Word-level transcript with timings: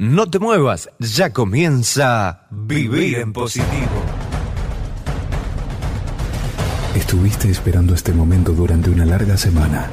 No 0.00 0.30
te 0.30 0.38
muevas, 0.38 0.88
ya 1.00 1.32
comienza 1.32 2.46
Vivir 2.50 3.18
en 3.18 3.32
Positivo. 3.32 4.00
Estuviste 6.94 7.50
esperando 7.50 7.94
este 7.94 8.12
momento 8.12 8.52
durante 8.52 8.90
una 8.90 9.04
larga 9.04 9.36
semana. 9.36 9.90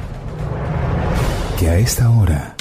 Que 1.58 1.68
a 1.70 1.78
esta 1.78 2.08
hora 2.08 2.54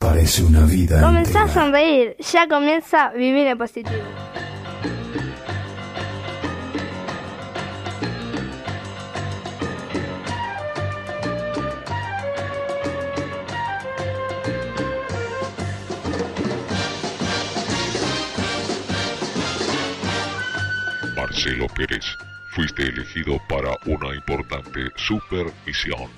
parece 0.00 0.42
una 0.42 0.62
vida. 0.66 1.00
Comenzá 1.02 1.42
a 1.42 1.42
entera. 1.42 1.62
sonreír, 1.62 2.16
ya 2.18 2.48
comienza 2.48 3.04
a 3.04 3.12
vivir 3.12 3.46
en 3.46 3.56
positivo. 3.56 3.94
Marcelo 21.34 21.66
Pérez, 21.66 22.04
fuiste 22.52 22.84
elegido 22.84 23.40
para 23.48 23.76
una 23.86 24.14
importante 24.14 24.88
super 24.94 25.52
misión 25.66 26.08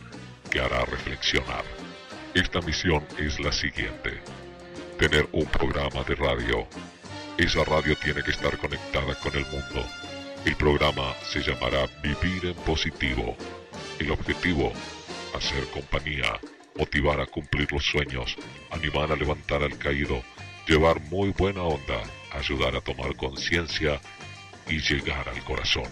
que 0.51 0.61
hará 0.61 0.85
reflexionar. 0.85 1.65
Esta 2.35 2.61
misión 2.61 3.03
es 3.17 3.41
la 3.41 3.51
siguiente. 3.51 4.21
Tener 4.99 5.27
un 5.33 5.47
programa 5.47 6.05
de 6.05 6.17
radio. 6.17 6.69
Esa 7.39 7.65
radio 7.65 7.97
tiene 7.97 8.23
que 8.23 8.31
estar 8.31 8.59
conectada 8.59 9.15
con 9.15 9.35
el 9.35 9.47
mundo. 9.47 9.87
El 10.45 10.55
programa 10.55 11.15
se 11.33 11.41
llamará 11.41 11.87
Vivir 12.03 12.45
en 12.45 12.55
Positivo. 12.57 13.39
El 13.99 14.11
objetivo, 14.11 14.71
hacer 15.35 15.65
compañía, 15.69 16.39
motivar 16.77 17.23
a 17.23 17.27
cumplir 17.27 17.73
los 17.73 17.87
sueños, 17.87 18.37
animar 18.71 19.11
a 19.11 19.17
levantar 19.17 19.63
al 19.63 19.79
caído, 19.79 20.23
llevar 20.69 21.01
muy 21.05 21.31
buena 21.31 21.63
onda, 21.63 22.03
ayudar 22.33 22.77
a 22.77 22.83
tomar 22.83 23.17
conciencia 23.17 23.99
y 24.69 24.81
llegar 24.81 25.29
al 25.29 25.43
corazón. 25.45 25.89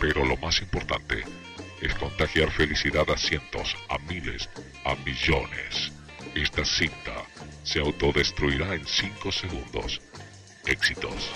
Pero 0.00 0.24
lo 0.24 0.36
más 0.36 0.60
importante 0.60 1.24
es 1.80 1.94
contagiar 1.94 2.50
felicidad 2.50 3.08
a 3.10 3.16
cientos, 3.16 3.76
a 3.88 3.98
miles, 3.98 4.48
a 4.84 4.94
millones. 4.96 5.92
Esta 6.34 6.64
cinta 6.64 7.24
se 7.62 7.80
autodestruirá 7.80 8.74
en 8.74 8.86
5 8.86 9.32
segundos. 9.32 10.00
Éxitos. 10.66 11.30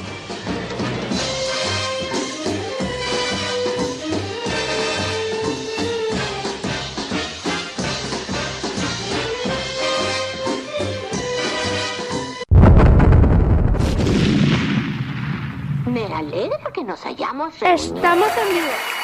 Estamos 17.46 18.30
en 18.36 18.48
vivo. 18.54 18.97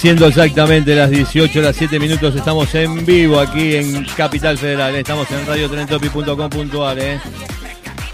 Siendo 0.00 0.28
exactamente 0.28 0.94
las 0.94 1.10
18 1.10 1.60
las 1.60 1.76
7 1.76 2.00
minutos, 2.00 2.34
estamos 2.34 2.74
en 2.74 3.04
vivo 3.04 3.38
aquí 3.38 3.76
en 3.76 4.06
Capital 4.16 4.56
Federal. 4.56 4.94
eh. 4.94 5.00
Estamos 5.00 5.30
en 5.30 5.46
radiotrentopi.com.ar. 5.46 6.98
Eh. 6.98 7.20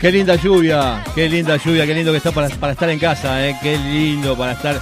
Qué 0.00 0.10
linda 0.10 0.34
lluvia, 0.34 1.04
qué 1.14 1.28
linda 1.28 1.56
lluvia, 1.56 1.86
qué 1.86 1.94
lindo 1.94 2.10
que 2.10 2.18
está 2.18 2.32
para, 2.32 2.48
para 2.48 2.72
estar 2.72 2.90
en 2.90 2.98
casa, 2.98 3.46
eh. 3.46 3.56
qué 3.62 3.78
lindo 3.78 4.36
para 4.36 4.54
estar. 4.54 4.80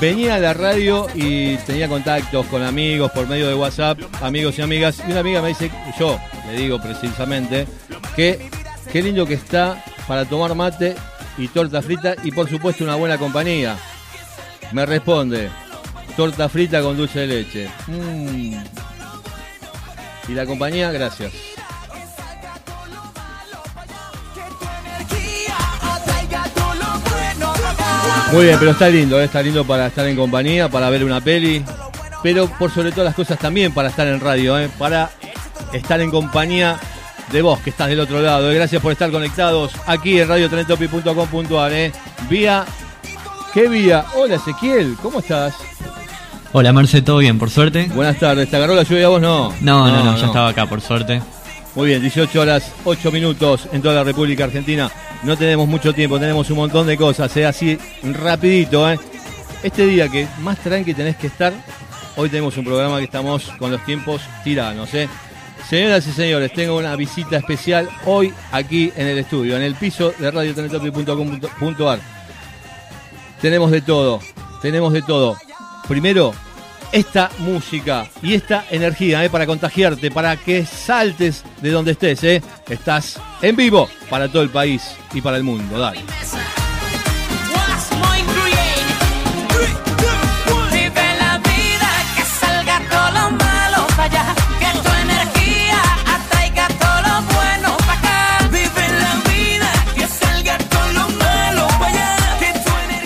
Venía 0.00 0.36
a 0.36 0.38
la 0.38 0.54
radio 0.54 1.08
y 1.14 1.58
tenía 1.58 1.88
contactos 1.88 2.46
con 2.46 2.62
amigos 2.62 3.10
por 3.12 3.28
medio 3.28 3.46
de 3.46 3.54
WhatsApp, 3.54 3.98
amigos 4.22 4.58
y 4.58 4.62
amigas, 4.62 5.02
y 5.06 5.10
una 5.10 5.20
amiga 5.20 5.42
me 5.42 5.48
dice, 5.48 5.70
yo 5.98 6.18
le 6.50 6.58
digo 6.58 6.80
precisamente, 6.80 7.66
que 8.16 8.48
qué 8.90 9.02
lindo 9.02 9.26
que 9.26 9.34
está 9.34 9.84
para 10.08 10.24
tomar 10.24 10.54
mate 10.54 10.96
y 11.36 11.48
torta 11.48 11.82
frita 11.82 12.14
y 12.24 12.30
por 12.30 12.48
supuesto 12.48 12.82
una 12.82 12.94
buena 12.94 13.18
compañía. 13.18 13.76
Me 14.72 14.86
responde, 14.86 15.50
torta 16.10 16.48
frita 16.48 16.82
con 16.82 16.96
dulce 16.96 17.20
de 17.20 17.26
leche. 17.26 17.68
Mm. 17.86 18.54
Y 20.28 20.34
la 20.34 20.46
compañía, 20.46 20.92
gracias. 20.92 21.32
Muy 28.32 28.44
bien, 28.44 28.56
pero 28.60 28.70
está 28.70 28.88
lindo, 28.88 29.20
¿eh? 29.20 29.24
está 29.24 29.42
lindo 29.42 29.64
para 29.64 29.88
estar 29.88 30.06
en 30.06 30.14
compañía, 30.14 30.68
para 30.68 30.88
ver 30.88 31.02
una 31.02 31.20
peli, 31.20 31.64
pero 32.22 32.46
por 32.46 32.70
sobre 32.70 32.92
todas 32.92 33.06
las 33.06 33.14
cosas 33.16 33.36
también 33.40 33.74
para 33.74 33.88
estar 33.88 34.06
en 34.06 34.20
radio, 34.20 34.56
¿eh? 34.56 34.70
para 34.78 35.10
estar 35.72 36.00
en 36.00 36.12
compañía 36.12 36.78
de 37.32 37.42
vos 37.42 37.58
que 37.58 37.70
estás 37.70 37.88
del 37.88 37.98
otro 37.98 38.20
lado. 38.20 38.50
¿eh? 38.52 38.54
Gracias 38.54 38.80
por 38.80 38.92
estar 38.92 39.10
conectados 39.10 39.72
aquí 39.84 40.20
en 40.20 40.28
radiotrentopi.com.ar. 40.28 41.72
Vía, 42.28 42.64
¿qué 43.52 43.68
vía? 43.68 44.04
Hola 44.14 44.36
Ezequiel, 44.36 44.96
¿cómo 45.02 45.18
estás? 45.18 45.69
Hola 46.52 46.72
Marce, 46.72 47.00
¿todo 47.00 47.18
bien? 47.18 47.38
Por 47.38 47.48
suerte. 47.48 47.88
Buenas 47.94 48.18
tardes, 48.18 48.50
¿te 48.50 48.56
agarró 48.56 48.74
la 48.74 48.82
lluvia 48.82 49.06
a 49.06 49.08
vos? 49.10 49.20
No. 49.20 49.54
No, 49.60 49.86
no, 49.86 50.04
no, 50.04 50.16
ya 50.16 50.26
estaba 50.26 50.48
acá, 50.48 50.66
por 50.66 50.80
suerte. 50.80 51.22
Muy 51.76 51.86
bien, 51.86 52.02
18 52.02 52.40
horas 52.40 52.72
8 52.84 53.12
minutos 53.12 53.68
en 53.72 53.80
toda 53.80 53.94
la 53.94 54.02
República 54.04 54.44
Argentina. 54.44 54.90
No 55.22 55.36
tenemos 55.36 55.68
mucho 55.68 55.92
tiempo, 55.92 56.18
tenemos 56.18 56.50
un 56.50 56.56
montón 56.56 56.88
de 56.88 56.96
cosas, 56.96 57.36
¿eh? 57.36 57.46
así 57.46 57.78
rapidito. 58.02 58.90
¿eh? 58.90 58.98
Este 59.62 59.86
día 59.86 60.08
que 60.08 60.26
más 60.40 60.58
tranqui 60.58 60.92
tenés 60.92 61.14
que 61.14 61.28
estar, 61.28 61.52
hoy 62.16 62.28
tenemos 62.28 62.56
un 62.56 62.64
programa 62.64 62.98
que 62.98 63.04
estamos 63.04 63.44
con 63.56 63.70
los 63.70 63.84
tiempos 63.84 64.20
tiranos. 64.42 64.92
¿eh? 64.94 65.08
Señoras 65.68 66.04
y 66.08 66.10
señores, 66.10 66.52
tengo 66.52 66.76
una 66.76 66.96
visita 66.96 67.36
especial 67.36 67.88
hoy 68.06 68.34
aquí 68.50 68.92
en 68.96 69.06
el 69.06 69.18
estudio, 69.18 69.56
en 69.56 69.62
el 69.62 69.76
piso 69.76 70.12
de 70.18 70.28
radiotenetopi.com.ar. 70.28 72.00
Tenemos 73.40 73.70
de 73.70 73.82
todo, 73.82 74.18
tenemos 74.60 74.92
de 74.92 75.02
todo. 75.02 75.36
Primero, 75.88 76.32
esta 76.92 77.30
música 77.38 78.06
y 78.22 78.34
esta 78.34 78.64
energía 78.70 79.24
¿eh? 79.24 79.30
para 79.30 79.46
contagiarte, 79.46 80.10
para 80.10 80.36
que 80.36 80.64
saltes 80.64 81.44
de 81.60 81.70
donde 81.70 81.92
estés. 81.92 82.22
¿eh? 82.24 82.42
Estás 82.68 83.20
en 83.42 83.56
vivo 83.56 83.88
para 84.08 84.28
todo 84.28 84.42
el 84.42 84.50
país 84.50 84.82
y 85.12 85.20
para 85.20 85.36
el 85.36 85.44
mundo. 85.44 85.78
Dale. 85.78 86.00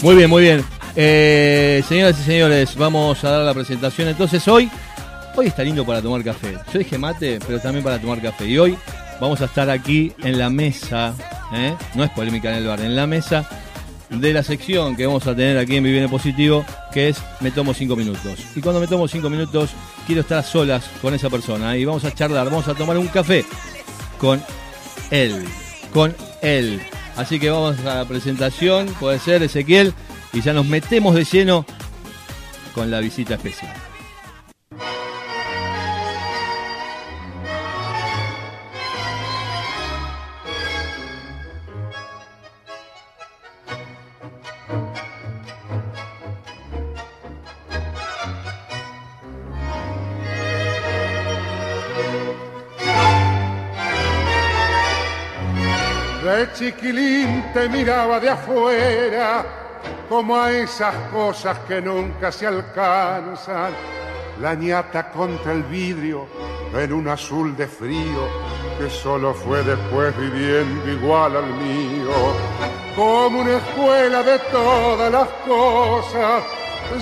Muy 0.04 0.16
bien, 0.16 0.28
muy 0.28 0.42
bien. 0.42 0.73
Eh, 0.96 1.82
señoras 1.88 2.18
y 2.20 2.22
señores, 2.22 2.76
vamos 2.76 3.22
a 3.24 3.30
dar 3.30 3.42
la 3.42 3.54
presentación. 3.54 4.08
Entonces 4.08 4.46
hoy, 4.46 4.70
hoy 5.36 5.46
está 5.46 5.62
lindo 5.62 5.84
para 5.84 6.00
tomar 6.00 6.22
café. 6.22 6.56
Yo 6.72 6.78
dije 6.78 6.98
mate, 6.98 7.38
pero 7.46 7.58
también 7.58 7.82
para 7.82 7.98
tomar 7.98 8.20
café. 8.20 8.46
Y 8.46 8.58
hoy 8.58 8.76
vamos 9.20 9.40
a 9.40 9.46
estar 9.46 9.68
aquí 9.70 10.12
en 10.22 10.38
la 10.38 10.50
mesa, 10.50 11.14
¿eh? 11.52 11.74
no 11.94 12.04
es 12.04 12.10
polémica 12.10 12.50
en 12.50 12.58
el 12.58 12.66
bar, 12.66 12.80
en 12.80 12.94
la 12.94 13.06
mesa 13.06 13.48
de 14.10 14.32
la 14.32 14.42
sección 14.42 14.96
que 14.96 15.06
vamos 15.06 15.26
a 15.26 15.34
tener 15.34 15.58
aquí 15.58 15.76
en 15.76 15.82
Mi 15.82 15.90
Viene 15.90 16.08
Positivo, 16.08 16.64
que 16.92 17.08
es 17.08 17.18
Me 17.40 17.50
Tomo 17.50 17.74
5 17.74 17.96
Minutos. 17.96 18.38
Y 18.54 18.60
cuando 18.60 18.80
me 18.80 18.86
tomo 18.86 19.08
5 19.08 19.28
minutos, 19.28 19.70
quiero 20.06 20.20
estar 20.20 20.38
a 20.38 20.42
solas 20.42 20.84
con 21.02 21.14
esa 21.14 21.30
persona 21.30 21.76
y 21.76 21.84
vamos 21.84 22.04
a 22.04 22.12
charlar, 22.12 22.46
vamos 22.46 22.68
a 22.68 22.74
tomar 22.74 22.96
un 22.98 23.08
café 23.08 23.44
con 24.18 24.42
él, 25.10 25.44
con 25.92 26.14
él. 26.42 26.80
Así 27.16 27.38
que 27.38 27.50
vamos 27.50 27.78
a 27.80 27.96
la 27.96 28.04
presentación, 28.04 28.86
puede 29.00 29.18
ser 29.18 29.42
Ezequiel, 29.42 29.94
y 30.34 30.40
ya 30.40 30.52
nos 30.52 30.66
metemos 30.66 31.14
de 31.14 31.24
lleno 31.24 31.64
con 32.74 32.90
la 32.90 32.98
visita 32.98 33.34
especial. 33.34 33.72
De 56.24 56.52
chiquilín 56.54 57.44
te 57.52 57.68
miraba 57.68 58.18
de 58.18 58.30
afuera, 58.30 59.63
como 60.08 60.36
a 60.36 60.52
esas 60.52 60.94
cosas 61.12 61.58
que 61.60 61.80
nunca 61.80 62.30
se 62.30 62.46
alcanzan. 62.46 63.72
La 64.40 64.54
ñata 64.54 65.10
contra 65.10 65.52
el 65.52 65.62
vidrio 65.64 66.26
en 66.74 66.92
un 66.92 67.08
azul 67.08 67.56
de 67.56 67.66
frío 67.66 68.28
que 68.78 68.90
solo 68.90 69.32
fue 69.32 69.62
después 69.62 70.16
viviendo 70.16 70.90
igual 70.90 71.36
al 71.36 71.52
mío. 71.54 72.10
Como 72.96 73.40
una 73.40 73.56
escuela 73.56 74.22
de 74.22 74.38
todas 74.50 75.12
las 75.12 75.28
cosas, 75.46 76.44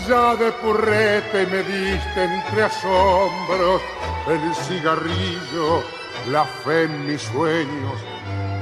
ya 0.07 0.37
de 0.37 0.53
purrete 0.53 1.47
me 1.47 1.63
diste 1.63 2.25
entre 2.25 2.65
asombros 2.65 3.83
el 4.29 4.55
cigarrillo, 4.55 5.83
la 6.31 6.45
fe 6.45 6.85
en 6.85 7.07
mis 7.07 7.23
sueños 7.23 8.01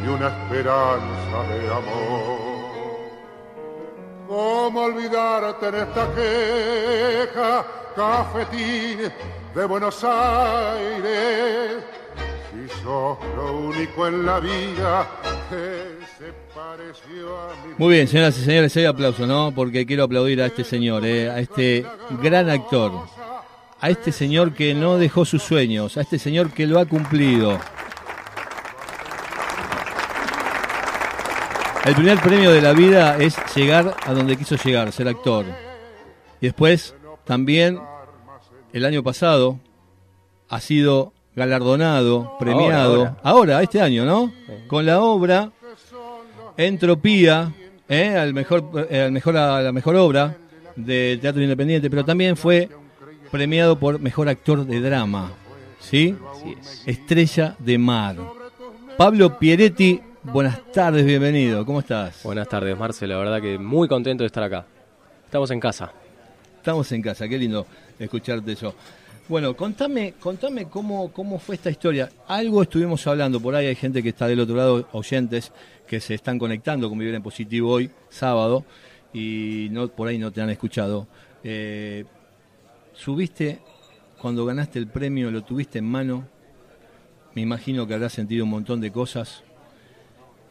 y 0.05 0.09
una 0.09 0.29
esperanza 0.29 1.43
de 1.49 1.69
amor. 1.69 2.50
¿Cómo 4.31 4.83
olvidarte 4.83 5.67
en 5.67 5.75
esta 5.75 6.15
queja, 6.15 7.67
cafetín 7.97 9.11
de 9.53 9.65
Buenos 9.65 10.05
Aires? 10.05 11.83
Si 12.53 12.81
sos 12.81 13.19
lo 13.35 13.59
único 13.59 14.07
en 14.07 14.25
la 14.25 14.39
vida 14.39 15.09
que 15.51 15.97
se 16.17 16.33
pareció 16.55 17.41
a 17.41 17.57
mi 17.67 17.75
Muy 17.77 17.95
bien, 17.95 18.07
señoras 18.07 18.39
y 18.39 18.45
señores, 18.45 18.77
hay 18.77 18.85
aplauso, 18.85 19.27
¿no? 19.27 19.51
Porque 19.53 19.85
quiero 19.85 20.05
aplaudir 20.05 20.41
a 20.43 20.47
este 20.47 20.63
señor, 20.63 21.05
¿eh? 21.05 21.29
a 21.29 21.41
este 21.41 21.85
gran 22.23 22.49
actor, 22.51 22.93
a 23.81 23.91
este 23.91 24.13
señor 24.13 24.55
que 24.55 24.75
no 24.75 24.97
dejó 24.97 25.25
sus 25.25 25.43
sueños, 25.43 25.97
a 25.97 26.03
este 26.03 26.21
señor 26.21 26.53
que 26.53 26.69
lo 26.69 26.79
ha 26.79 26.87
cumplido. 26.87 27.59
El 31.91 31.97
primer 31.97 32.21
premio 32.21 32.53
de 32.53 32.63
la 32.63 32.73
vida 32.73 33.17
es 33.19 33.37
llegar 33.57 33.97
a 34.07 34.15
donde 34.15 34.37
quiso 34.37 34.55
llegar, 34.55 34.93
ser 34.93 35.09
actor. 35.09 35.45
Y 36.41 36.47
después, 36.47 36.95
también, 37.25 37.81
el 38.73 38.85
año 38.85 39.03
pasado, 39.03 39.59
ha 40.49 40.61
sido 40.61 41.13
galardonado, 41.35 42.37
premiado, 42.39 43.17
ahora, 43.25 43.61
este 43.61 43.81
año, 43.81 44.05
¿no? 44.05 44.33
Con 44.69 44.87
la 44.87 45.01
obra 45.01 45.51
Entropía, 46.57 47.53
¿eh? 47.89 48.17
al 48.17 48.35
mejor, 48.35 48.87
eh, 48.89 49.01
al 49.01 49.11
mejor, 49.11 49.37
a 49.37 49.61
la 49.61 49.73
mejor 49.73 49.97
obra 49.97 50.37
de 50.77 51.19
teatro 51.21 51.43
independiente, 51.43 51.91
pero 51.91 52.05
también 52.05 52.37
fue 52.37 52.69
premiado 53.33 53.81
por 53.81 53.99
mejor 53.99 54.29
actor 54.29 54.65
de 54.65 54.81
drama, 54.81 55.33
¿sí? 55.81 56.15
Estrella 56.87 57.57
de 57.59 57.79
Mar. 57.79 58.17
Pablo 58.97 59.41
Pieretti, 59.41 60.01
buenas 60.23 60.61
tardes, 60.73 61.05
bienvenido, 61.05 61.65
¿cómo 61.65 61.81
estás? 61.81 62.23
Buenas 62.23 62.49
tardes, 62.49 62.79
Marce. 62.79 63.07
La 63.07 63.17
verdad 63.17 63.41
que 63.41 63.59
muy 63.59 63.89
contento 63.89 64.23
de 64.23 64.27
estar 64.27 64.43
acá. 64.43 64.67
Estamos 65.25 65.51
en 65.51 65.61
casa. 65.61 65.93
Estamos 66.57 66.91
en 66.93 67.03
casa, 67.03 67.29
qué 67.29 67.39
lindo 67.39 67.67
escucharte 67.99 68.53
eso. 68.53 68.75
Bueno, 69.29 69.57
contame, 69.57 70.15
contame 70.21 70.67
cómo, 70.67 71.13
cómo 71.13 71.39
fue 71.39 71.55
esta 71.55 71.71
historia. 71.71 72.11
Algo 72.27 72.63
estuvimos 72.63 73.07
hablando, 73.07 73.41
por 73.41 73.55
ahí 73.55 73.67
hay 73.67 73.77
gente 73.77 74.03
que 74.03 74.11
está 74.11 74.27
del 74.27 74.41
otro 74.41 74.57
lado, 74.57 74.89
oyentes, 74.93 75.53
que 75.87 76.01
se 76.01 76.15
están 76.15 76.39
conectando 76.39 76.89
con 76.89 76.99
Vivir 76.99 77.15
en 77.15 77.23
Positivo 77.23 77.71
hoy, 77.71 77.91
sábado, 78.09 78.65
y 79.13 79.69
no 79.71 79.89
por 79.89 80.09
ahí 80.09 80.19
no 80.19 80.33
te 80.33 80.43
han 80.43 80.51
escuchado. 80.51 81.07
Eh, 81.45 82.05
subiste, 82.93 83.61
cuando 84.21 84.45
ganaste 84.45 84.79
el 84.79 84.89
premio, 84.89 85.31
lo 85.31 85.43
tuviste 85.43 85.79
en 85.79 85.87
mano, 85.87 86.27
me 87.35 87.43
imagino 87.43 87.87
que 87.87 87.95
habrás 87.95 88.13
sentido 88.13 88.45
un 88.45 88.51
montón 88.51 88.81
de 88.81 88.91
cosas. 88.91 89.45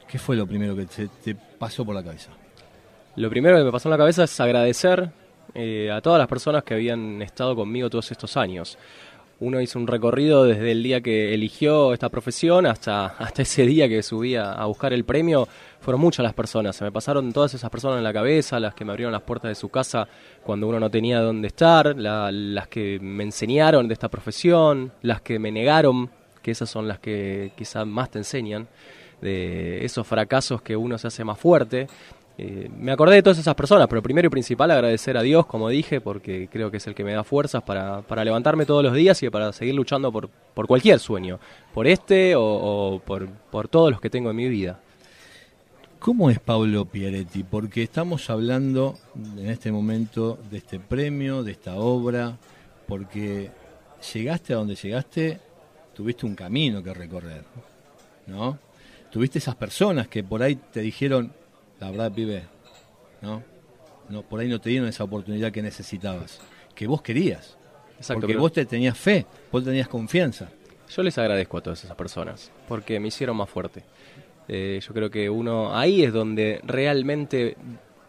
¿Qué 0.10 0.18
fue 0.18 0.36
lo 0.36 0.48
primero 0.48 0.76
que 0.76 0.86
te, 0.86 1.36
pasó 1.36 1.86
por 1.86 1.94
la 1.94 2.04
cabeza? 2.04 2.32
Lo 3.16 3.30
primero 3.30 3.58
que 3.58 3.64
me 3.64 3.72
pasó 3.72 3.90
en 3.90 3.92
la 3.92 3.98
cabeza 3.98 4.24
es 4.24 4.40
agradecer 4.40 5.12
eh, 5.54 5.92
a 5.92 6.02
todas 6.02 6.18
las 6.18 6.28
personas 6.28 6.64
que 6.64 6.74
habían 6.74 7.22
estado 7.22 7.56
conmigo 7.56 7.90
todos 7.90 8.12
estos 8.12 8.36
años. 8.36 8.78
Uno 9.40 9.62
hizo 9.62 9.78
un 9.80 9.88
recorrido 9.88 10.44
desde 10.44 10.72
el 10.72 10.84
día 10.84 11.00
que 11.00 11.34
eligió 11.34 11.94
esta 11.94 12.10
profesión 12.10 12.66
hasta, 12.66 13.06
hasta 13.06 13.44
ese 13.44 13.66
día 13.66 13.88
que 13.88 14.02
subí 14.02 14.36
a, 14.36 14.66
buscar 14.66 14.94
el 14.94 15.06
premio. 15.06 15.48
Fueron 15.80 16.02
muchas 16.02 16.24
las 16.24 16.34
personas, 16.34 16.76
se 16.76 16.84
me 16.84 16.92
pasaron 16.92 17.32
todas 17.32 17.54
esas 17.54 17.70
personas 17.70 18.00
en 18.00 18.04
la 18.04 18.12
cabeza, 18.12 18.60
las 18.60 18.74
que 18.74 18.84
me 18.84 18.92
abrieron 18.92 19.14
las 19.14 19.22
puertas 19.22 19.50
de 19.50 19.56
su 19.56 19.70
casa 19.70 20.08
cuando 20.44 20.68
uno 20.68 20.80
no 20.80 20.90
tenía 20.90 21.22
dónde 21.22 21.48
estar, 21.48 21.96
la- 21.96 22.32
las 22.32 22.68
que 22.68 23.00
me 23.00 23.24
enseñaron 23.24 23.88
de 23.88 23.94
esta 23.94 24.10
profesión, 24.10 24.92
las 25.04 25.22
que 25.22 25.40
me 25.40 25.52
negaron, 25.52 26.10
que 26.42 26.52
esas 26.52 26.70
son 26.70 26.88
las 26.88 27.00
que 27.00 27.52
quizás 27.56 27.86
más 27.88 28.10
te 28.12 28.18
enseñan, 28.18 28.68
de 29.22 29.84
esos 29.84 30.06
fracasos 30.06 30.62
que 30.62 30.76
uno 30.76 30.98
se 30.98 31.08
hace 31.08 31.24
más 31.24 31.38
fuerte. 31.38 31.88
Eh, 32.38 32.70
me 32.78 32.94
acordé 32.94 33.16
de 33.16 33.24
todas 33.24 33.38
esas 33.38 33.54
personas, 33.54 33.88
pero 33.90 34.02
primero 34.02 34.28
y 34.28 34.30
principal 34.30 34.72
agradecer 34.72 35.18
a 35.18 35.22
Dios, 35.22 35.46
como 35.46 35.68
dije, 35.68 36.00
porque 36.00 36.48
creo 36.50 36.72
que 36.72 36.78
es 36.78 36.88
el 36.88 36.96
que 36.96 37.04
me 37.04 37.12
da 37.14 37.26
fuerzas 37.26 37.64
para, 37.64 38.02
para 38.02 38.24
levantarme 38.24 38.66
todos 38.66 38.82
los 38.82 38.94
días 38.94 39.22
y 39.24 39.30
para 39.30 39.52
seguir 39.52 39.76
luchando 39.76 40.10
por, 40.10 40.30
por 40.30 40.66
cualquier 40.66 41.00
sueño, 41.00 41.38
por 41.74 41.86
este 41.86 42.36
o, 42.36 42.44
o 42.44 43.00
por, 43.00 43.28
por 43.28 43.68
todos 43.68 43.92
los 43.92 44.00
que 44.00 44.10
tengo 44.10 44.30
en 44.30 44.38
mi 44.38 44.48
vida. 44.48 44.80
¿Cómo 46.00 46.30
es 46.30 46.40
Pablo 46.40 46.86
Pieretti? 46.86 47.44
Porque 47.44 47.84
estamos 47.84 48.30
hablando 48.30 48.98
en 49.38 49.50
este 49.50 49.70
momento 49.70 50.40
de 50.50 50.60
este 50.60 50.80
premio, 50.80 51.44
de 51.44 51.52
esta 51.52 51.76
obra, 51.76 52.38
porque 52.88 53.52
llegaste 54.14 54.54
a 54.54 54.56
donde 54.56 54.76
llegaste, 54.76 55.42
tuviste 55.94 56.26
un 56.26 56.36
camino 56.36 56.82
que 56.82 56.94
recorrer, 56.94 57.44
¿no? 58.28 58.58
Tuviste 59.12 59.40
esas 59.40 59.56
personas 59.56 60.08
que 60.08 60.24
por 60.24 60.44
ahí 60.44 60.56
te 60.56 60.82
dijeron, 60.82 61.34
la 61.80 61.90
verdad, 61.92 62.12
pibe, 62.12 62.44
¿no? 63.22 63.44
no 64.10 64.22
por 64.24 64.40
ahí 64.40 64.48
no 64.48 64.60
te 64.60 64.70
dieron 64.70 64.88
esa 64.88 65.04
oportunidad 65.04 65.52
que 65.52 65.62
necesitabas, 65.62 66.40
que 66.76 66.88
vos 66.88 67.02
querías, 67.02 67.58
Exacto, 67.98 68.22
porque 68.22 68.34
pero- 68.34 68.40
vos 68.42 68.54
te 68.54 68.66
tenías 68.66 68.98
fe, 68.98 69.26
vos 69.52 69.64
tenías 69.64 69.88
confianza. 69.88 70.50
Yo 70.90 71.04
les 71.04 71.18
agradezco 71.18 71.58
a 71.58 71.62
todas 71.62 71.84
esas 71.84 71.96
personas, 71.96 72.52
porque 72.68 73.00
me 73.00 73.10
hicieron 73.10 73.38
más 73.38 73.50
fuerte. 73.50 73.84
Eh, 74.48 74.80
yo 74.82 74.94
creo 74.94 75.12
que 75.12 75.30
uno, 75.30 75.76
ahí 75.78 76.04
es 76.04 76.12
donde 76.12 76.60
realmente 76.64 77.56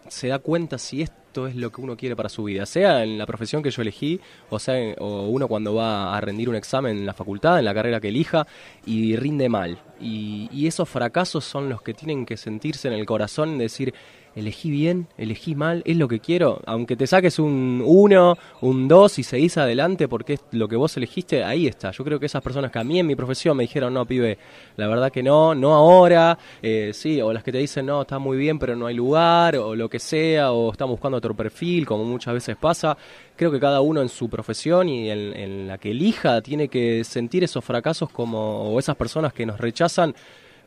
se 0.09 0.29
da 0.29 0.39
cuenta 0.39 0.79
si 0.79 1.03
esto 1.31 1.47
es 1.47 1.55
lo 1.55 1.71
que 1.71 1.81
uno 1.81 1.97
quiere 1.97 2.17
para 2.17 2.29
su 2.29 2.43
vida, 2.43 2.67
sea 2.67 3.05
en 3.05 3.17
la 3.17 3.25
profesión 3.25 3.63
que 3.63 3.71
yo 3.71 3.83
elegí, 3.83 4.21
o 4.49 4.59
sea, 4.59 4.75
o 4.99 5.29
uno 5.29 5.47
cuando 5.47 5.77
va 5.77 6.17
a 6.17 6.21
rendir 6.21 6.49
un 6.49 6.57
examen 6.57 6.99
en 6.99 7.07
la 7.07 7.15
facultad, 7.15 7.61
en 7.61 7.67
la 7.67 7.73
carrera 7.73 8.01
que 8.01 8.09
elija, 8.09 8.49
y 8.85 9.15
rinde 9.15 9.49
mal. 9.49 9.79
Y, 10.01 10.49
y 10.53 10.67
esos 10.67 10.89
fracasos 10.89 11.45
son 11.45 11.69
los 11.69 11.83
que 11.83 11.95
tienen 11.95 12.27
que 12.27 12.37
sentirse 12.37 12.89
en 12.89 12.95
el 12.95 13.07
corazón, 13.07 13.59
decir, 13.59 13.95
elegí 14.35 14.71
bien, 14.71 15.09
elegí 15.19 15.55
mal, 15.55 15.83
es 15.85 15.97
lo 15.97 16.09
que 16.09 16.21
quiero, 16.21 16.61
aunque 16.67 16.97
te 16.97 17.07
saques 17.07 17.39
un 17.39 17.83
1, 17.85 18.39
un 18.61 18.89
2 18.89 19.19
y 19.19 19.23
seguís 19.23 19.59
adelante 19.59 20.09
porque 20.09 20.35
es 20.35 20.41
lo 20.53 20.69
que 20.69 20.77
vos 20.77 20.97
elegiste, 20.97 21.45
ahí 21.45 21.67
está. 21.67 21.91
Yo 21.91 22.05
creo 22.05 22.21
que 22.21 22.27
esas 22.27 22.43
personas 22.43 22.71
que 22.71 22.79
a 22.79 22.85
mí 22.85 22.99
en 22.99 23.07
mi 23.07 23.17
profesión 23.17 23.57
me 23.57 23.65
dijeron, 23.65 23.95
no, 23.95 24.07
pibe, 24.07 24.39
la 24.77 24.87
verdad 24.87 25.11
que 25.11 25.23
no, 25.23 25.55
no 25.55 25.75
ahora, 25.75 26.39
eh, 26.63 26.93
sí, 26.95 27.21
o 27.21 27.33
las 27.33 27.43
que 27.43 27.53
te 27.53 27.59
dicen, 27.59 27.87
no, 27.87 28.03
está 28.03 28.19
muy 28.19 28.37
bien, 28.37 28.59
pero 28.59 28.77
no 28.77 28.87
hay 28.87 28.95
lugar, 28.95 29.57
o 29.57 29.75
lo 29.75 29.89
que 29.89 29.99
sea, 29.99 30.53
o 30.53 30.73
están 30.73 30.89
buscando 30.89 31.19
otro 31.19 31.35
perfil, 31.35 31.87
como 31.87 32.05
muchas 32.05 32.35
veces 32.35 32.57
pasa. 32.57 32.97
Creo 33.37 33.51
que 33.51 33.61
cada 33.61 33.81
uno 33.81 34.03
en 34.03 34.09
su 34.09 34.29
profesión 34.29 34.89
y 34.89 35.11
en, 35.11 35.37
en 35.37 35.69
la 35.69 35.79
que 35.79 35.91
elija 35.91 36.41
tiene 36.43 36.69
que 36.69 37.05
sentir 37.05 37.43
esos 37.45 37.65
fracasos 37.65 38.11
como, 38.11 38.71
o 38.71 38.79
esas 38.79 38.97
personas 38.97 39.33
que 39.33 39.47
nos 39.47 39.59
rechazan 39.59 40.15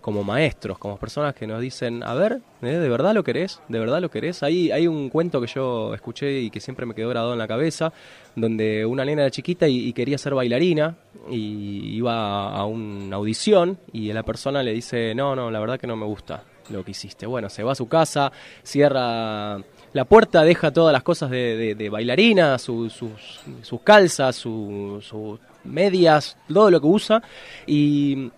como 0.04 0.22
maestros, 0.26 0.78
como 0.78 0.98
personas 0.98 1.34
que 1.34 1.48
nos 1.48 1.62
dicen, 1.62 2.04
a 2.04 2.14
ver, 2.14 2.42
¿eh? 2.62 2.66
¿de 2.68 2.90
verdad 2.90 3.14
lo 3.14 3.24
querés? 3.24 3.62
¿De 3.70 3.80
verdad 3.80 4.02
lo 4.02 4.12
querés? 4.12 4.44
Ahí 4.44 4.70
hay 4.70 4.86
un 4.86 5.08
cuento 5.10 5.40
que 5.40 5.48
yo 5.48 5.94
escuché 5.94 6.42
y 6.42 6.50
que 6.50 6.60
siempre 6.60 6.86
me 6.86 6.94
quedó 6.94 7.08
grabado 7.08 7.32
en 7.32 7.40
la 7.40 7.48
cabeza, 7.48 7.94
donde 8.36 8.86
una 8.86 9.06
nena 9.06 9.22
era 9.22 9.32
chiquita 9.32 9.66
y, 9.70 9.94
quería 9.94 10.18
ser 10.18 10.34
bailarina 10.34 10.98
y 11.32 11.96
iba 11.96 12.50
a 12.50 12.66
una 12.66 13.16
audición 13.16 13.78
y 13.94 14.12
la 14.12 14.24
persona 14.24 14.62
le 14.62 14.74
dice, 14.74 15.16
no, 15.16 15.38
no, 15.38 15.50
la 15.50 15.62
verdad 15.62 15.80
que 15.80 15.88
no 15.88 15.96
me 15.96 16.06
gusta 16.06 16.44
lo 16.70 16.84
que 16.84 16.92
hiciste. 16.92 17.26
Bueno, 17.26 17.48
se 17.50 17.64
va 17.64 17.72
a 17.72 17.76
su 17.76 17.88
casa, 17.88 18.30
cierra 18.62 19.58
la 19.94 20.06
puerta, 20.06 20.44
deja 20.44 20.72
todas 20.72 20.92
las 20.92 21.04
cosas 21.04 21.30
de, 21.30 21.90
bailarina, 21.90 22.58
su- 22.60 22.90
sus, 22.90 23.40
sus 23.62 23.82
calzas, 23.84 24.36
su- 24.36 25.00
sus 25.02 25.40
medias, 25.64 26.36
todo 26.54 26.70
lo 26.70 26.82
que 26.82 26.88
usa 26.88 27.24
y 27.66 28.30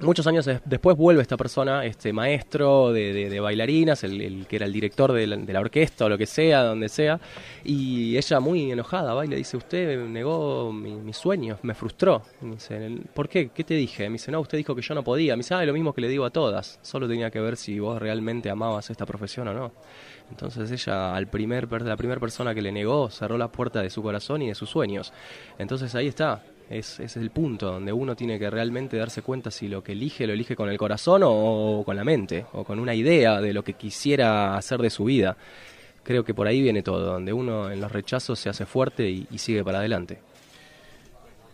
Muchos 0.00 0.26
años 0.26 0.44
des- 0.44 0.60
después 0.64 0.96
vuelve 0.96 1.22
esta 1.22 1.36
persona, 1.36 1.84
este 1.84 2.12
maestro 2.12 2.92
de, 2.92 3.30
de- 3.30 3.40
bailarinas, 3.40 4.02
el, 4.02 4.44
que 4.48 4.56
era 4.56 4.66
el 4.66 4.72
director 4.72 5.12
de 5.12 5.26
la, 5.26 5.60
orquesta 5.60 6.06
o 6.06 6.08
lo 6.08 6.18
que 6.18 6.26
sea, 6.26 6.64
donde 6.64 6.88
sea, 6.88 7.20
y 7.64 8.16
ella 8.16 8.40
muy 8.40 8.72
enojada 8.72 9.14
va 9.14 9.24
y 9.24 9.28
le 9.28 9.36
dice, 9.36 9.56
usted 9.56 10.04
negó 10.06 10.72
mi- 10.72 10.96
mis 10.96 11.16
sueños, 11.16 11.60
me 11.62 11.74
frustró. 11.74 12.22
Me 12.40 12.54
dice, 12.56 12.98
¿por 13.14 13.28
qué? 13.28 13.50
¿Qué 13.54 13.62
te 13.62 13.74
dije? 13.74 14.08
Me 14.08 14.14
dice, 14.14 14.32
no, 14.32 14.40
usted 14.40 14.58
dijo 14.58 14.74
que 14.74 14.82
yo 14.82 14.94
no 14.94 15.04
podía. 15.04 15.34
Me 15.36 15.40
dice, 15.40 15.54
ah, 15.54 15.64
lo 15.64 15.72
mismo 15.72 15.92
que 15.92 16.00
le 16.00 16.08
digo 16.08 16.24
a 16.24 16.30
todas, 16.30 16.78
solo 16.82 17.06
tenía 17.06 17.30
que 17.30 17.40
ver 17.40 17.56
si 17.56 17.78
vos 17.78 18.00
realmente 18.02 18.50
amabas 18.50 18.90
esta 18.90 19.06
profesión 19.06 19.46
o 19.48 19.54
no. 19.54 19.72
Entonces 20.30 20.70
ella, 20.70 21.14
al 21.14 21.28
primer, 21.28 21.70
la 21.82 21.96
primera 21.96 22.18
persona 22.18 22.54
que 22.54 22.62
le 22.62 22.72
negó, 22.72 23.10
cerró 23.10 23.38
la 23.38 23.48
puerta 23.48 23.80
de 23.82 23.90
su 23.90 24.02
corazón 24.02 24.42
y 24.42 24.48
de 24.48 24.54
sus 24.54 24.70
sueños. 24.70 25.12
Entonces 25.58 25.94
ahí 25.94 26.08
está, 26.08 26.42
es, 26.78 27.00
es 27.00 27.16
el 27.16 27.30
punto 27.30 27.66
donde 27.72 27.92
uno 27.92 28.14
tiene 28.16 28.38
que 28.38 28.50
realmente 28.50 28.96
darse 28.96 29.22
cuenta 29.22 29.50
si 29.50 29.68
lo 29.68 29.82
que 29.82 29.92
elige 29.92 30.26
lo 30.26 30.32
elige 30.32 30.56
con 30.56 30.68
el 30.68 30.76
corazón 30.78 31.22
o, 31.24 31.82
con 31.84 31.96
la 31.96 32.04
mente, 32.04 32.46
o 32.52 32.64
con 32.64 32.78
una 32.80 32.94
idea 32.94 33.40
de 33.40 33.52
lo 33.52 33.62
que 33.62 33.74
quisiera 33.74 34.56
hacer 34.56 34.80
de 34.80 34.90
su 34.90 35.04
vida. 35.04 35.36
Creo 36.02 36.24
que 36.24 36.34
por 36.34 36.46
ahí 36.46 36.60
viene 36.60 36.82
todo, 36.82 37.00
donde 37.04 37.32
uno 37.32 37.70
en 37.70 37.80
los 37.80 37.90
rechazos 37.90 38.38
se 38.38 38.48
hace 38.50 38.66
fuerte 38.66 39.08
y, 39.08 39.26
y 39.30 39.38
sigue 39.38 39.64
para 39.64 39.78
adelante. 39.78 40.18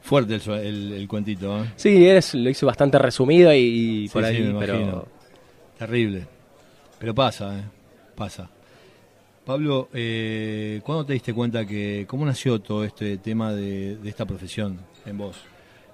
Fuerte 0.02 0.34
el, 0.36 0.50
el- 0.66 0.92
el 0.94 1.08
cuentito, 1.08 1.62
¿eh? 1.62 1.72
Sí, 1.76 2.06
es, 2.06 2.34
lo 2.34 2.48
hice 2.50 2.64
bastante 2.66 2.98
resumido 2.98 3.52
y, 3.52 4.04
y 4.04 4.08
por 4.08 4.24
Sí, 4.24 4.30
ahí, 4.30 4.42
me 4.42 4.58
pero. 4.58 5.06
Terrible. 5.78 6.26
Pero 6.98 7.14
pasa, 7.14 7.58
¿eh? 7.58 7.62
Pasa. 8.16 8.48
Pablo, 9.44 9.88
eh, 9.94 10.80
¿cuándo 10.84 11.04
te 11.04 11.12
diste 11.14 11.32
cuenta 11.32 11.66
que... 11.66 12.04
¿Cómo 12.06 12.24
nació 12.26 12.60
todo 12.60 12.84
este 12.84 13.16
tema 13.18 13.52
de, 13.52 13.96
de 13.96 14.08
esta 14.08 14.24
profesión 14.26 14.78
en 15.06 15.18
vos? 15.18 15.36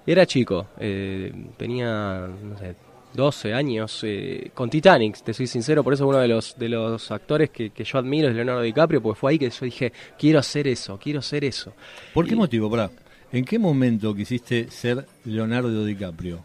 Era 0.05 0.25
chico, 0.25 0.67
eh, 0.79 1.33
tenía, 1.57 2.27
no 2.27 2.57
sé, 2.57 2.75
12 3.13 3.53
años, 3.53 3.99
eh, 4.03 4.51
con 4.53 4.69
Titanic, 4.69 5.21
te 5.21 5.33
soy 5.33 5.47
sincero, 5.47 5.83
por 5.83 5.93
eso 5.93 6.07
uno 6.07 6.19
de 6.19 6.27
los, 6.27 6.57
de 6.57 6.69
los 6.69 7.11
actores 7.11 7.49
que, 7.49 7.71
que 7.71 7.83
yo 7.83 7.97
admiro 7.97 8.29
es 8.29 8.35
Leonardo 8.35 8.61
DiCaprio, 8.61 9.01
porque 9.01 9.19
fue 9.19 9.31
ahí 9.31 9.39
que 9.39 9.49
yo 9.49 9.65
dije, 9.65 9.91
quiero 10.17 10.39
hacer 10.39 10.67
eso, 10.67 10.97
quiero 10.97 11.19
hacer 11.19 11.43
eso. 11.43 11.73
¿Por 12.13 12.27
qué 12.27 12.35
motivo, 12.35 12.69
Pará? 12.69 12.89
¿En 13.31 13.43
qué 13.43 13.59
momento 13.59 14.15
quisiste 14.15 14.69
ser 14.71 15.05
Leonardo 15.25 15.83
DiCaprio? 15.83 16.43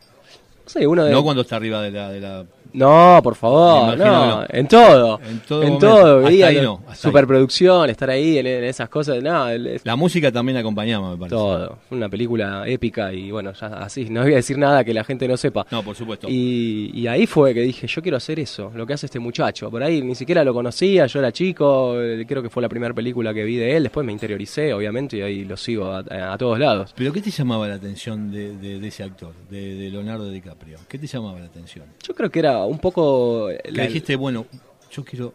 Sí, 0.67 0.85
uno 0.87 1.05
de... 1.05 1.13
No 1.13 1.23
cuando 1.23 1.43
está 1.43 1.57
arriba 1.57 1.83
de 1.83 1.91
la... 1.91 2.11
De 2.11 2.21
la 2.21 2.47
No, 2.75 3.21
por 3.23 3.35
favor, 3.35 3.99
no, 3.99 4.45
en 4.49 4.67
todo, 4.67 5.21
En 5.23 5.41
todo 5.41 5.63
en 5.63 5.69
momento. 5.75 5.87
todo, 5.87 6.19
Hasta 6.27 6.47
ahí 6.47 6.61
no, 6.63 6.75
hasta 6.87 6.91
ahí. 6.93 6.97
superproducción, 6.97 7.91
estar 7.91 8.09
ahí 8.11 8.39
en, 8.39 8.47
en 8.47 8.65
esas 8.65 8.89
cosas, 8.89 9.23
no, 9.23 9.47
la 9.85 9.97
música 9.97 10.33
también 10.33 10.57
acompañaba, 10.59 11.11
me 11.11 11.17
parece. 11.19 11.37
todo, 11.37 11.79
fue 11.89 11.99
una 11.99 12.09
película 12.09 12.65
épica 12.67 13.13
y 13.13 13.31
bueno, 13.31 13.53
ya 13.53 13.67
así, 13.67 14.07
no 14.09 14.23
voy 14.23 14.33
a 14.33 14.37
decir 14.37 14.57
nada 14.59 14.85
que 14.85 14.95
la 14.95 15.05
gente 15.05 15.29
no 15.29 15.37
sepa. 15.37 15.67
No, 15.71 15.83
por 15.83 15.95
supuesto. 15.97 16.29
Y, 16.31 16.91
y 16.95 17.07
ahí 17.07 17.27
fue 17.27 17.53
que 17.53 17.61
dije, 17.61 17.87
yo 17.87 18.01
quiero 18.03 18.17
hacer 18.17 18.41
eso, 18.41 18.73
lo 18.75 18.87
que 18.87 18.95
hace 18.95 19.07
este 19.07 19.19
muchacho. 19.19 19.71
Por 19.71 19.83
ahí 19.83 20.01
ni 20.03 20.15
siquiera 20.15 20.43
lo 20.45 20.55
conocía, 20.55 21.07
yo 21.07 21.19
era 21.19 21.31
chico, 21.31 22.01
eh, 22.01 22.25
creo 22.27 22.43
que 22.43 22.49
fue 22.51 22.63
la 22.63 22.69
primera 22.69 22.95
película 22.95 23.35
que 23.35 23.45
vi 23.45 23.57
de 23.57 23.77
él, 23.77 23.83
después 23.85 24.07
me 24.07 24.13
interioricé, 24.13 24.73
obviamente, 24.73 25.19
y 25.19 25.23
ahí 25.23 25.45
lo 25.45 25.57
sigo 25.57 25.87
a, 25.91 25.99
a 26.33 26.39
todos 26.39 26.59
lados. 26.59 26.93
¿Pero 26.97 27.13
qué 27.13 27.21
te 27.21 27.31
llamaba 27.31 27.69
la 27.69 27.75
atención 27.75 28.31
de, 28.31 28.57
de- 28.57 28.81
de 28.81 28.89
ese 28.89 29.03
actor, 29.03 29.33
de, 29.51 29.75
de 29.75 29.91
Leonardo 29.91 30.31
DiCaprio? 30.31 30.79
¿Qué 30.89 30.99
te 30.99 31.07
llamaba 31.07 31.39
la 31.39 31.47
atención? 31.47 31.85
Yo 32.03 32.15
creo 32.15 32.31
que 32.31 32.39
era 32.39 32.62
un 32.65 32.79
poco... 32.79 33.49
La, 33.71 33.87
dijiste, 33.87 34.17
bueno, 34.17 34.47
yo 34.91 35.05
quiero 35.05 35.35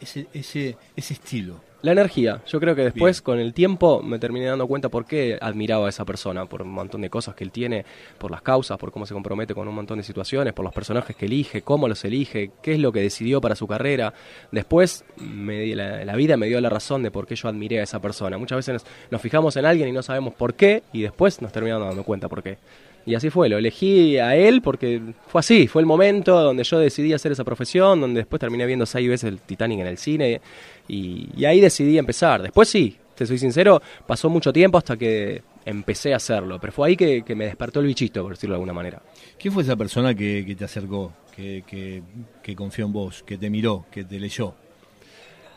ese, 0.00 0.26
ese, 0.32 0.76
ese 0.96 1.14
estilo. 1.14 1.60
la 1.82 1.92
energía, 1.92 2.42
yo 2.46 2.60
creo 2.60 2.74
que 2.74 2.82
después 2.82 3.20
con 3.20 3.38
el 3.38 3.52
tiempo 3.52 4.02
me 4.02 4.18
terminé 4.18 4.46
dando 4.46 4.66
cuenta 4.66 4.88
por 4.88 5.04
qué 5.06 5.38
admiraba 5.40 5.86
a 5.86 5.88
esa 5.88 6.04
persona, 6.04 6.46
por 6.46 6.62
un 6.62 6.70
montón 6.70 7.00
de 7.00 7.10
cosas 7.10 7.34
que 7.34 7.44
él 7.44 7.50
tiene, 7.50 7.84
por 8.18 8.30
las 8.30 8.42
causas, 8.42 8.78
por 8.78 8.90
cómo 8.90 9.06
se 9.06 9.14
compromete 9.14 9.54
con 9.54 9.68
un 9.68 9.74
montón 9.74 9.98
de 9.98 10.04
situaciones, 10.04 10.52
por 10.52 10.64
los 10.64 10.72
personajes 10.72 11.14
que 11.14 11.26
elige, 11.26 11.62
cómo 11.62 11.88
los 11.88 12.04
elige, 12.04 12.52
qué 12.62 12.74
es 12.74 12.78
lo 12.78 12.92
que 12.92 13.00
decidió 13.00 13.40
para 13.40 13.54
su 13.54 13.66
carrera. 13.66 14.14
Después 14.50 15.04
me 15.16 15.74
la, 15.74 16.04
la 16.04 16.16
vida 16.16 16.36
me 16.36 16.46
dio 16.46 16.60
la 16.60 16.70
razón 16.70 17.02
de 17.02 17.10
por 17.10 17.26
qué 17.26 17.36
yo 17.36 17.48
admiré 17.48 17.80
a 17.80 17.82
esa 17.82 18.00
persona. 18.00 18.38
Muchas 18.38 18.56
veces 18.56 18.74
nos, 18.74 18.86
nos 19.10 19.20
fijamos 19.20 19.56
en 19.56 19.66
alguien 19.66 19.88
y 19.88 19.92
no 19.92 20.02
sabemos 20.02 20.34
por 20.34 20.54
qué 20.54 20.82
y 20.92 21.02
después 21.02 21.42
nos 21.42 21.52
terminamos 21.52 21.88
dando 21.88 22.04
cuenta 22.04 22.28
por 22.28 22.42
qué. 22.42 22.58
Y 23.06 23.14
así 23.14 23.28
fue, 23.28 23.48
lo 23.48 23.58
elegí 23.58 24.18
a 24.18 24.34
él 24.34 24.62
porque 24.62 25.00
fue 25.26 25.40
así, 25.40 25.68
fue 25.68 25.82
el 25.82 25.86
momento 25.86 26.40
donde 26.40 26.64
yo 26.64 26.78
decidí 26.78 27.12
hacer 27.12 27.32
esa 27.32 27.44
profesión, 27.44 28.00
donde 28.00 28.20
después 28.20 28.40
terminé 28.40 28.64
viendo 28.64 28.86
seis 28.86 29.08
veces 29.08 29.28
el 29.28 29.40
Titanic 29.40 29.80
en 29.80 29.86
el 29.86 29.98
cine 29.98 30.40
y, 30.88 31.28
y 31.36 31.44
ahí 31.44 31.60
decidí 31.60 31.98
empezar. 31.98 32.40
Después 32.40 32.68
sí, 32.68 32.96
te 33.14 33.26
soy 33.26 33.38
sincero, 33.38 33.82
pasó 34.06 34.28
mucho 34.30 34.52
tiempo 34.52 34.78
hasta 34.78 34.96
que 34.96 35.42
empecé 35.64 36.12
a 36.12 36.16
hacerlo, 36.16 36.58
pero 36.60 36.72
fue 36.72 36.88
ahí 36.88 36.96
que, 36.96 37.22
que 37.22 37.34
me 37.34 37.44
despertó 37.44 37.80
el 37.80 37.86
bichito, 37.86 38.22
por 38.22 38.32
decirlo 38.32 38.54
de 38.54 38.56
alguna 38.56 38.72
manera. 38.72 39.02
¿Quién 39.38 39.52
fue 39.52 39.62
esa 39.62 39.76
persona 39.76 40.14
que, 40.14 40.44
que 40.46 40.54
te 40.54 40.64
acercó, 40.64 41.12
que, 41.34 41.62
que, 41.66 42.02
que 42.42 42.56
confió 42.56 42.86
en 42.86 42.92
vos, 42.92 43.22
que 43.22 43.38
te 43.38 43.50
miró, 43.50 43.86
que 43.90 44.04
te 44.04 44.18
leyó? 44.18 44.54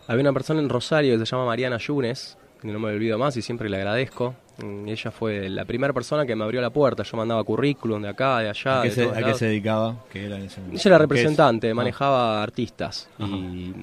Había 0.08 0.22
una 0.22 0.34
persona 0.34 0.62
en 0.62 0.70
Rosario 0.70 1.18
que 1.18 1.26
se 1.26 1.32
llama 1.32 1.46
Mariana 1.46 1.78
Yunes, 1.78 2.38
que 2.62 2.68
no 2.68 2.80
me 2.80 2.90
olvido 2.90 3.18
más 3.18 3.36
y 3.38 3.42
siempre 3.42 3.70
le 3.70 3.78
agradezco. 3.78 4.36
Mm, 4.62 4.88
Ella 4.88 5.12
fue 5.12 5.50
la 5.50 5.66
primera 5.66 5.94
persona 5.94 6.26
que 6.26 6.36
me 6.36 6.44
abrió 6.44 6.62
la 6.62 6.70
puerta. 6.72 7.04
Yo 7.04 7.16
mandaba 7.18 7.44
currículum 7.44 8.02
de 8.02 8.10
acá, 8.10 8.40
de 8.40 8.50
allá. 8.50 8.80
¿A 8.80 8.82
qué, 8.84 8.90
de 8.90 8.96
se, 8.96 9.04
a 9.10 9.24
qué 9.24 9.34
se 9.36 9.46
dedicaba? 9.46 9.96
¿Qué 10.12 10.26
era 10.26 10.36
en 10.38 10.44
ese 10.46 10.60
momento? 10.62 10.80
Ella 10.82 10.90
era 10.90 10.98
representante, 10.98 11.70
Ah. 11.70 11.74
manejaba 11.76 12.42
artistas. 12.42 13.08
Y, 13.20 13.74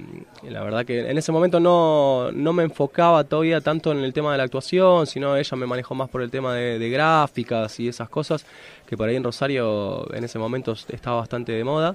y 0.43 0.50
la 0.50 0.62
verdad 0.64 0.85
que 0.85 1.09
en 1.09 1.16
ese 1.16 1.31
momento 1.31 1.61
no, 1.61 2.33
no 2.33 2.52
me 2.52 2.64
enfocaba 2.64 3.23
todavía 3.25 3.61
tanto 3.61 3.93
en 3.93 3.99
el 3.99 4.12
tema 4.12 4.33
de 4.33 4.38
la 4.38 4.45
actuación, 4.45 5.07
sino 5.07 5.37
ella 5.37 5.57
me 5.57 5.66
manejó 5.66 5.95
más 5.95 6.09
por 6.09 6.23
el 6.23 6.31
tema 6.31 6.54
de, 6.54 6.78
de 6.78 6.90
gráficas 6.90 7.78
y 7.78 7.88
esas 7.88 8.09
cosas, 8.09 8.45
que 8.87 8.97
por 8.97 9.09
ahí 9.09 9.16
en 9.16 9.23
Rosario 9.25 10.12
en 10.14 10.25
ese 10.25 10.38
momento 10.38 10.73
estaba 10.88 11.19
bastante 11.19 11.52
de 11.52 11.62
moda. 11.64 11.95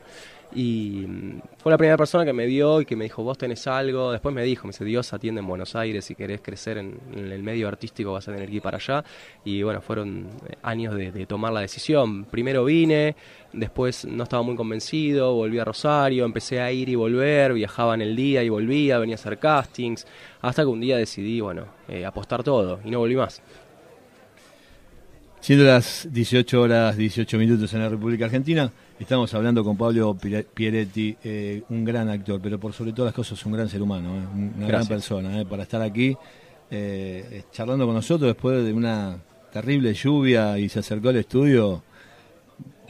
Y 0.54 1.06
mm, 1.08 1.42
fue 1.58 1.72
la 1.72 1.78
primera 1.78 1.98
persona 1.98 2.26
que 2.26 2.34
me 2.34 2.46
vio 2.46 2.82
y 2.82 2.86
que 2.86 2.96
me 2.96 3.04
dijo, 3.06 3.24
vos 3.24 3.38
tenés 3.38 3.68
algo. 3.68 4.12
Después 4.12 4.34
me 4.34 4.44
dijo, 4.44 4.68
me 4.68 4.72
dice, 4.72 4.86
Dios 4.86 5.14
atiende 5.14 5.42
en 5.42 5.48
Buenos 5.48 5.76
Aires, 5.76 6.06
si 6.06 6.16
querés 6.16 6.42
crecer 6.42 6.78
en, 6.78 7.00
el 7.14 7.44
medio 7.44 7.68
artístico 7.68 8.14
vas 8.14 8.28
a 8.28 8.34
tener 8.34 8.50
que 8.50 8.56
ir 8.56 8.62
para 8.62 8.78
allá. 8.78 9.04
Y 9.46 9.62
bueno, 9.62 9.82
fueron 9.82 10.28
eh, 10.48 10.56
años 10.64 10.96
de, 10.96 11.12
de 11.12 11.26
tomar 11.26 11.54
la 11.54 11.62
decisión. 11.62 12.26
Primero 12.26 12.66
vine, 12.66 13.16
después 13.54 14.06
no 14.06 14.24
estaba 14.24 14.44
muy 14.44 14.56
convencido, 14.56 15.34
volví 15.34 15.60
a 15.60 15.66
Rosario, 15.66 16.26
empecé 16.26 16.62
a 16.62 16.72
ir 16.72 16.90
y 16.90 16.96
volver, 16.96 17.54
viajaba 17.54 17.94
en 17.94 18.02
el 18.02 18.16
día 18.16 18.44
y 18.44 18.50
volvía, 18.50 18.98
venía 18.98 19.16
a 19.16 19.20
hacer 19.20 19.38
castings, 19.38 20.08
hasta 20.42 20.64
que 20.64 20.68
un 20.68 20.80
día 20.80 20.98
decidí, 20.98 21.42
bueno, 21.42 21.66
eh, 21.88 22.06
apostar 22.06 22.44
todo 22.44 22.80
y 22.84 22.90
no 22.90 23.00
volví 23.00 23.16
más. 23.16 23.42
Siendo 25.42 25.64
las 25.66 26.08
18 26.12 26.62
horas 26.62 26.98
18 26.98 27.38
minutos 27.38 27.74
en 27.74 27.80
la 27.80 27.90
República 27.90 28.26
Argentina, 28.26 28.72
estamos 29.00 29.34
hablando 29.34 29.64
con 29.64 29.78
Pablo 29.78 30.16
Pieretti, 30.54 31.16
eh, 31.24 31.64
un 31.70 31.86
gran 31.86 32.10
actor, 32.10 32.40
pero 32.42 32.60
por 32.60 32.74
sobre 32.74 32.92
todas 32.92 33.10
las 33.10 33.16
cosas 33.16 33.44
un 33.46 33.54
gran 33.54 33.70
ser 33.70 33.82
humano, 33.82 34.16
eh, 34.16 34.28
un- 34.34 34.54
una 34.58 34.68
gran 34.68 34.86
persona, 34.86 35.40
eh, 35.42 35.46
para 35.46 35.64
estar 35.64 35.82
aquí 35.82 36.16
eh, 36.72 37.44
charlando 37.52 37.86
con 37.86 37.96
nosotros 37.96 38.28
después 38.30 38.64
de 38.64 38.74
una 38.74 39.18
terrible 39.52 39.94
lluvia 39.94 40.60
y 40.60 40.70
se 40.70 40.80
acercó 40.80 41.10
al 41.10 41.16
estudio, 41.16 41.82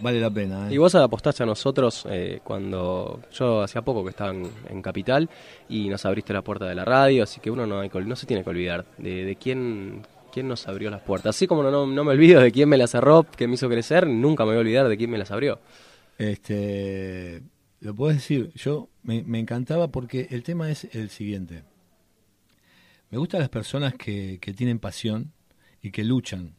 vale 0.01 0.19
la 0.19 0.29
pena. 0.29 0.67
Y 0.69 0.77
vos 0.77 0.93
apostaste 0.95 1.43
a 1.43 1.45
nosotros 1.45 2.05
eh, 2.09 2.41
cuando 2.43 3.21
yo 3.31 3.61
hacía 3.61 3.81
poco 3.83 4.03
que 4.03 4.09
estaba 4.09 4.31
en, 4.31 4.49
en 4.69 4.81
Capital 4.81 5.29
y 5.69 5.87
nos 5.87 6.03
abriste 6.05 6.33
la 6.33 6.41
puerta 6.41 6.65
de 6.65 6.75
la 6.75 6.83
radio, 6.83 7.23
así 7.23 7.39
que 7.39 7.51
uno 7.51 7.65
no, 7.65 7.79
hay 7.79 7.89
no 8.05 8.15
se 8.17 8.25
tiene 8.25 8.43
que 8.43 8.49
olvidar 8.49 8.85
de, 8.97 9.23
de 9.23 9.35
quién, 9.37 10.01
quién 10.29 10.47
nos 10.47 10.67
abrió 10.67 10.89
las 10.89 11.01
puertas. 11.01 11.35
Así 11.35 11.47
como 11.47 11.63
no, 11.63 11.71
no, 11.71 11.85
no 11.85 12.03
me 12.03 12.11
olvido 12.11 12.41
de 12.41 12.51
quién 12.51 12.69
me 12.69 12.77
las 12.77 12.91
cerró, 12.91 13.23
que 13.23 13.47
me 13.47 13.55
hizo 13.55 13.69
crecer, 13.69 14.07
nunca 14.07 14.43
me 14.43 14.51
voy 14.51 14.57
a 14.57 14.61
olvidar 14.61 14.87
de 14.87 14.97
quién 14.97 15.09
me 15.09 15.17
las 15.17 15.31
abrió. 15.31 15.59
Este, 16.17 17.41
lo 17.79 17.95
puedo 17.95 18.13
decir, 18.13 18.51
yo 18.53 18.89
me, 19.03 19.39
encantaba 19.39 19.87
porque 19.89 20.27
el 20.31 20.43
tema 20.43 20.69
es 20.69 20.87
el 20.93 21.09
siguiente. 21.09 21.63
Me 23.09 23.17
gustan 23.17 23.39
las 23.39 23.49
personas 23.49 23.95
que, 23.95 24.37
que 24.41 24.53
tienen 24.53 24.79
pasión 24.79 25.31
y 25.81 25.91
que 25.91 26.03
luchan 26.03 26.55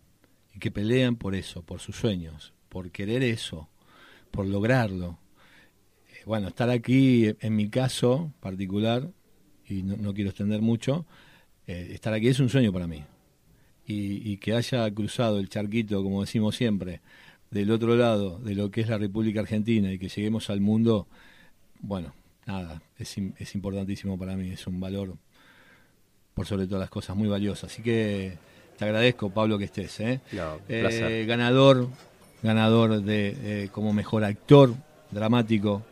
y 0.54 0.58
que 0.58 0.70
pelean 0.70 1.16
por 1.16 1.34
eso, 1.34 1.62
por 1.62 1.80
sus 1.80 1.96
sueños, 1.96 2.52
por 2.68 2.90
querer 2.90 3.22
eso, 3.22 3.68
por 4.30 4.46
lograrlo. 4.46 5.18
Eh, 6.08 6.22
Bueno, 6.24 6.48
estar 6.48 6.70
aquí, 6.70 7.34
en 7.40 7.54
mi 7.54 7.68
caso 7.68 8.32
particular, 8.40 9.10
y 9.68 9.82
no, 9.82 9.96
no 9.96 10.14
quiero 10.14 10.30
extender 10.30 10.62
mucho, 10.62 11.06
eh, 11.66 11.90
estar 11.92 12.12
aquí 12.12 12.28
es 12.28 12.40
un 12.40 12.48
sueño 12.48 12.72
para 12.72 12.86
mí. 12.86 13.04
Y, 13.90 14.32
y 14.32 14.36
que 14.36 14.54
haya 14.54 14.88
cruzado 14.92 15.38
el 15.40 15.48
charquito, 15.48 16.02
como 16.02 16.20
decimos 16.20 16.54
siempre, 16.56 17.00
del 17.50 17.70
otro 17.72 17.96
lado 17.96 18.38
de 18.38 18.54
lo 18.54 18.70
que 18.70 18.82
es 18.82 18.88
la 18.88 18.98
República 18.98 19.40
Argentina 19.40 19.90
y 19.92 19.98
que 19.98 20.08
lleguemos 20.08 20.48
al 20.50 20.60
mundo, 20.60 21.08
bueno, 21.80 22.14
nada, 22.46 22.80
es, 22.98 23.18
im- 23.18 23.32
es 23.38 23.54
importantísimo 23.54 24.16
para 24.16 24.36
mí, 24.36 24.50
es 24.50 24.66
un 24.66 24.78
valor, 24.78 25.16
por 26.34 26.46
sobre 26.46 26.66
todas 26.66 26.80
las 26.82 26.90
cosas, 26.90 27.16
muy 27.16 27.28
valioso. 27.28 27.66
Así 27.66 27.82
que 27.82 28.34
te 28.78 28.84
agradezco, 28.84 29.30
Pablo, 29.30 29.58
que 29.58 29.64
estés. 29.64 29.98
¿eh? 30.00 30.20
No, 30.32 30.60
Eh, 30.68 31.24
ganador, 31.26 31.88
ganador 32.42 33.02
de 33.02 33.64
eh, 33.64 33.68
como 33.72 33.92
mejor 33.92 34.22
actor 34.24 34.74
dramático, 35.10 35.82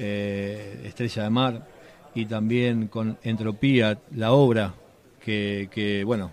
eh, 0.00 0.82
Estrella 0.84 1.22
de 1.22 1.30
Mar, 1.30 1.66
y 2.14 2.26
también 2.26 2.88
con 2.88 3.16
Entropía, 3.22 3.98
la 4.14 4.32
obra 4.32 4.74
que, 5.24 5.68
que 5.70 6.02
bueno, 6.04 6.32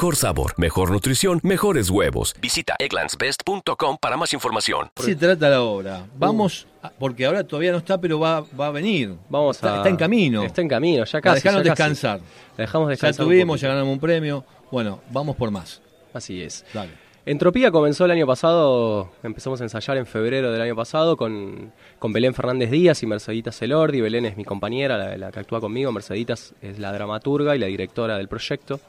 Sabor, 0.15 0.53
mejor 0.57 0.89
nutrición, 0.91 1.39
mejores 1.43 1.89
huevos. 1.91 2.33
Visita 2.41 2.75
egglandsbest.com 2.79 3.97
para 4.01 4.17
más 4.17 4.33
información. 4.33 4.85
¿De 4.87 4.91
qué 4.95 5.03
se 5.11 5.15
trata 5.15 5.49
la 5.49 5.61
obra? 5.61 6.05
Vamos, 6.17 6.65
a- 6.81 6.89
porque 6.89 7.25
ahora 7.27 7.43
todavía 7.43 7.71
no 7.71 7.77
está, 7.77 7.99
pero 8.01 8.19
va, 8.19 8.41
va 8.59 8.67
a 8.67 8.71
venir. 8.71 9.15
Vamos 9.29 9.57
está, 9.57 9.75
a- 9.75 9.77
está 9.77 9.89
en 9.89 9.95
camino. 9.97 10.43
Está 10.43 10.61
en 10.61 10.67
camino, 10.67 11.05
ya 11.05 11.17
La 11.17 11.21
casi. 11.21 11.35
dejaron 11.35 11.63
ya 11.63 11.75
casi. 11.75 11.89
descansar. 11.91 12.19
La 12.57 12.63
dejamos 12.65 12.87
Ya 12.87 12.91
descansar. 12.91 13.25
un 13.25 13.31
tuvimos, 13.31 13.61
ya 13.61 13.67
ganamos 13.69 13.93
un 13.93 13.99
premio. 13.99 14.43
Bueno, 14.71 14.99
vamos 15.11 15.35
por 15.35 15.51
más. 15.51 15.81
Así 16.13 16.41
es. 16.41 16.65
Dale. 16.73 16.91
Entropía 17.23 17.69
comenzó 17.69 18.05
el 18.05 18.11
año 18.11 18.25
pasado, 18.25 19.11
empezamos 19.21 19.61
a 19.61 19.63
ensayar 19.65 19.95
en 19.97 20.07
febrero 20.07 20.51
del 20.51 20.59
año 20.59 20.75
pasado 20.75 21.15
con, 21.15 21.71
con 21.99 22.11
Belén 22.11 22.33
Fernández 22.33 22.71
Díaz 22.71 23.03
y 23.03 23.05
Merceditas 23.05 23.55
Celordi. 23.55 24.01
Belén 24.01 24.25
es 24.25 24.35
mi 24.37 24.43
compañera, 24.43 24.97
la, 24.97 25.15
la 25.17 25.31
que 25.31 25.39
actúa 25.39 25.61
conmigo. 25.61 25.91
Merceditas 25.91 26.55
es 26.63 26.79
la 26.79 26.91
dramaturga 26.91 27.55
y 27.55 27.59
la 27.59 27.67
directora 27.67 28.17
del 28.17 28.27
proyecto. 28.27 28.79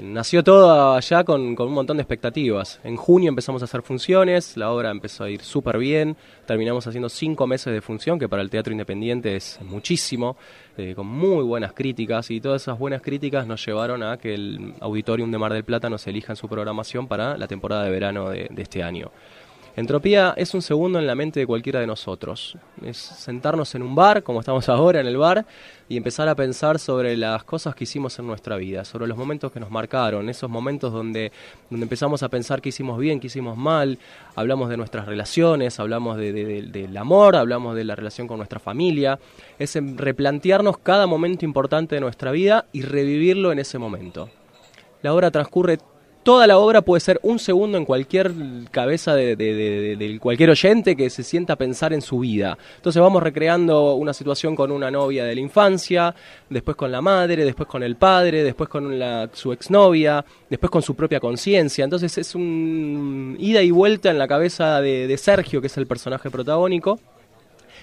Nació 0.00 0.44
todo 0.44 0.94
allá 0.94 1.24
con, 1.24 1.60
un 1.60 1.72
montón 1.72 1.96
de 1.96 2.04
expectativas. 2.04 2.78
En 2.84 2.96
junio 2.96 3.30
empezamos 3.30 3.62
a 3.62 3.64
hacer 3.64 3.82
funciones, 3.82 4.56
la 4.56 4.70
obra 4.70 4.92
empezó 4.92 5.24
a 5.24 5.30
ir 5.30 5.42
súper 5.42 5.76
bien, 5.76 6.16
terminamos 6.46 6.86
haciendo 6.86 7.08
cinco 7.08 7.48
meses 7.48 7.72
de 7.72 7.80
función, 7.80 8.16
que 8.16 8.28
para 8.28 8.42
el 8.42 8.48
teatro 8.48 8.72
independiente 8.72 9.34
es 9.34 9.58
muchísimo, 9.60 10.36
eh, 10.76 10.94
con 10.94 11.08
muy 11.08 11.42
buenas 11.42 11.72
críticas, 11.72 12.30
y 12.30 12.40
todas 12.40 12.62
esas 12.62 12.78
buenas 12.78 13.02
críticas 13.02 13.48
nos 13.48 13.66
llevaron 13.66 14.04
a 14.04 14.18
que 14.18 14.34
el 14.34 14.74
Auditorium 14.78 15.32
de 15.32 15.38
Mar 15.38 15.52
del 15.52 15.64
Plata 15.64 15.90
nos 15.90 16.06
elija 16.06 16.32
en 16.32 16.36
su 16.36 16.48
programación 16.48 17.08
para 17.08 17.36
la 17.36 17.48
temporada 17.48 17.82
de 17.82 17.90
verano 17.90 18.30
de 18.30 18.48
este 18.56 18.84
año. 18.84 19.10
Entropía 19.78 20.34
es 20.36 20.54
un 20.54 20.62
segundo 20.62 20.98
en 20.98 21.06
la 21.06 21.14
mente 21.14 21.38
de 21.38 21.46
cualquiera 21.46 21.78
de 21.78 21.86
nosotros. 21.86 22.56
Es 22.84 22.96
sentarnos 22.96 23.76
en 23.76 23.82
un 23.82 23.94
bar, 23.94 24.24
como 24.24 24.40
estamos 24.40 24.68
ahora 24.68 24.98
en 25.00 25.06
el 25.06 25.16
bar, 25.16 25.46
y 25.88 25.96
empezar 25.96 26.28
a 26.28 26.34
pensar 26.34 26.80
sobre 26.80 27.16
las 27.16 27.44
cosas 27.44 27.76
que 27.76 27.84
hicimos 27.84 28.18
en 28.18 28.26
nuestra 28.26 28.56
vida, 28.56 28.84
sobre 28.84 29.06
los 29.06 29.16
momentos 29.16 29.52
que 29.52 29.60
nos 29.60 29.70
marcaron, 29.70 30.28
esos 30.28 30.50
momentos 30.50 30.92
donde, 30.92 31.30
donde 31.70 31.84
empezamos 31.84 32.24
a 32.24 32.28
pensar 32.28 32.60
qué 32.60 32.70
hicimos 32.70 32.98
bien, 32.98 33.20
qué 33.20 33.28
hicimos 33.28 33.56
mal, 33.56 34.00
hablamos 34.34 34.68
de 34.68 34.76
nuestras 34.76 35.06
relaciones, 35.06 35.78
hablamos 35.78 36.16
de- 36.16 36.32
de- 36.32 36.44
de- 36.44 36.62
del 36.62 36.96
amor, 36.96 37.36
hablamos 37.36 37.76
de 37.76 37.84
la 37.84 37.94
relación 37.94 38.26
con 38.26 38.38
nuestra 38.38 38.58
familia. 38.58 39.20
Es 39.60 39.78
replantearnos 39.94 40.78
cada 40.78 41.06
momento 41.06 41.44
importante 41.44 41.94
de 41.94 42.00
nuestra 42.00 42.32
vida 42.32 42.64
y 42.72 42.82
revivirlo 42.82 43.52
en 43.52 43.60
ese 43.60 43.78
momento. 43.78 44.28
La 45.02 45.14
obra 45.14 45.30
transcurre, 45.30 45.78
toda 46.28 46.46
la 46.46 46.58
obra 46.58 46.82
puede 46.82 47.00
ser 47.00 47.18
un 47.22 47.38
segundo 47.38 47.78
en 47.78 47.86
cualquier 47.86 48.34
cabeza 48.70 49.14
de, 49.14 50.18
cualquier 50.20 50.50
oyente 50.50 50.94
que 50.94 51.08
se 51.08 51.22
sienta 51.22 51.54
a 51.54 51.56
pensar 51.56 51.94
en 51.94 52.02
su 52.02 52.18
vida. 52.18 52.58
Entonces 52.76 53.00
vamos 53.00 53.22
recreando 53.22 53.94
una 53.94 54.12
situación 54.12 54.54
con 54.54 54.70
una 54.70 54.90
novia 54.90 55.24
de 55.24 55.34
la 55.34 55.40
infancia, 55.40 56.14
después 56.50 56.76
con 56.76 56.92
la 56.92 57.00
madre, 57.00 57.46
después 57.46 57.66
con 57.66 57.82
el 57.82 57.96
padre, 57.96 58.44
después 58.44 58.68
con 58.68 58.92
su 59.32 59.54
exnovia, 59.54 60.22
después 60.50 60.70
con 60.70 60.82
su 60.82 60.94
propia 60.94 61.18
conciencia. 61.18 61.84
Entonces 61.84 62.18
es 62.18 62.34
un 62.34 63.34
ida 63.40 63.62
y 63.62 63.70
vuelta 63.70 64.10
en 64.10 64.18
la 64.18 64.28
cabeza 64.28 64.82
de 64.82 65.16
Sergio, 65.16 65.62
que 65.62 65.68
es 65.68 65.78
el 65.78 65.86
personaje 65.86 66.28
protagónico 66.28 67.00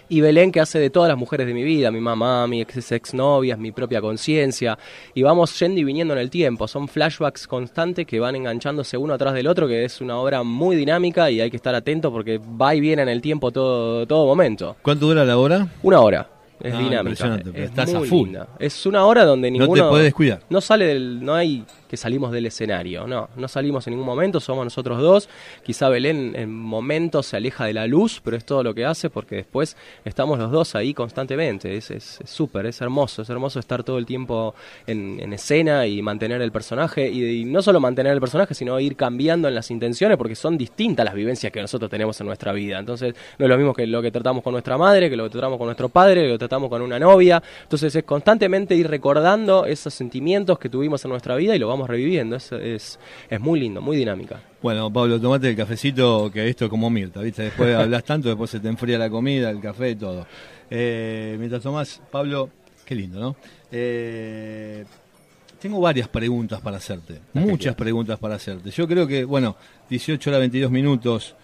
y 0.09 0.21
Belén 0.21 0.51
que 0.51 0.59
hace 0.59 0.79
de 0.79 0.89
todas 0.89 1.09
las 1.09 1.17
mujeres 1.17 1.47
de 1.47 1.53
mi 1.53 1.63
vida, 1.63 1.91
mi 1.91 1.99
mamá, 1.99 2.45
mi 2.47 2.61
ex 2.61 2.91
exnovias, 2.91 3.57
mi 3.57 3.71
propia 3.71 4.01
conciencia, 4.01 4.77
y 5.13 5.23
vamos 5.23 5.57
yendo 5.59 5.79
y 5.79 5.83
viniendo 5.83 6.13
en 6.13 6.19
el 6.19 6.29
tiempo, 6.29 6.67
son 6.67 6.87
flashbacks 6.87 7.47
constantes 7.47 8.05
que 8.05 8.19
van 8.19 8.35
enganchándose 8.35 8.97
uno 8.97 9.13
atrás 9.13 9.33
del 9.33 9.47
otro, 9.47 9.67
que 9.67 9.83
es 9.85 10.01
una 10.01 10.17
obra 10.17 10.43
muy 10.43 10.75
dinámica 10.75 11.29
y 11.31 11.41
hay 11.41 11.49
que 11.49 11.57
estar 11.57 11.73
atento 11.75 12.11
porque 12.11 12.37
va 12.39 12.75
y 12.75 12.79
viene 12.79 13.01
en 13.01 13.09
el 13.09 13.21
tiempo 13.21 13.51
todo, 13.51 14.05
todo 14.05 14.25
momento. 14.25 14.75
¿Cuánto 14.81 15.07
dura 15.07 15.25
la 15.25 15.37
hora? 15.37 15.67
Una 15.83 15.99
hora. 16.01 16.29
Es 16.61 16.73
Ah, 16.73 16.77
dinámica. 16.77 17.39
es 17.53 17.55
estás 17.65 17.93
a 17.93 17.99
full. 17.99 18.27
linda. 18.29 18.47
Es 18.59 18.85
una 18.85 19.05
hora 19.05 19.25
donde 19.25 19.51
No 19.51 19.57
te 19.57 19.59
ninguno. 19.63 19.89
podés 19.89 20.05
descuidar. 20.05 20.39
No 20.49 20.61
sale 20.61 20.85
del. 20.85 21.23
No 21.23 21.33
hay 21.35 21.65
que 21.89 21.97
salimos 21.97 22.31
del 22.31 22.45
escenario. 22.45 23.07
No, 23.07 23.29
no 23.35 23.47
salimos 23.47 23.87
en 23.87 23.91
ningún 23.91 24.05
momento. 24.05 24.39
Somos 24.39 24.65
nosotros 24.65 25.01
dos. 25.01 25.29
Quizá 25.63 25.89
Belén 25.89 26.33
en 26.35 26.53
momentos 26.53 27.27
se 27.27 27.37
aleja 27.37 27.65
de 27.65 27.73
la 27.73 27.87
luz, 27.87 28.21
pero 28.23 28.37
es 28.37 28.45
todo 28.45 28.63
lo 28.63 28.73
que 28.73 28.85
hace 28.85 29.09
porque 29.09 29.35
después 29.35 29.75
estamos 30.03 30.39
los 30.39 30.51
dos 30.51 30.75
ahí 30.75 30.93
constantemente. 30.93 31.75
Es 31.75 31.91
es- 31.91 32.19
es 32.21 32.29
súper, 32.29 32.65
es, 32.65 32.81
hermoso. 32.81 33.21
Es 33.21 33.29
hermoso 33.29 33.59
estar 33.59 33.83
todo 33.83 33.97
el 33.97 34.05
tiempo 34.05 34.55
en, 34.87 35.19
en 35.19 35.33
escena 35.33 35.85
y 35.87 36.01
mantener 36.01 36.41
el 36.41 36.51
personaje. 36.51 37.09
Y, 37.09 37.45
no 37.45 37.61
solo 37.61 37.79
mantener 37.79 38.13
el 38.13 38.19
personaje, 38.19 38.53
sino 38.53 38.79
ir 38.79 38.95
cambiando 38.95 39.47
en 39.47 39.55
las 39.55 39.71
intenciones 39.71 40.17
porque 40.17 40.35
son 40.35 40.57
distintas 40.57 41.05
las 41.05 41.13
vivencias 41.13 41.51
que 41.51 41.61
nosotros 41.61 41.89
tenemos 41.89 42.19
en 42.21 42.27
nuestra 42.27 42.51
vida. 42.53 42.79
Entonces, 42.79 43.13
no 43.37 43.45
es 43.45 43.49
lo 43.49 43.57
mismo 43.57 43.73
que 43.73 43.85
lo 43.87 44.01
que 44.01 44.11
tratamos 44.11 44.43
con 44.43 44.53
nuestra 44.53 44.77
madre, 44.77 45.09
que 45.09 45.15
lo 45.15 45.25
que 45.25 45.29
tratamos 45.31 45.57
con 45.57 45.67
nuestro 45.67 45.89
padre, 45.89 46.23
que 46.23 46.29
lo 46.29 46.37
tratamos 46.37 46.69
con 46.69 46.81
una 46.81 46.99
novia. 46.99 47.41
Entonces, 47.63 47.95
es 47.95 48.03
constantemente 48.03 48.75
ir 48.75 48.87
recordando 48.89 49.65
esos 49.65 49.93
sentimientos 49.93 50.57
que 50.59 50.69
tuvimos 50.69 51.03
en 51.05 51.11
nuestra 51.11 51.35
vida 51.35 51.55
y 51.55 51.59
lo 51.59 51.67
vamos 51.67 51.84
reviviendo. 51.87 52.35
Es, 52.35 52.51
es, 52.51 52.99
es 53.29 53.39
muy 53.39 53.59
lindo, 53.59 53.81
muy 53.81 53.97
dinámica. 53.97 54.41
Bueno, 54.61 54.91
Pablo, 54.91 55.19
tomate 55.19 55.49
el 55.49 55.55
cafecito, 55.55 56.31
que 56.31 56.47
esto 56.49 56.65
es 56.65 56.69
como 56.69 56.89
Mirta, 56.89 57.21
¿viste? 57.21 57.43
Después 57.43 57.75
hablas 57.77 58.03
tanto, 58.03 58.29
después 58.29 58.49
se 58.49 58.59
te 58.59 58.67
enfría 58.67 58.97
la 58.97 59.09
comida, 59.09 59.49
el 59.49 59.59
café 59.61 59.91
y 59.91 59.95
todo. 59.95 60.25
Eh, 60.69 61.35
mientras 61.37 61.61
tomás, 61.61 62.01
Pablo, 62.11 62.49
qué 62.85 62.95
lindo, 62.95 63.19
¿no? 63.19 63.35
Eh, 63.71 64.85
Tengo 65.59 65.79
varias 65.79 66.07
preguntas 66.07 66.61
para 66.61 66.77
hacerte, 66.77 67.19
muchas 67.33 67.75
preguntas 67.75 68.17
para 68.19 68.35
hacerte. 68.35 68.71
Yo 68.71 68.87
creo 68.87 69.05
que, 69.07 69.23
bueno, 69.23 69.55
18 69.89 70.29
horas 70.29 70.39
22 70.39 70.71
minutos. 70.71 71.35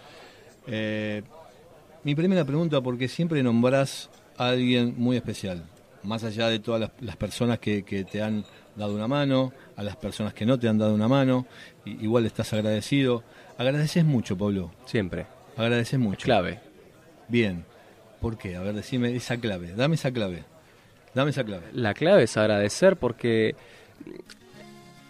Eh, 0.67 1.21
mi 2.04 2.15
primera 2.15 2.43
pregunta, 2.45 2.82
porque 2.82 3.08
siempre 3.08 3.43
nombrás 3.43 4.10
a 4.38 4.49
alguien 4.49 4.95
muy 4.97 5.17
especial, 5.17 5.63
más 6.04 6.23
allá 6.23 6.47
de 6.49 6.60
todas 6.60 6.82
las, 6.82 6.91
las 6.99 7.15
personas 7.15 7.60
que, 7.60 7.84
que 7.84 8.04
te 8.04 8.21
han 8.23 8.43
dado 8.82 8.94
una 8.96 9.08
mano, 9.08 9.54
a 9.78 9.84
las 9.84 9.96
personas 9.96 10.34
que 10.34 10.46
no 10.46 10.60
te 10.60 10.67
han 10.67 10.78
dado 10.78 10.94
una 10.94 11.08
mano, 11.08 11.46
igual 11.86 12.26
estás 12.26 12.52
agradecido. 12.54 13.24
Agradeces 13.58 14.04
mucho, 14.04 14.38
Pablo. 14.38 14.72
Siempre. 14.86 15.26
Agradeces 15.56 16.00
mucho. 16.00 16.26
Clave. 16.26 16.60
Bien. 17.28 17.63
¿Por 18.20 18.38
qué? 18.38 18.56
A 18.56 18.62
ver, 18.62 18.74
decime 18.76 19.15
esa 19.15 19.38
clave. 19.38 19.74
Dame 19.76 19.96
esa 19.96 20.12
clave. 20.12 20.44
Dame 21.13 21.32
esa 21.32 21.44
clave. 21.44 21.63
La 21.74 21.94
clave 21.94 22.24
es 22.24 22.38
agradecer 22.38 22.96
porque 22.98 23.56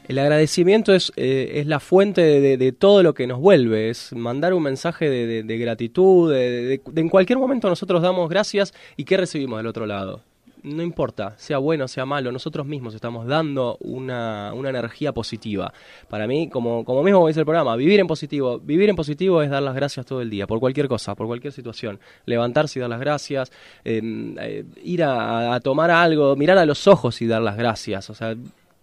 el 0.08 0.20
agradecimiento 0.20 0.94
es, 0.94 1.12
eh, 1.16 1.52
es 1.56 1.68
la 1.68 1.80
fuente 1.80 2.22
de, 2.22 2.72
todo 2.72 3.04
lo 3.04 3.14
que 3.14 3.28
nos 3.28 3.40
vuelve, 3.40 3.90
es 3.90 4.12
mandar 4.14 4.54
un 4.54 4.64
mensaje 4.64 5.10
de, 5.10 5.26
de- 5.28 5.44
de 5.44 5.58
gratitud, 5.58 6.32
de- 6.34 6.82
en 6.96 7.10
cualquier 7.10 7.38
momento 7.40 7.70
nosotros 7.70 8.02
damos 8.02 8.30
gracias 8.30 8.74
y 8.98 9.04
¿qué 9.06 9.16
recibimos 9.18 9.60
del 9.60 9.68
otro 9.68 9.86
lado? 9.86 10.24
No 10.64 10.84
importa, 10.84 11.34
sea 11.38 11.58
bueno, 11.58 11.88
sea 11.88 12.06
malo, 12.06 12.32
nosotros 12.32 12.68
mismos 12.68 12.94
estamos 12.94 13.26
dando 13.26 13.78
una, 13.80 14.54
una 14.54 14.70
energía 14.70 15.12
positiva. 15.12 15.74
Para 16.08 16.28
mí, 16.28 16.50
como, 16.50 16.86
como 16.86 17.02
mismo 17.02 17.28
dice 17.28 17.40
el 17.40 17.46
programa, 17.46 17.76
vivir 17.76 18.00
en 18.00 18.06
positivo. 18.06 18.60
Vivir 18.60 18.90
en 18.90 18.96
positivo 18.96 19.42
es 19.42 19.50
dar 19.50 19.64
las 19.64 19.74
gracias 19.74 20.06
todo 20.06 20.22
el 20.22 20.30
día, 20.30 20.46
por 20.46 20.60
cualquier 20.60 20.88
cosa, 20.88 21.16
por 21.16 21.26
cualquier 21.26 21.52
situación. 21.52 22.00
Levantarse 22.26 22.78
y 22.78 22.82
dar 22.82 22.90
las 22.92 23.00
gracias, 23.00 23.52
eh, 23.84 24.02
eh, 24.40 24.66
ir 24.84 25.04
a, 25.04 25.56
a 25.56 25.60
tomar 25.62 25.90
algo, 25.90 26.36
mirar 26.36 26.60
a 26.60 26.66
los 26.66 26.88
ojos 26.88 27.22
y 27.22 27.28
dar 27.28 27.42
las 27.42 27.58
gracias. 27.58 28.10
O 28.12 28.14
sea, 28.14 28.36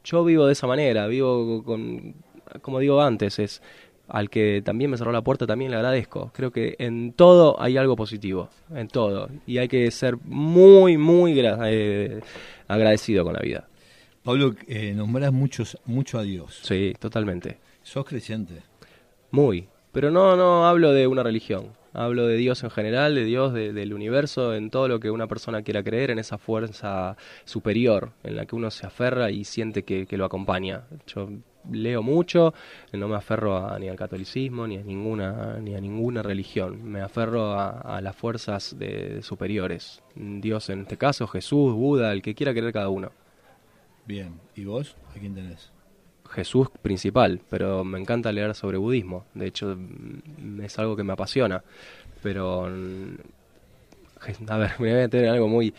yo 0.03 0.25
vivo 0.25 0.47
de 0.47 0.55
esa 0.55 0.67
manera, 0.67 1.07
vivo 1.07 1.63
con, 1.63 2.15
como 2.63 2.79
digo 2.79 3.01
antes, 3.01 3.39
es 3.39 3.63
al 4.09 4.31
que 4.31 4.63
también 4.65 4.91
me 4.91 4.97
cerró 4.97 5.13
la 5.13 5.23
puerta 5.23 5.47
también 5.47 5.71
le 5.71 5.77
agradezco. 5.77 6.31
Creo 6.35 6.51
que 6.51 6.77
en 6.79 7.13
todo 7.13 7.61
hay 7.61 7.77
algo 7.77 7.95
positivo, 7.97 8.49
en 8.75 8.89
todo. 8.89 9.29
Y 9.47 9.59
hay 9.59 9.69
que 9.69 9.91
ser 9.91 10.17
muy, 10.25 10.97
muy 10.97 11.35
eh, 11.39 12.21
agradecido 12.67 13.25
con 13.25 13.35
la 13.35 13.41
vida. 13.41 13.69
Pablo, 14.23 14.55
eh, 14.67 14.93
nombrás 14.95 15.33
muchos, 15.33 15.79
mucho 15.87 16.19
a 16.19 16.23
Dios. 16.23 16.59
Sí, 16.63 16.95
totalmente. 16.99 17.59
¿Sos 17.83 18.05
creyente? 18.05 18.63
Muy. 19.31 19.69
Pero 19.93 20.11
no, 20.11 20.37
no 20.37 20.67
hablo 20.67 20.93
de 20.93 21.07
una 21.07 21.23
religión. 21.23 21.77
Hablo 21.95 22.27
de 22.27 22.37
Dios 22.37 22.63
en 22.63 22.71
general, 22.71 23.15
de 23.15 23.25
Dios, 23.25 23.55
de- 23.55 23.73
del 23.73 23.95
universo, 23.95 24.55
en 24.55 24.71
todo 24.71 24.87
lo 24.89 25.01
que 25.01 25.11
una 25.11 25.27
persona 25.27 25.63
quiera 25.63 25.83
creer, 25.83 26.11
en 26.11 26.19
esa 26.19 26.37
fuerza 26.37 27.17
superior 27.45 28.13
en 28.23 28.37
la 28.37 28.45
que 28.45 28.55
uno 28.55 28.71
se 28.71 28.87
aferra 28.87 29.31
y 29.31 29.45
siente 29.45 29.83
que, 29.85 30.07
que 30.07 30.17
lo 30.19 30.27
acompaña. 30.27 30.83
Yo 31.07 31.29
leo 31.71 32.03
mucho, 32.03 32.55
no 32.93 33.09
me 33.09 33.17
aferro 33.17 33.57
a- 33.57 33.79
ni 33.79 33.89
al 33.89 33.97
catolicismo, 33.97 34.67
ni 34.67 34.77
a 34.79 34.83
ninguna, 34.83 35.59
ni 35.61 35.75
a 35.75 35.81
ninguna 35.81 36.23
religión. 36.23 36.83
Me 36.85 37.01
aferro 37.01 37.53
a, 37.53 37.81
a 37.97 38.01
las 38.01 38.17
fuerzas 38.17 38.77
de, 38.79 39.23
superiores. 39.23 40.03
Dios 40.15 40.69
en 40.71 40.83
este 40.83 40.97
caso, 40.97 41.27
Jesús, 41.27 41.75
Buda, 41.75 42.13
el 42.13 42.23
que 42.23 42.35
quiera 42.35 42.53
creer 42.53 42.73
cada 42.73 42.89
uno. 42.89 43.11
Bien. 44.07 44.41
¿Y 44.57 44.65
vos? 44.65 44.97
¿A 45.15 45.19
quién 45.19 45.35
tenés? 45.35 45.71
Jesús 46.31 46.69
principal, 46.83 47.41
pero 47.49 47.85
me 47.85 47.99
encanta 47.99 48.33
leer 48.33 48.55
sobre 48.55 48.79
budismo. 48.79 49.25
De 49.35 49.47
hecho, 49.47 49.77
mm, 49.77 50.61
es 50.63 50.79
algo 50.79 50.97
que 50.97 51.05
me 51.05 51.13
apasiona. 51.13 51.63
Pero, 52.23 52.69
mm, 52.69 53.15
a 54.49 54.57
ver, 54.57 54.71
me 54.79 54.91
voy 54.91 54.91
a 54.91 55.03
meter 55.03 55.25
en 55.25 55.31
algo 55.31 55.49
muy, 55.49 55.75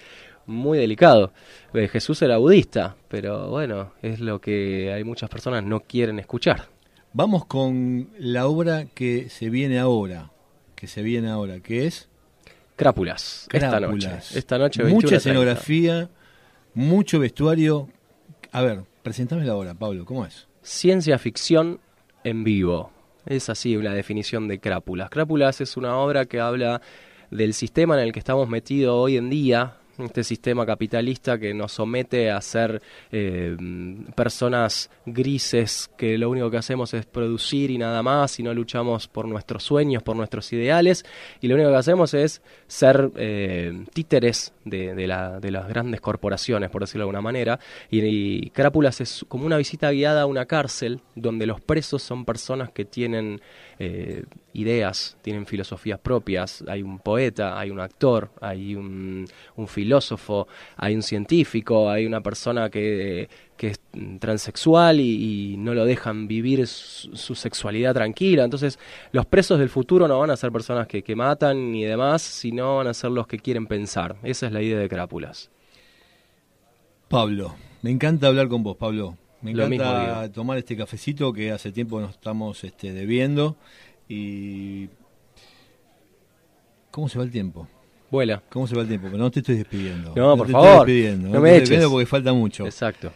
muy 0.50 0.78
delicado. 0.78 1.32
Eh, 1.74 1.88
Jesús 1.88 2.22
era 2.22 2.38
budista, 2.38 2.96
pero 3.08 3.50
bueno, 3.50 3.94
es 4.02 4.20
lo 4.20 4.42
que 4.42 4.92
hay 4.92 5.04
muchas 5.04 5.30
personas 5.30 5.64
no 5.64 5.82
quieren 5.82 6.20
escuchar. 6.20 6.68
Vamos 7.14 7.46
con 7.46 8.10
la 8.18 8.48
obra 8.48 8.86
que 8.94 9.30
se 9.30 9.50
viene 9.50 9.80
ahora. 9.80 10.32
Que 10.76 10.88
se 10.88 11.02
viene 11.02 11.30
ahora, 11.30 11.60
que 11.60 11.86
es 11.88 12.10
Crápulas, 12.76 13.48
esta 13.52 13.80
noche. 13.80 14.08
Crápulas. 14.08 14.36
Esta 14.36 14.58
noche, 14.58 14.84
Mucha 14.84 15.08
21:30. 15.08 15.18
escenografía, 15.18 16.10
mucho 16.74 17.20
vestuario. 17.20 17.90
A 18.52 18.62
ver, 18.62 18.84
presentame 19.04 19.44
la 19.46 19.56
obra, 19.56 19.74
Pablo, 19.74 20.06
¿cómo 20.06 20.26
es? 20.26 20.48
Ciencia 20.62 21.18
ficción 21.18 21.80
en 22.24 22.44
vivo. 22.44 22.92
Es 23.26 23.50
así 23.50 23.76
la 23.76 23.94
definición 23.94 24.48
de 24.48 24.60
Crápulas. 24.60 25.10
Crápulas 25.10 25.60
es 25.62 25.76
una 25.78 25.98
obra 25.98 26.26
que 26.26 26.40
habla 26.40 26.82
del 27.32 27.54
sistema 27.54 27.96
en 27.96 28.08
el 28.08 28.14
que 28.14 28.20
estamos 28.20 28.48
metidos 28.48 28.96
hoy 28.96 29.18
en 29.18 29.30
día, 29.30 29.76
este 30.06 30.24
sistema 30.24 30.66
capitalista 30.66 31.38
que 31.38 31.54
nos 31.54 31.72
somete 31.74 32.32
a 32.32 32.40
ser 32.42 32.82
eh, 33.12 33.56
personas 34.16 34.90
grises 35.06 35.90
que 35.98 36.18
lo 36.18 36.30
único 36.30 36.50
que 36.52 36.58
hacemos 36.58 36.94
es 36.94 37.06
producir 37.06 37.72
y 37.72 37.78
nada 37.78 38.02
más 38.04 38.40
y 38.40 38.44
no 38.44 38.54
luchamos 38.54 39.08
por 39.08 39.28
nuestros 39.28 39.64
sueños, 39.64 40.04
por 40.04 40.16
nuestros 40.16 40.52
ideales 40.54 41.06
y 41.42 41.48
lo 41.48 41.56
único 41.56 41.70
que 41.70 41.76
hacemos 41.78 42.14
es 42.14 42.42
ser 42.68 43.12
eh, 43.16 43.86
títeres 43.94 44.54
de, 44.66 44.94
de 44.96 45.08
la- 45.08 45.40
de 45.40 45.52
las 45.52 45.68
grandes 45.68 46.02
corporaciones, 46.02 46.70
por 46.70 46.82
decirlo 46.82 47.02
de 47.02 47.04
alguna 47.04 47.22
manera. 47.22 47.60
Y, 47.90 48.00
y 48.02 48.50
Crápulas 48.52 49.02
es 49.02 49.26
como 49.28 49.46
una 49.46 49.58
visita 49.58 49.92
guiada 49.92 50.24
a 50.24 50.26
una 50.26 50.46
cárcel 50.46 51.02
donde 51.16 51.46
los 51.46 51.62
presos 51.62 52.02
son 52.04 52.26
personas 52.26 52.72
que 52.72 52.86
tienen 52.86 53.42
eh, 53.80 54.24
ideas, 54.54 55.18
tienen 55.22 55.46
filosofías 55.46 56.00
propias. 56.00 56.64
Hay 56.68 56.82
un 56.82 57.00
poeta, 57.00 57.60
hay 57.60 57.70
un 57.70 57.80
actor, 57.80 58.32
hay 58.42 58.76
un, 58.76 59.26
un 59.56 59.68
filósofo, 59.68 60.48
hay 60.78 60.96
un 60.96 61.04
científico, 61.04 61.90
hay 61.90 62.06
una 62.06 62.22
persona 62.22 62.70
que, 62.70 63.30
que 63.58 63.68
es 63.68 63.80
transexual 64.20 65.00
y, 65.00 65.54
y 65.54 65.58
no 65.58 65.74
lo 65.74 65.86
dejan 65.86 66.28
vivir 66.28 66.68
su, 66.68 67.16
su 67.16 67.36
sexualidad 67.36 67.94
tranquila. 67.94 68.44
Entonces, 68.44 68.80
los 69.12 69.26
presos 69.26 69.60
del 69.60 69.70
futuro 69.70 70.08
no 70.08 70.20
van 70.20 70.32
a 70.32 70.38
ser 70.38 70.52
personas 70.52 70.88
que, 70.88 71.04
que 71.04 71.16
matan 71.16 71.72
ni 71.72 71.84
demás, 71.84 72.22
sino 72.22 72.78
van 72.78 72.88
a 72.88 72.94
ser 72.94 73.12
los 73.12 73.28
que 73.28 73.40
quieren 73.40 73.68
pensar. 73.68 74.16
Esa 74.24 74.48
es 74.48 74.52
la 74.52 74.62
idea 74.62 74.80
de 74.80 74.90
Crápulas. 74.90 75.50
Pablo, 77.08 77.56
me 77.82 77.90
encanta 77.90 78.28
hablar 78.28 78.48
con 78.48 78.62
vos, 78.62 78.78
Pablo. 78.78 79.18
Me 79.42 79.52
encanta 79.52 79.70
mismo 79.70 80.32
tomar 80.32 80.58
este 80.58 80.76
cafecito 80.76 81.32
que 81.32 81.52
hace 81.52 81.72
tiempo 81.72 82.02
nos 82.02 82.12
estamos 82.12 82.62
este, 82.66 82.92
debiendo. 82.92 83.56
Y. 84.10 84.90
¿Cómo 86.92 87.08
se 87.08 87.18
va 87.18 87.24
el 87.24 87.32
tiempo? 87.32 87.68
Vuela. 88.12 88.42
¿Cómo 88.50 88.66
se 88.68 88.76
va 88.76 88.82
el 88.82 88.88
tiempo? 88.88 89.08
Pero 89.12 89.20
no 89.20 89.30
te 89.32 89.40
estoy 89.40 89.56
despidiendo. 89.58 90.14
No, 90.16 90.36
por 90.36 90.48
te 90.48 90.54
favor. 90.54 90.68
Estoy 90.70 90.94
despidiendo. 90.96 91.28
No 91.30 91.34
te 91.36 91.40
me 91.40 91.50
estoy 91.50 91.58
eches. 91.58 91.70
despidiendo 91.70 91.92
porque 91.92 92.06
falta 92.08 92.34
mucho. 92.34 92.66
Exacto. 92.66 93.12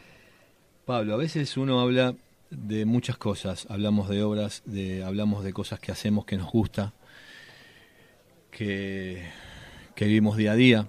Pablo, 0.86 1.14
a 1.16 1.18
veces 1.18 1.58
uno 1.58 1.80
habla 1.82 2.14
de 2.52 2.86
muchas 2.86 3.18
cosas. 3.18 3.66
Hablamos 3.70 4.08
de 4.10 4.22
obras, 4.22 4.62
de, 4.66 5.04
hablamos 5.04 5.44
de 5.44 5.52
cosas 5.54 5.80
que 5.80 5.92
hacemos 5.92 6.26
que 6.26 6.38
nos 6.38 6.52
gusta, 6.52 6.94
que, 8.52 9.24
que 9.96 10.06
vivimos 10.06 10.38
día 10.38 10.52
a 10.52 10.56
día. 10.56 10.88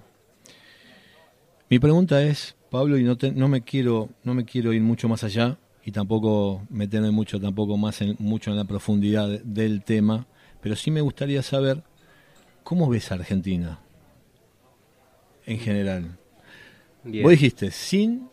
Mi 1.69 1.79
pregunta 1.79 2.21
es, 2.21 2.55
Pablo, 2.69 2.97
y 2.99 3.03
no, 3.03 3.17
te- 3.17 3.31
no 3.31 3.47
me 3.47 3.61
quiero 3.61 4.09
no 4.23 4.35
me 4.35 4.45
quiero 4.45 4.71
ir 4.73 4.81
mucho 4.81 5.09
más 5.09 5.23
allá 5.23 5.57
y 5.85 5.91
tampoco 5.91 6.63
meterme 6.69 7.11
mucho 7.11 7.39
tampoco 7.39 7.77
más 7.77 8.01
en, 8.01 8.15
mucho 8.19 8.49
en 8.51 8.57
la 8.57 8.65
profundidad 8.65 9.29
de- 9.29 9.41
del 9.43 9.83
tema, 9.83 10.25
pero 10.61 10.75
sí 10.75 10.89
me 10.91 10.99
gustaría 11.01 11.41
saber 11.43 11.83
cómo 12.63 12.89
ves 12.89 13.11
a 13.11 13.15
Argentina 13.15 13.79
en 15.45 15.59
general. 15.59 16.17
Bien. 17.03 17.23
Vos 17.23 17.31
dijiste 17.31 17.69
sin 17.71 18.27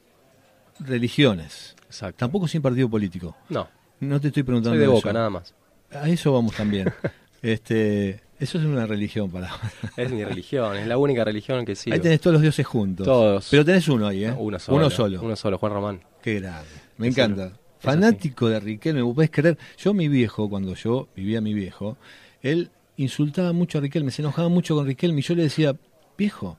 religiones, 0.81 1.77
Exacto. 1.87 2.17
tampoco 2.19 2.49
sin 2.49 2.63
partido 2.63 2.89
político. 2.89 3.37
No. 3.51 3.69
No 4.01 4.21
te 4.21 4.29
estoy 4.29 4.43
preguntando 4.43 4.77
Soy 4.77 4.79
de 4.81 4.85
eso. 4.85 4.93
Boca, 4.95 5.13
nada 5.13 5.31
más. 5.31 5.55
A 5.93 6.09
eso 6.09 6.33
vamos 6.33 6.55
también. 6.57 6.91
este, 7.43 8.23
eso 8.41 8.59
es 8.59 8.65
una 8.65 8.87
religión 8.87 9.31
para. 9.31 9.51
Es 9.97 10.11
mi 10.11 10.25
religión, 10.25 10.77
es 10.77 10.87
la 10.87 10.97
única 10.97 11.23
religión 11.23 11.65
que 11.67 11.77
sigo. 11.77 11.93
Ahí 11.95 12.01
tenés 12.01 12.21
todos 12.21 12.33
los 12.33 12.43
dioses 12.43 12.67
juntos. 12.67 13.05
Todos. 13.05 13.49
Pero 13.51 13.65
tenés 13.65 13.87
uno 13.89 14.07
ahí, 14.09 14.25
¿eh? 14.25 14.33
Uno 14.37 14.59
solo. 14.59 14.79
Uno 14.79 14.91
solo. 14.91 15.21
Uno 15.23 15.37
solo, 15.37 15.59
Juan 15.59 15.73
Román. 15.73 16.01
Qué 16.23 16.41
grande. 16.41 16.71
Me 16.99 17.09
Es 17.09 17.17
encanta. 17.19 17.53
Fanático 17.81 18.49
de 18.49 18.61
Riquelme, 18.61 19.03
¿vos 19.03 19.15
podés 19.15 19.31
creer? 19.31 19.59
Yo, 19.79 19.93
mi 19.93 20.09
viejo, 20.09 20.49
cuando 20.49 20.75
yo 20.75 21.09
vivía 21.17 21.41
mi 21.41 21.53
viejo, 21.53 21.97
él 22.41 22.71
insultaba 22.97 23.53
mucho 23.53 23.79
a 23.79 23.81
Riquelme, 23.81 24.11
se 24.13 24.23
enojaba 24.23 24.49
mucho 24.49 24.77
con 24.77 24.87
Riquelme 24.87 25.19
y 25.21 25.23
yo 25.23 25.35
le 25.35 25.43
decía, 25.45 25.75
viejo, 26.17 26.59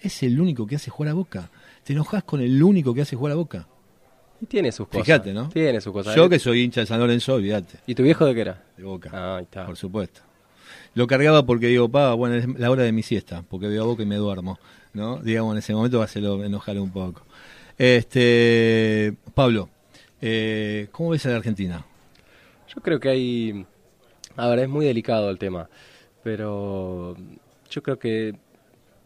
es 0.00 0.22
el 0.22 0.40
único 0.40 0.66
que 0.66 0.76
hace 0.76 0.90
jugar 0.90 1.10
a 1.10 1.14
Boca. 1.14 1.50
Te 1.82 1.92
enojas 1.92 2.22
con 2.24 2.40
el 2.40 2.62
único 2.62 2.94
que 2.94 3.02
hace 3.02 3.16
jugar 3.16 3.32
a 3.32 3.36
Boca. 3.36 3.66
Y 4.40 4.46
tiene 4.46 4.70
sus 4.72 4.86
cosas. 4.86 5.04
Fíjate, 5.04 5.32
¿no? 5.32 5.48
Tiene 5.48 5.80
sus 5.80 5.92
cosas. 5.92 6.14
Yo 6.14 6.28
que 6.28 6.38
soy 6.38 6.62
hincha 6.62 6.80
de 6.80 6.86
San 6.86 7.00
Lorenzo, 7.00 7.34
olvídate. 7.34 7.78
¿Y 7.86 7.94
tu 7.94 8.02
viejo 8.02 8.24
de 8.24 8.34
qué 8.34 8.40
era? 8.42 8.62
De 8.76 8.84
Boca. 8.84 9.10
Ah, 9.12 9.36
ahí 9.36 9.42
está. 9.44 9.66
Por 9.66 9.76
supuesto. 9.76 10.20
Lo 10.94 11.06
cargaba 11.06 11.44
porque 11.44 11.66
digo, 11.66 11.88
pa, 11.88 12.14
bueno, 12.14 12.36
es 12.36 12.46
la 12.58 12.70
hora 12.70 12.82
de 12.84 12.92
mi 12.92 13.02
siesta, 13.02 13.42
porque 13.48 13.66
veo 13.68 13.82
a 13.82 13.86
Boca 13.86 14.02
y 14.02 14.06
me 14.06 14.16
duermo, 14.16 14.58
¿no? 14.92 15.18
Digamos, 15.18 15.52
en 15.52 15.58
ese 15.58 15.74
momento 15.74 15.98
va 15.98 16.04
a 16.04 16.06
hacerlo 16.06 16.42
enojar 16.44 16.78
un 16.78 16.90
poco. 16.90 17.22
Este, 17.80 19.14
Pablo, 19.32 19.70
eh, 20.20 20.88
¿cómo 20.92 21.08
ves 21.08 21.24
a 21.24 21.30
la 21.30 21.36
Argentina? 21.36 21.86
Yo 22.68 22.82
creo 22.82 23.00
que 23.00 23.08
hay... 23.08 23.64
A 24.36 24.48
ver, 24.48 24.58
es 24.58 24.68
muy 24.68 24.84
delicado 24.84 25.30
el 25.30 25.38
tema, 25.38 25.70
pero 26.22 27.16
yo 27.70 27.82
creo 27.82 27.98
que 27.98 28.34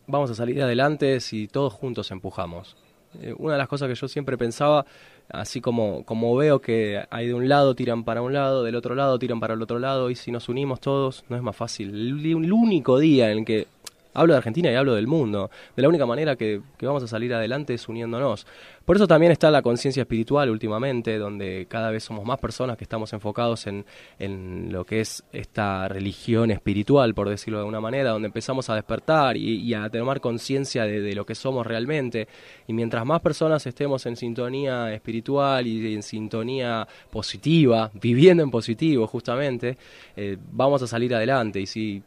vamos 0.08 0.28
a 0.32 0.34
salir 0.34 0.60
adelante 0.60 1.20
si 1.20 1.46
todos 1.46 1.72
juntos 1.72 2.10
empujamos. 2.10 2.76
Eh, 3.22 3.32
una 3.38 3.52
de 3.52 3.58
las 3.58 3.68
cosas 3.68 3.88
que 3.88 3.94
yo 3.94 4.08
siempre 4.08 4.36
pensaba, 4.36 4.84
así 5.28 5.60
como, 5.60 6.04
como 6.04 6.34
veo 6.34 6.60
que 6.60 7.00
hay 7.10 7.28
de 7.28 7.34
un 7.34 7.48
lado 7.48 7.76
tiran 7.76 8.02
para 8.02 8.22
un 8.22 8.32
lado, 8.32 8.64
del 8.64 8.74
otro 8.74 8.96
lado 8.96 9.20
tiran 9.20 9.38
para 9.38 9.54
el 9.54 9.62
otro 9.62 9.78
lado, 9.78 10.10
y 10.10 10.16
si 10.16 10.32
nos 10.32 10.48
unimos 10.48 10.80
todos, 10.80 11.24
no 11.28 11.36
es 11.36 11.42
más 11.44 11.54
fácil. 11.54 11.90
El, 11.90 12.26
el 12.26 12.52
único 12.52 12.98
día 12.98 13.30
en 13.30 13.38
el 13.38 13.44
que 13.44 13.68
hablo 14.14 14.32
de 14.32 14.38
Argentina 14.38 14.70
y 14.70 14.74
hablo 14.74 14.94
del 14.94 15.06
mundo, 15.06 15.50
de 15.76 15.82
la 15.82 15.88
única 15.88 16.06
manera 16.06 16.36
que, 16.36 16.62
que 16.78 16.86
vamos 16.86 17.02
a 17.02 17.08
salir 17.08 17.34
adelante 17.34 17.74
es 17.74 17.88
uniéndonos. 17.88 18.46
Por 18.84 18.96
eso 18.96 19.06
también 19.06 19.32
está 19.32 19.50
la 19.50 19.62
conciencia 19.62 20.02
espiritual 20.02 20.50
últimamente, 20.50 21.18
donde 21.18 21.66
cada 21.68 21.90
vez 21.90 22.04
somos 22.04 22.24
más 22.24 22.38
personas 22.38 22.76
que 22.76 22.84
estamos 22.84 23.12
enfocados 23.12 23.66
en, 23.66 23.84
en 24.18 24.72
lo 24.72 24.84
que 24.84 25.00
es 25.00 25.24
esta 25.32 25.88
religión 25.88 26.50
espiritual, 26.50 27.14
por 27.14 27.28
decirlo 27.28 27.58
de 27.58 27.62
alguna 27.62 27.80
manera, 27.80 28.10
donde 28.10 28.26
empezamos 28.26 28.70
a 28.70 28.74
despertar 28.74 29.36
y, 29.36 29.56
y 29.60 29.74
a 29.74 29.88
tomar 29.90 30.20
conciencia 30.20 30.84
de, 30.84 31.00
de 31.00 31.14
lo 31.14 31.24
que 31.24 31.34
somos 31.34 31.66
realmente. 31.66 32.28
Y 32.66 32.72
mientras 32.72 33.04
más 33.04 33.20
personas 33.20 33.66
estemos 33.66 34.06
en 34.06 34.16
sintonía 34.16 34.92
espiritual 34.92 35.66
y 35.66 35.94
en 35.94 36.02
sintonía 36.02 36.86
positiva, 37.10 37.90
viviendo 37.94 38.42
en 38.42 38.50
positivo 38.50 39.06
justamente, 39.06 39.76
eh, 40.16 40.36
vamos 40.52 40.82
a 40.82 40.86
salir 40.86 41.14
adelante. 41.14 41.60
Y 41.60 41.66
si 41.66 42.02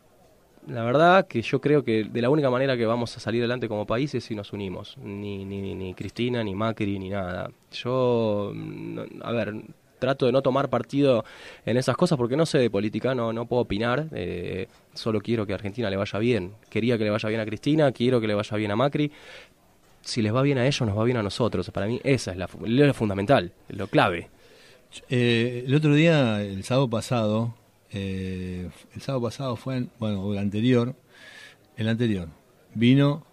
la 0.67 0.83
verdad 0.83 1.27
que 1.27 1.41
yo 1.41 1.61
creo 1.61 1.83
que 1.83 2.03
de 2.03 2.21
la 2.21 2.29
única 2.29 2.49
manera 2.49 2.75
que 2.75 2.85
vamos 2.85 3.15
a 3.15 3.19
salir 3.19 3.41
adelante 3.41 3.67
como 3.67 3.85
país 3.85 4.13
es 4.15 4.25
si 4.25 4.35
nos 4.35 4.53
unimos. 4.53 4.97
Ni, 4.97 5.45
ni, 5.45 5.75
ni 5.75 5.93
Cristina, 5.93 6.43
ni 6.43 6.55
Macri, 6.55 6.99
ni 6.99 7.09
nada. 7.09 7.49
Yo, 7.71 8.53
a 9.21 9.31
ver, 9.31 9.53
trato 9.99 10.25
de 10.25 10.31
no 10.31 10.41
tomar 10.41 10.69
partido 10.69 11.23
en 11.65 11.77
esas 11.77 11.95
cosas 11.95 12.17
porque 12.17 12.35
no 12.37 12.45
sé 12.45 12.59
de 12.59 12.69
política, 12.69 13.15
no, 13.15 13.33
no 13.33 13.45
puedo 13.45 13.63
opinar. 13.63 14.07
eh, 14.11 14.67
solo 14.93 15.21
quiero 15.21 15.45
que 15.45 15.53
a 15.53 15.55
Argentina 15.55 15.89
le 15.89 15.97
vaya 15.97 16.19
bien. 16.19 16.53
Quería 16.69 16.97
que 16.97 17.03
le 17.03 17.09
vaya 17.09 17.29
bien 17.29 17.41
a 17.41 17.45
Cristina, 17.45 17.91
quiero 17.91 18.19
que 18.19 18.27
le 18.27 18.33
vaya 18.35 18.57
bien 18.57 18.71
a 18.71 18.75
Macri. 18.75 19.11
Si 20.01 20.21
les 20.21 20.33
va 20.33 20.41
bien 20.41 20.57
a 20.57 20.65
ellos, 20.65 20.87
nos 20.87 20.97
va 20.97 21.03
bien 21.03 21.17
a 21.17 21.23
nosotros. 21.23 21.69
Para 21.71 21.87
mí 21.87 21.99
esa 22.03 22.31
es 22.31 22.37
la, 22.37 22.49
lo 22.61 22.93
fundamental, 22.93 23.51
lo 23.69 23.87
clave. 23.87 24.29
Eh, 25.09 25.63
el 25.67 25.75
otro 25.75 25.93
día, 25.93 26.41
el 26.41 26.63
sábado 26.63 26.89
pasado, 26.89 27.53
eh, 27.91 28.69
el 28.95 29.01
sábado 29.01 29.23
pasado 29.23 29.55
fue, 29.55 29.77
en- 29.77 29.89
bueno, 29.99 30.31
el 30.33 30.39
anterior, 30.39 30.95
el 31.77 31.87
anterior, 31.87 32.27
vino, 32.73 33.25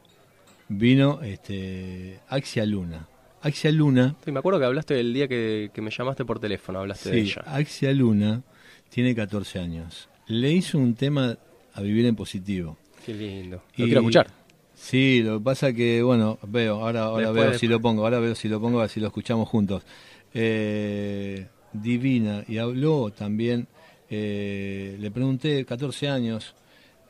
vino, 0.69 1.21
este, 1.23 2.21
Axia 2.29 2.65
Luna. 2.67 3.09
Axia 3.43 3.71
Luna, 3.73 4.17
Sí, 4.25 4.33
me 4.33 4.39
acuerdo 4.39 4.59
que 4.59 4.65
hablaste 4.67 4.99
el 4.99 5.13
día 5.13 5.29
que, 5.29 5.71
que 5.75 5.83
me 5.83 5.91
llamaste 5.91 6.25
por 6.25 6.39
teléfono, 6.41 6.79
hablaste 6.81 7.11
de 7.11 7.21
ella. 7.21 7.43
Axia 7.47 7.93
Luna 7.93 8.43
tiene 8.89 9.15
14 9.15 9.59
años. 9.59 10.09
Le 10.27 10.51
hizo 10.53 10.79
un 10.79 10.95
tema 10.95 11.37
a 11.75 11.81
vivir 11.83 12.07
en 12.07 12.17
positivo. 12.17 12.79
Qué 13.05 13.13
lindo. 13.13 13.63
Lo 13.77 13.85
Y- 13.85 13.89
quiero 13.89 14.01
escuchar. 14.01 14.29
Sí, 14.75 15.23
lo 15.23 15.39
que 15.39 15.45
pasa 15.45 15.73
que, 15.73 16.03
bueno, 16.03 16.39
veo, 16.49 16.77
ahora, 16.81 17.03
ahora 17.05 17.19
Después, 17.27 17.35
veo 17.35 17.43
después. 17.45 17.61
si 17.61 17.67
lo 17.69 17.81
pongo, 17.81 18.03
ahora 18.05 18.19
veo 18.19 18.35
si 18.35 18.49
lo 18.49 18.61
pongo, 18.61 18.81
así 18.81 18.99
lo 19.01 19.07
escuchamos 19.09 19.49
juntos. 19.49 19.83
Eh, 20.33 21.47
divina, 21.73 22.45
y 22.49 22.59
habló 22.59 23.11
también, 23.11 23.67
eh, 24.17 24.97
le 24.99 25.11
pregunté, 25.11 25.65
14 25.65 26.09
años, 26.09 26.55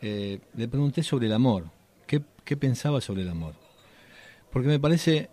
eh, 0.00 0.38
le 0.54 0.68
pregunté 0.68 1.02
sobre 1.02 1.26
el 1.26 1.32
amor, 1.34 1.64
¿qué, 2.06 2.22
qué 2.44 2.56
pensaba 2.56 3.00
sobre 3.00 3.22
el 3.22 3.28
amor? 3.28 3.54
Porque 4.50 4.68
me 4.68 4.78
parece 4.78 5.28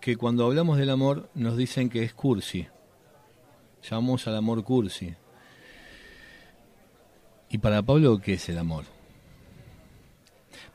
que 0.00 0.16
cuando 0.16 0.46
hablamos 0.46 0.78
del 0.78 0.88
amor 0.90 1.28
nos 1.34 1.56
dicen 1.56 1.90
que 1.90 2.02
es 2.02 2.14
cursi, 2.14 2.66
llamamos 3.82 4.26
al 4.26 4.36
amor 4.36 4.64
cursi. 4.64 5.14
Y 7.50 7.58
para 7.58 7.82
Pablo, 7.82 8.18
¿qué 8.18 8.34
es 8.34 8.48
el 8.48 8.58
amor? 8.58 8.84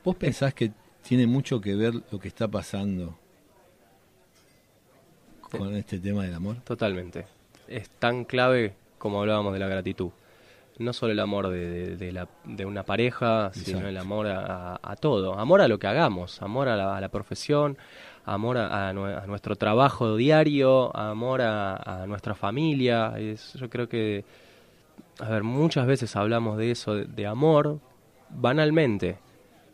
¿Vos 0.04 0.16
pensás 0.16 0.54
que 0.54 0.72
tiene 1.02 1.26
mucho 1.26 1.60
que 1.60 1.76
ver 1.76 1.96
lo 2.12 2.20
que 2.20 2.28
está 2.28 2.48
pasando 2.48 3.18
con 5.50 5.76
este 5.76 6.00
tema 6.00 6.24
del 6.24 6.36
amor? 6.36 6.58
Totalmente. 6.62 7.26
Es 7.68 7.90
tan 7.90 8.26
clave 8.26 8.76
como 9.02 9.20
hablábamos 9.20 9.52
de 9.54 9.60
la 9.60 9.68
gratitud. 9.68 10.12
No 10.78 10.94
solo 10.94 11.12
el 11.12 11.20
amor 11.20 11.50
de, 11.50 11.70
de- 11.70 11.98
de 11.98 12.12
la- 12.12 12.28
de 12.46 12.66
una 12.66 12.84
pareja, 12.84 13.52
sino 13.54 13.80
el 13.90 13.98
amor 13.98 14.28
a, 14.28 14.80
a 14.82 14.96
todo. 14.96 15.38
Amor 15.38 15.62
a 15.62 15.68
lo 15.68 15.78
que 15.80 15.88
hagamos, 15.88 16.42
amor 16.42 16.70
a 16.70 16.76
la, 16.78 16.96
a 16.98 17.02
la 17.02 17.10
profesión, 17.10 17.78
amor 18.26 18.58
a, 18.58 18.90
a 18.90 18.94
nue- 18.94 19.16
a 19.22 19.26
nuestro 19.28 19.56
trabajo 19.56 20.16
diario, 20.16 20.96
amor 20.96 21.42
a, 21.42 22.06
nuestra 22.08 22.34
familia. 22.36 23.14
Es, 23.18 23.54
yo 23.56 23.70
creo 23.70 23.88
que, 23.90 24.24
a 25.20 25.30
ver, 25.30 25.44
muchas 25.44 25.86
veces 25.88 26.16
hablamos 26.16 26.58
de 26.58 26.72
eso, 26.72 26.96
de 26.96 27.26
amor, 27.28 27.80
banalmente. 28.30 29.18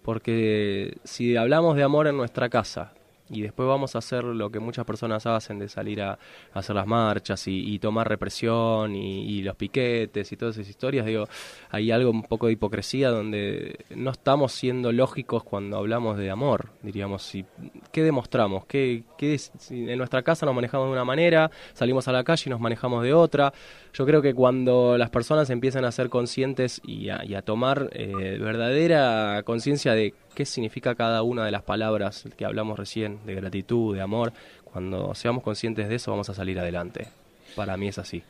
Porque 0.04 0.98
si 1.04 1.36
hablamos 1.38 1.76
de 1.76 1.84
amor 1.84 2.08
en 2.08 2.18
nuestra 2.18 2.50
casa 2.50 2.92
y 3.30 3.42
después 3.42 3.68
vamos 3.68 3.96
a 3.96 4.00
hacer 4.00 4.24
lo 4.24 4.50
que 4.50 4.60
muchas 4.60 4.86
personas 4.86 5.26
hacen 5.26 5.60
de 5.60 5.70
salir 5.70 6.02
a, 6.02 6.18
hacer 6.54 6.76
las 6.76 6.88
marchas 6.88 7.48
y, 7.48 7.74
y 7.74 7.80
tomar 7.80 8.08
represión 8.08 8.96
y, 8.96 9.24
y 9.24 9.42
los 9.42 9.56
piquetes 9.56 10.32
y 10.32 10.38
todas 10.38 10.58
esas 10.58 10.70
historias, 10.70 11.06
digo, 11.06 11.26
hay 11.70 11.92
algo 11.92 12.12
un 12.12 12.24
poco 12.24 12.48
de 12.48 12.54
hipocresía 12.54 13.10
donde 13.10 13.86
no 13.96 14.12
estamos 14.12 14.52
siendo 14.52 14.92
lógicos 14.92 15.44
cuando 15.44 15.78
hablamos 15.78 16.18
de 16.18 16.30
amor, 16.30 16.72
diríamos, 16.82 17.24
si, 17.24 17.46
¿qué 17.92 18.04
demostramos? 18.04 18.66
¿Qué, 18.66 19.04
qué 19.18 19.38
si 19.38 19.90
en 19.90 19.98
nuestra 19.98 20.24
casa 20.24 20.46
nos 20.46 20.56
manejamos 20.56 20.88
de 20.88 20.94
una 20.94 21.06
manera, 21.06 21.52
salimos 21.74 22.08
a 22.08 22.12
la 22.12 22.24
calle 22.24 22.44
y 22.48 22.50
nos 22.50 22.60
manejamos 22.60 23.04
de 23.04 23.13
otra? 23.13 23.54
Yo 23.94 24.06
creo 24.06 24.22
que 24.22 24.34
cuando 24.34 24.98
las 24.98 25.10
personas 25.10 25.50
empiezan 25.50 25.86
a 25.86 25.92
ser 25.92 26.10
conscientes 26.10 26.82
y 26.86 27.10
a, 27.10 27.24
y 27.26 27.36
a 27.36 27.42
tomar 27.42 27.90
eh, 27.94 28.38
verdadera 28.40 29.42
conciencia 29.44 29.94
de 29.94 30.13
qué 30.38 30.45
significa 30.45 30.93
cada 30.93 31.23
una 31.23 31.45
de 31.45 31.52
las 31.52 31.63
palabras 31.63 32.26
que 32.38 32.45
hablamos 32.45 32.78
recién, 32.78 33.17
de 33.26 33.34
gratitud, 33.34 33.95
de 33.95 34.02
amor, 34.04 34.34
cuando 34.65 35.15
seamos 35.15 35.41
conscientes 35.41 35.89
de 35.89 35.95
eso 35.95 36.12
vamos 36.12 36.30
a 36.30 36.36
salir 36.36 36.60
adelante. 36.60 37.08
Para 37.56 37.76
mí 37.76 37.88
es 37.88 37.97
así. 37.97 38.21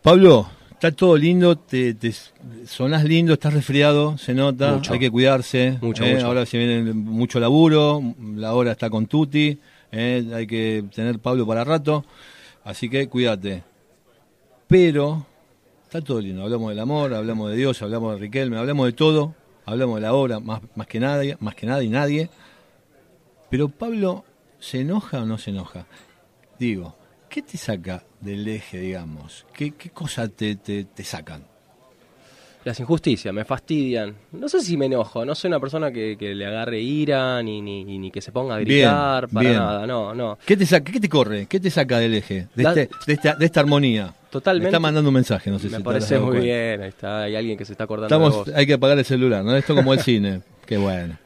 Pablo, 0.00 0.48
está 0.70 0.92
todo 0.92 1.14
lindo, 1.14 1.58
te, 1.58 1.92
te 1.92 2.10
sonás 2.64 3.04
lindo, 3.04 3.34
estás 3.34 3.52
resfriado, 3.52 4.16
se 4.16 4.32
nota, 4.32 4.76
Mucho. 4.76 4.94
hay 4.94 4.98
que 4.98 5.10
cuidarse. 5.10 5.76
Mucho, 5.82 6.04
eh, 6.04 6.14
mucho. 6.14 6.26
Ahora 6.26 6.46
se 6.46 6.56
viene 6.56 6.90
mucho 6.94 7.38
laburo, 7.38 8.00
la 8.34 8.54
hora 8.54 8.72
está 8.72 8.88
con 8.88 9.06
Tuti, 9.06 9.58
eh, 9.90 10.26
hay 10.32 10.46
que 10.46 10.84
tener 10.94 11.18
Pablo 11.18 11.46
para 11.46 11.64
rato, 11.64 12.06
así 12.64 12.88
que 12.88 13.10
cuídate. 13.10 13.62
Pero 14.68 15.26
está 15.84 16.00
todo 16.00 16.18
lindo, 16.18 16.44
hablamos 16.44 16.70
del 16.70 16.80
amor, 16.80 17.12
hablamos 17.12 17.50
de 17.50 17.58
Dios, 17.58 17.82
hablamos 17.82 18.14
de 18.14 18.20
Riquelme, 18.20 18.56
hablamos 18.56 18.86
de 18.86 18.92
todo, 18.94 19.34
hablamos 19.66 19.96
de 19.96 20.02
la 20.02 20.12
obra 20.14 20.40
más, 20.40 20.60
más 20.74 20.86
que 20.86 21.00
nadie, 21.00 21.36
más 21.40 21.54
que 21.54 21.66
nada 21.66 21.82
y 21.82 21.88
nadie. 21.88 22.28
Pero 23.50 23.68
Pablo, 23.68 24.24
¿se 24.58 24.80
enoja 24.80 25.22
o 25.22 25.26
no 25.26 25.38
se 25.38 25.50
enoja? 25.50 25.86
Digo, 26.58 26.96
¿qué 27.28 27.42
te 27.42 27.58
saca 27.58 28.02
del 28.20 28.46
eje, 28.48 28.78
digamos? 28.78 29.46
¿Qué, 29.52 29.72
qué 29.72 29.90
cosas 29.90 30.30
te, 30.32 30.56
te, 30.56 30.84
te 30.84 31.04
sacan? 31.04 31.44
Las 32.64 32.78
injusticias 32.78 33.34
me 33.34 33.44
fastidian. 33.44 34.14
No 34.30 34.48
sé 34.48 34.60
si 34.60 34.76
me 34.76 34.86
enojo, 34.86 35.24
no 35.24 35.34
soy 35.34 35.48
una 35.48 35.58
persona 35.58 35.90
que, 35.90 36.16
que 36.16 36.32
le 36.32 36.46
agarre 36.46 36.80
ira 36.80 37.42
ni, 37.42 37.60
ni, 37.60 37.84
ni 37.98 38.10
que 38.12 38.20
se 38.20 38.30
ponga 38.30 38.54
a 38.54 38.58
Bien, 38.58 38.88
gritar, 38.88 39.28
para 39.28 39.48
bien. 39.48 39.58
nada, 39.58 39.86
no, 39.86 40.14
no. 40.14 40.38
¿Qué 40.46 40.56
te, 40.56 40.64
saca, 40.64 40.92
¿Qué 40.92 41.00
te 41.00 41.08
corre? 41.08 41.46
¿Qué 41.46 41.58
te 41.58 41.70
saca 41.70 41.98
del 41.98 42.14
eje? 42.14 42.46
De, 42.54 42.62
La- 42.62 42.68
este- 42.72 42.88
de, 43.06 43.12
esta, 43.14 43.34
de 43.34 43.44
esta 43.46 43.60
armonía. 43.60 44.14
Totalmente. 44.32 44.64
Me 44.64 44.68
está 44.70 44.80
mandando 44.80 45.10
un 45.10 45.14
mensaje, 45.14 45.50
no 45.50 45.58
sé 45.60 45.68
me 45.68 45.76
si 45.76 45.82
parece 45.82 46.18
muy 46.18 46.30
cuenta. 46.30 46.44
bien, 46.44 46.82
ahí 46.82 46.88
está, 46.88 47.22
hay 47.22 47.36
alguien 47.36 47.56
que 47.58 47.64
se 47.64 47.72
está 47.72 47.84
acordando 47.84 48.08
de 48.18 48.24
Estamos, 48.24 48.46
vos. 48.46 48.54
hay 48.56 48.66
que 48.66 48.72
apagar 48.72 48.98
el 48.98 49.04
celular, 49.04 49.44
¿no? 49.44 49.54
Esto 49.54 49.74
como 49.74 49.92
el 49.92 50.00
cine. 50.00 50.40
Qué 50.66 50.76
bueno. 50.78 51.16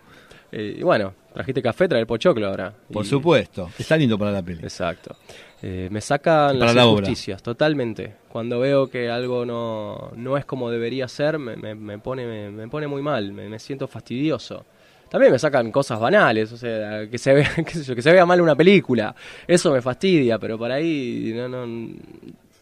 Eh, 0.53 0.77
y 0.79 0.83
bueno, 0.83 1.15
trajiste 1.33 1.63
café, 1.63 1.87
trae 1.89 2.01
el 2.01 2.07
pochoclo 2.07 2.49
ahora. 2.49 2.73
Por 2.93 3.05
Y- 3.05 3.09
supuesto. 3.09 3.71
Está 3.79 3.97
lindo 3.97 4.19
para 4.19 4.33
la 4.33 4.43
peli. 4.43 4.59
Exacto. 4.63 5.17
Eh, 5.63 5.89
me 5.91 6.01
sacan 6.01 6.55
Para 6.59 6.67
las 6.67 6.75
la 6.75 6.87
obra. 6.87 7.05
injusticias, 7.07 7.43
totalmente. 7.43 8.15
Cuando 8.29 8.59
veo 8.61 8.89
que 8.89 9.09
algo 9.09 9.47
no, 9.47 10.11
no 10.17 10.37
es 10.37 10.45
como 10.45 10.71
debería 10.71 11.09
ser, 11.09 11.39
me, 11.39 11.57
me- 11.57 11.75
me 11.75 11.99
pone, 11.99 12.27
me, 12.27 12.51
me 12.51 12.69
pone 12.69 12.87
muy 12.87 13.03
mal, 13.03 13.33
me, 13.33 13.59
siento 13.59 13.87
fastidioso. 13.89 14.67
También 15.09 15.31
me 15.33 15.39
sacan 15.39 15.71
cosas 15.71 16.01
banales, 16.01 16.51
o 16.53 16.57
sea, 16.57 17.09
que 17.09 17.17
se 17.19 17.33
vea, 17.35 17.55
qué 17.65 17.71
sé 17.71 17.85
yo, 17.85 17.95
que 17.95 18.03
se 18.03 18.13
vea 18.13 18.27
mal 18.27 18.41
una 18.41 18.55
película. 18.57 19.15
Eso 19.47 19.73
me 19.73 19.81
fastidia, 19.81 20.39
pero 20.39 20.59
por 20.59 20.71
ahí 20.73 21.33
no, 21.35 21.49
no, 21.49 21.67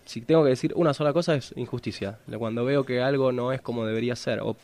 si 0.04 0.20
tengo 0.20 0.44
que 0.44 0.50
decir 0.50 0.72
una 0.76 0.94
sola 0.94 1.12
cosa 1.12 1.34
es 1.34 1.52
injusticia. 1.56 2.18
Cuando 2.38 2.64
veo 2.64 2.84
que 2.84 3.00
algo 3.00 3.32
no 3.32 3.52
es 3.52 3.60
como 3.60 3.86
debería 3.86 4.16
ser. 4.16 4.40
O 4.40 4.56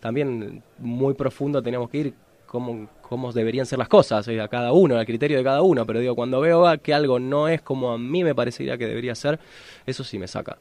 también 0.00 0.62
muy 0.78 1.14
profundo 1.14 1.62
tenemos 1.62 1.88
que 1.90 1.98
ir 1.98 2.14
cómo, 2.46 2.88
cómo 3.00 3.32
deberían 3.32 3.66
ser 3.66 3.78
las 3.78 3.88
cosas, 3.88 4.28
a 4.28 4.48
cada 4.48 4.72
uno, 4.72 4.96
al 4.96 5.06
criterio 5.06 5.38
de 5.38 5.44
cada 5.44 5.62
uno. 5.62 5.86
Pero 5.86 6.00
digo, 6.00 6.14
cuando 6.14 6.40
veo 6.40 6.64
que 6.82 6.94
algo 6.94 7.18
no 7.18 7.48
es 7.48 7.62
como 7.62 7.92
a 7.92 7.98
mí 7.98 8.22
me 8.22 8.34
parecería 8.34 8.76
que 8.76 8.86
debería 8.86 9.14
ser, 9.14 9.38
eso 9.86 10.04
sí 10.04 10.18
me 10.18 10.28
saca. 10.28 10.58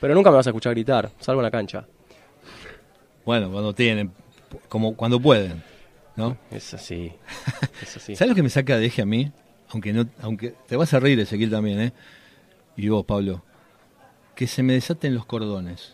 Pero 0.00 0.14
nunca 0.14 0.30
me 0.30 0.36
vas 0.36 0.46
a 0.46 0.50
escuchar 0.50 0.74
gritar, 0.74 1.10
salvo 1.18 1.40
en 1.40 1.44
la 1.44 1.50
cancha. 1.50 1.86
Bueno, 3.24 3.50
cuando 3.50 3.72
tienen, 3.72 4.12
como 4.68 4.94
cuando 4.94 5.18
pueden, 5.18 5.62
¿no? 6.14 6.36
Es 6.50 6.74
así. 6.74 7.12
Es 7.80 7.96
así. 7.96 8.14
¿Sabes 8.16 8.28
lo 8.28 8.34
que 8.34 8.42
me 8.42 8.50
saca 8.50 8.76
de 8.76 8.86
eje 8.86 9.02
a 9.02 9.06
mí? 9.06 9.32
Aunque 9.70 9.92
no, 9.92 10.06
aunque 10.20 10.54
te 10.68 10.76
vas 10.76 10.92
a 10.92 11.00
reír, 11.00 11.18
Ezequiel 11.18 11.50
también, 11.50 11.80
¿eh? 11.80 11.92
Y 12.76 12.88
vos, 12.88 13.04
Pablo. 13.04 13.42
Que 14.34 14.46
se 14.46 14.62
me 14.62 14.72
desaten 14.74 15.14
los 15.14 15.26
cordones. 15.26 15.92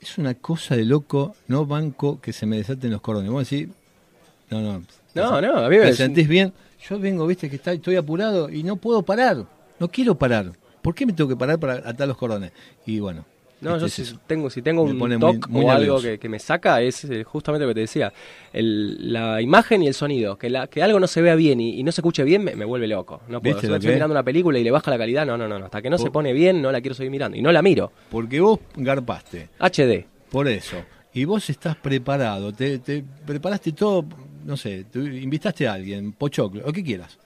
Es 0.00 0.18
una 0.18 0.34
cosa 0.34 0.76
de 0.76 0.84
loco, 0.84 1.34
no 1.48 1.66
banco 1.66 2.20
que 2.20 2.32
se 2.32 2.46
me 2.46 2.56
desaten 2.56 2.90
los 2.90 3.00
cordones. 3.00 3.30
Vos 3.30 3.48
decís, 3.48 3.68
no, 4.50 4.60
no. 4.60 4.82
No, 5.14 5.40
no, 5.40 5.56
a 5.58 5.68
mí 5.68 5.76
me- 5.78 5.86
¿Te 5.86 5.94
sentís 5.94 6.28
bien? 6.28 6.52
Yo 6.88 6.98
vengo, 6.98 7.26
viste, 7.26 7.48
que 7.50 7.56
está, 7.56 7.72
estoy 7.72 7.96
apurado 7.96 8.48
y 8.50 8.62
no 8.62 8.76
puedo 8.76 9.02
parar. 9.02 9.44
No 9.80 9.88
quiero 9.88 10.14
parar. 10.14 10.52
¿Por 10.82 10.94
qué 10.94 11.06
me 11.06 11.12
tengo 11.12 11.28
que 11.28 11.36
parar 11.36 11.58
para 11.58 11.74
atar 11.88 12.06
los 12.06 12.16
cordones? 12.16 12.52
Y 12.84 13.00
bueno. 13.00 13.24
No, 13.60 13.78
yo 13.78 13.88
si 13.88 14.02
eso. 14.02 14.20
tengo, 14.26 14.50
si 14.50 14.60
tengo 14.60 14.82
un 14.82 14.98
toque 15.18 15.38
muy 15.48 15.64
o 15.64 15.70
algo 15.70 16.00
que, 16.00 16.18
que 16.18 16.28
me 16.28 16.38
saca 16.38 16.82
es 16.82 17.04
eh, 17.04 17.24
justamente 17.24 17.64
lo 17.64 17.70
que 17.70 17.74
te 17.76 17.80
decía, 17.80 18.12
el- 18.52 19.12
la 19.12 19.40
imagen 19.40 19.82
y 19.82 19.86
el 19.88 19.94
sonido, 19.94 20.36
que, 20.36 20.50
la, 20.50 20.66
que 20.66 20.82
algo 20.82 21.00
no 21.00 21.06
se 21.06 21.22
vea 21.22 21.34
bien 21.34 21.58
y, 21.60 21.78
y 21.78 21.82
no 21.82 21.90
se 21.92 22.00
escuche 22.02 22.22
bien 22.24 22.44
me, 22.44 22.54
me 22.54 22.64
vuelve 22.66 22.86
loco. 22.86 23.22
No 23.28 23.40
puedo. 23.40 23.54
¿Viste 23.56 23.68
Si 23.68 23.72
estoy 23.72 23.92
mirando 23.94 24.12
una 24.12 24.22
película 24.22 24.58
y 24.58 24.64
le 24.64 24.70
baja 24.70 24.90
la 24.90 24.98
calidad, 24.98 25.24
no, 25.26 25.38
no, 25.38 25.48
no, 25.48 25.56
hasta 25.64 25.80
que 25.80 25.88
no 25.90 25.96
se 25.98 26.10
pone 26.10 26.32
bien 26.32 26.60
no 26.60 26.70
la 26.70 26.80
quiero 26.80 26.94
seguir 26.94 27.10
mirando 27.10 27.36
y 27.36 27.42
no 27.42 27.50
la 27.50 27.62
miro. 27.62 27.92
Porque 28.10 28.40
vos 28.40 28.60
garpaste. 28.76 29.48
HD. 29.58 30.04
Por 30.30 30.48
eso. 30.48 30.76
Y 31.14 31.24
vos 31.24 31.48
estás 31.48 31.76
preparado. 31.76 32.52
Te, 32.52 32.78
te 32.80 33.02
preparaste 33.24 33.72
todo, 33.72 34.04
no 34.44 34.56
sé, 34.58 34.84
te 34.84 34.98
invitaste 34.98 35.66
a 35.66 35.72
alguien, 35.72 36.12
pochoclo, 36.12 36.62
o 36.66 36.72
que 36.72 36.84
quieras. 36.84 37.18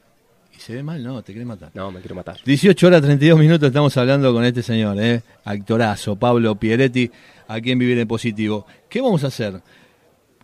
Se 0.60 0.74
ve 0.74 0.82
mal, 0.82 1.02
no, 1.02 1.22
te 1.22 1.32
querés 1.32 1.48
matar. 1.48 1.70
No, 1.72 1.90
me 1.90 2.00
quiero 2.00 2.14
matar. 2.14 2.38
18 2.44 2.86
horas 2.86 3.00
32 3.00 3.38
minutos 3.38 3.66
estamos 3.66 3.96
hablando 3.96 4.30
con 4.34 4.44
este 4.44 4.62
señor, 4.62 5.00
¿eh? 5.00 5.22
actorazo, 5.42 6.16
Pablo 6.16 6.54
Pieretti, 6.56 7.10
aquí 7.48 7.70
en 7.70 7.78
Vivir 7.78 7.98
en 7.98 8.06
Positivo. 8.06 8.66
¿Qué 8.86 9.00
vamos 9.00 9.24
a 9.24 9.28
hacer? 9.28 9.62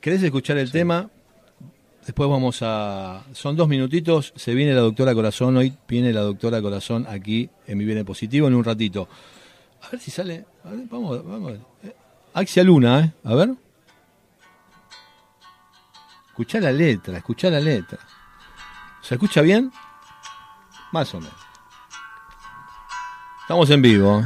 ¿Querés 0.01 0.23
escuchar 0.23 0.57
el 0.57 0.73
tema? 0.73 1.11
Después 2.07 2.31
vamos 2.31 2.61
a... 2.63 3.25
Son 3.33 3.57
dos 3.57 3.69
minutitos, 3.69 4.33
se 4.35 4.55
viene 4.55 4.73
la 4.73 4.81
doctora 4.81 5.13
Corazón, 5.13 5.55
hoy 5.59 5.75
viene 5.87 6.15
la 6.15 6.23
doctora 6.23 6.63
Corazón 6.63 7.05
aquí 7.07 7.51
en 7.67 7.77
Vivir 7.77 7.99
en 7.99 8.07
Positivo 8.07 8.49
en 8.49 8.55
un 8.55 8.65
ratito. 8.65 9.11
A 9.83 9.91
ver 9.91 10.01
si 10.01 10.11
sale... 10.11 10.47
a 10.65 10.71
ver, 10.71 10.87
vamos, 10.91 11.23
vamos. 11.27 11.53
Eh, 11.85 11.95
Axia 12.33 12.65
Luna, 12.65 13.01
¿eh? 13.01 13.13
A 13.23 13.35
ver. 13.35 13.51
Escuchá 16.29 16.59
la 16.59 16.73
letra, 16.73 17.19
escuchá 17.19 17.51
la 17.51 17.61
letra. 17.61 17.99
¿Se 19.03 19.15
escucha 19.17 19.43
bien? 19.43 19.71
Más 20.97 21.13
o 21.13 21.21
menos. 21.21 21.37
Estamos 23.43 23.69
en 23.69 23.83
vivo. 23.83 24.25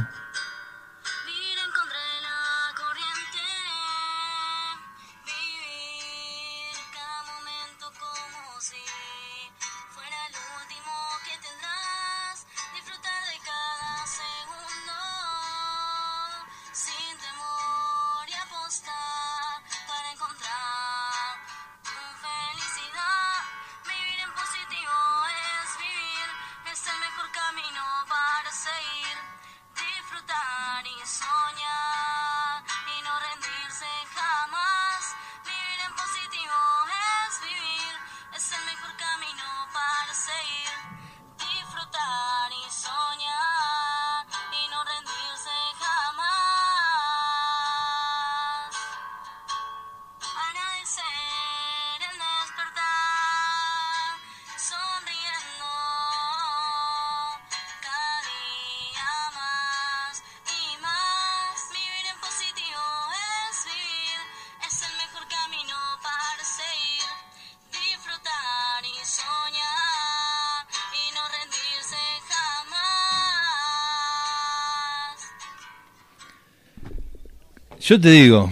Yo 77.91 77.99
te 77.99 78.09
digo, 78.09 78.49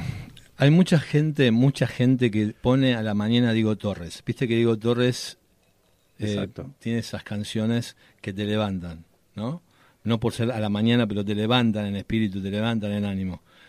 hay 0.58 0.70
mucha 0.70 1.00
gente, 1.00 1.50
mucha 1.52 1.88
gente 1.88 2.30
que 2.30 2.48
pone 2.48 2.96
a 2.96 3.02
la 3.02 3.14
mañana 3.14 3.54
Diego 3.54 3.78
Torres. 3.78 4.22
Viste 4.26 4.50
que 4.50 4.56
Diego 4.58 4.78
Torres 4.78 5.38
eh, 6.20 6.50
tiene 6.80 7.00
esas 7.00 7.24
canciones 7.24 7.96
que 8.20 8.34
te 8.34 8.44
levantan, 8.44 9.06
¿no? 9.36 9.62
No 10.04 10.20
por 10.20 10.34
ser 10.34 10.52
a 10.52 10.60
la 10.60 10.68
mañana, 10.68 11.08
pero 11.08 11.24
te 11.24 11.36
levantan 11.36 11.86
en 11.86 11.96
espíritu, 11.96 12.42
te 12.42 12.52
levantan 12.52 12.92
en 12.92 13.06
ánimo. 13.06 13.42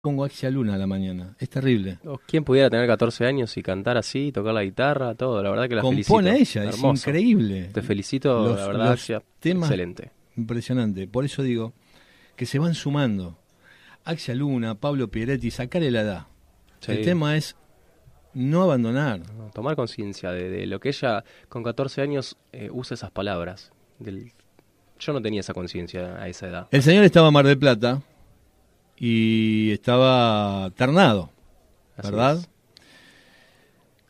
Pongo 0.00 0.24
Axia 0.24 0.50
Luna 0.50 0.74
a 0.74 0.78
la 0.78 0.86
mañana. 0.86 1.34
Es 1.38 1.48
terrible. 1.50 1.98
¿Quién 2.26 2.44
pudiera 2.44 2.68
tener 2.70 2.86
14 2.86 3.26
años 3.26 3.56
y 3.56 3.62
cantar 3.62 3.96
así, 3.96 4.32
tocar 4.32 4.54
la 4.54 4.62
guitarra, 4.62 5.14
todo? 5.14 5.42
La 5.42 5.50
verdad 5.50 5.68
que 5.68 5.74
la 5.76 5.82
Compone 5.82 6.02
felicito. 6.30 6.60
ella, 6.62 6.70
es 6.70 6.82
increíble. 6.82 7.70
Te 7.72 7.82
felicito, 7.82 8.44
Los- 8.44 8.60
la 8.60 8.66
verdad, 8.68 8.92
Axia, 8.92 9.22
temas- 9.40 9.68
excelente. 9.68 10.10
Impresionante. 10.36 11.06
Por 11.08 11.24
eso 11.24 11.42
digo 11.42 11.72
que 12.36 12.46
se 12.46 12.58
van 12.58 12.74
sumando. 12.74 13.38
Axia 14.04 14.34
Luna, 14.34 14.74
Pablo 14.76 15.08
Pieretti, 15.08 15.50
sacarle 15.50 15.90
la 15.90 16.00
edad. 16.02 16.26
Sí. 16.80 16.92
El 16.92 17.02
tema 17.04 17.36
es 17.36 17.56
no 18.34 18.62
abandonar. 18.62 19.20
No, 19.36 19.50
Tomar 19.54 19.76
conciencia 19.76 20.30
de, 20.30 20.48
de 20.50 20.66
lo 20.66 20.78
que 20.78 20.90
ella 20.90 21.24
con 21.48 21.62
14 21.62 22.02
años 22.02 22.36
eh, 22.52 22.68
usa 22.72 22.94
esas 22.94 23.10
palabras. 23.10 23.72
Del... 23.98 24.32
Yo 24.98 25.12
no 25.12 25.20
tenía 25.22 25.40
esa 25.40 25.54
conciencia 25.54 26.16
a 26.22 26.28
esa 26.28 26.48
edad. 26.48 26.68
El 26.70 26.82
señor 26.82 27.04
estaba 27.04 27.28
en 27.28 27.34
Mar 27.34 27.46
del 27.46 27.58
Plata 27.58 28.02
y 28.98 29.72
estaba 29.72 30.70
ternado, 30.76 31.30
¿verdad? 32.02 32.46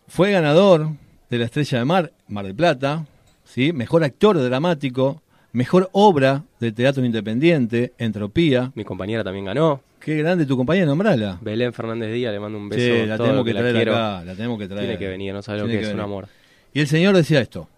Fue 0.08 0.30
ganador 0.30 0.90
de 1.30 1.38
la 1.38 1.44
Estrella 1.46 1.78
de 1.78 1.84
Mar, 1.84 2.12
Mar 2.28 2.44
del 2.44 2.54
Plata, 2.54 3.06
¿sí? 3.44 3.72
mejor 3.72 4.04
actor 4.04 4.40
dramático, 4.40 5.22
mejor 5.52 5.88
obra 5.92 6.44
de 6.60 6.72
teatro 6.72 7.04
independiente, 7.04 7.92
Entropía. 7.98 8.72
Mi 8.74 8.84
compañera 8.84 9.24
también 9.24 9.46
ganó. 9.46 9.82
Qué 10.00 10.16
grande 10.18 10.46
tu 10.46 10.56
compañera, 10.56 10.86
nombrala. 10.86 11.38
Belén 11.40 11.72
Fernández 11.72 12.12
Díaz, 12.12 12.32
le 12.32 12.38
mando 12.38 12.58
un 12.58 12.68
beso. 12.68 12.80
Sí, 12.80 13.06
la 13.06 13.16
todo 13.16 13.26
tenemos 13.26 13.44
que 13.44 13.54
la 13.54 13.60
traer 13.60 13.88
acá, 13.88 14.24
la 14.24 14.34
tenemos 14.36 14.58
que 14.58 14.68
traer. 14.68 14.82
Tiene 14.82 14.98
que 14.98 15.08
venir, 15.08 15.34
no 15.34 15.42
sabe 15.42 15.58
lo 15.58 15.66
que, 15.66 15.80
es 15.80 15.92
un 15.92 16.00
amor. 16.00 16.28
Y 16.72 16.80
el 16.80 16.86
señor 16.86 17.16
decía 17.16 17.40
esto. 17.40 17.68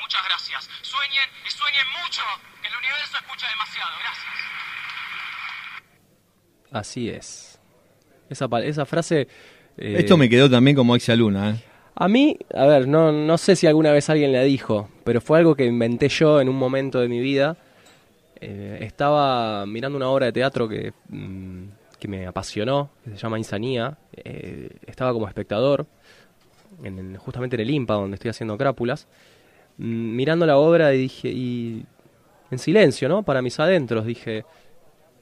Muchas 0.00 0.22
gracias. 0.28 0.68
Sueñen 0.82 1.28
y 1.44 1.50
sueñen 1.50 1.86
mucho. 2.04 2.22
El 2.62 2.70
universo 2.78 3.16
escucha 3.16 3.48
demasiado. 3.48 3.90
Gracias. 3.98 4.24
Así 6.74 7.08
es. 7.08 7.58
Esa, 8.28 8.48
esa 8.64 8.84
frase... 8.84 9.28
eh, 9.78 9.96
Esto 9.98 10.16
me 10.16 10.28
quedó 10.28 10.50
también 10.50 10.76
como 10.76 10.92
Axia 10.94 11.14
Luna. 11.14 11.50
¿eh? 11.50 11.54
A 11.94 12.08
mí, 12.08 12.36
a 12.52 12.66
ver, 12.66 12.88
no, 12.88 13.12
no 13.12 13.38
sé 13.38 13.54
si 13.54 13.68
alguna 13.68 13.92
vez 13.92 14.10
alguien 14.10 14.32
la 14.32 14.42
dijo, 14.42 14.88
pero 15.04 15.20
fue 15.20 15.38
algo 15.38 15.54
que 15.54 15.64
inventé 15.64 16.08
yo 16.08 16.40
en 16.40 16.48
un 16.48 16.56
momento 16.56 16.98
de 16.98 17.08
mi 17.08 17.20
vida. 17.20 17.56
Eh, 18.40 18.78
estaba 18.80 19.64
mirando 19.66 19.96
una 19.96 20.08
obra 20.08 20.26
de 20.26 20.32
teatro 20.32 20.68
que, 20.68 20.92
mm, 21.08 21.62
que 22.00 22.08
me 22.08 22.26
apasionó, 22.26 22.90
que 23.04 23.10
se 23.10 23.16
llama 23.18 23.38
Insanía. 23.38 23.96
Eh, 24.16 24.70
estaba 24.86 25.12
como 25.12 25.28
espectador. 25.28 25.86
en 26.82 27.14
justamente 27.18 27.54
en 27.54 27.60
el 27.62 27.70
IMPA, 27.70 27.94
donde 27.94 28.16
estoy 28.16 28.30
haciendo 28.30 28.58
crápulas, 28.58 29.06
mm, 29.78 30.16
mirando 30.16 30.44
la 30.44 30.56
obra 30.58 30.92
y 30.92 30.98
dije, 30.98 31.28
y 31.28 31.84
en 32.50 32.58
silencio, 32.58 33.08
¿no? 33.08 33.22
Para 33.22 33.40
mis 33.42 33.60
adentros, 33.60 34.04
dije, 34.04 34.44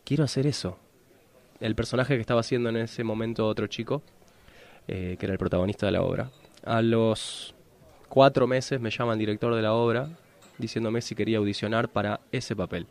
quiero 0.02 0.24
hacer 0.24 0.46
eso. 0.46 0.78
El 1.62 1.74
personaje 1.76 2.16
que 2.16 2.20
estaba 2.20 2.40
haciendo 2.40 2.70
en 2.70 2.76
ese 2.76 3.04
momento 3.04 3.46
otro 3.46 3.68
chico, 3.68 4.02
eh, 4.88 5.16
que 5.18 5.26
era 5.26 5.32
el 5.32 5.38
protagonista 5.38 5.86
de 5.86 5.92
la 5.92 6.02
obra. 6.02 6.30
A 6.64 6.82
los 6.82 7.54
cuatro 8.08 8.48
meses 8.48 8.80
me 8.80 8.90
llama 8.90 9.12
el 9.12 9.20
director 9.20 9.54
de 9.54 9.62
la 9.62 9.72
obra 9.72 10.08
diciéndome 10.58 11.00
si 11.00 11.14
quería 11.14 11.38
audicionar 11.38 11.88
para 11.88 12.20
ese 12.32 12.56
papel. 12.56 12.86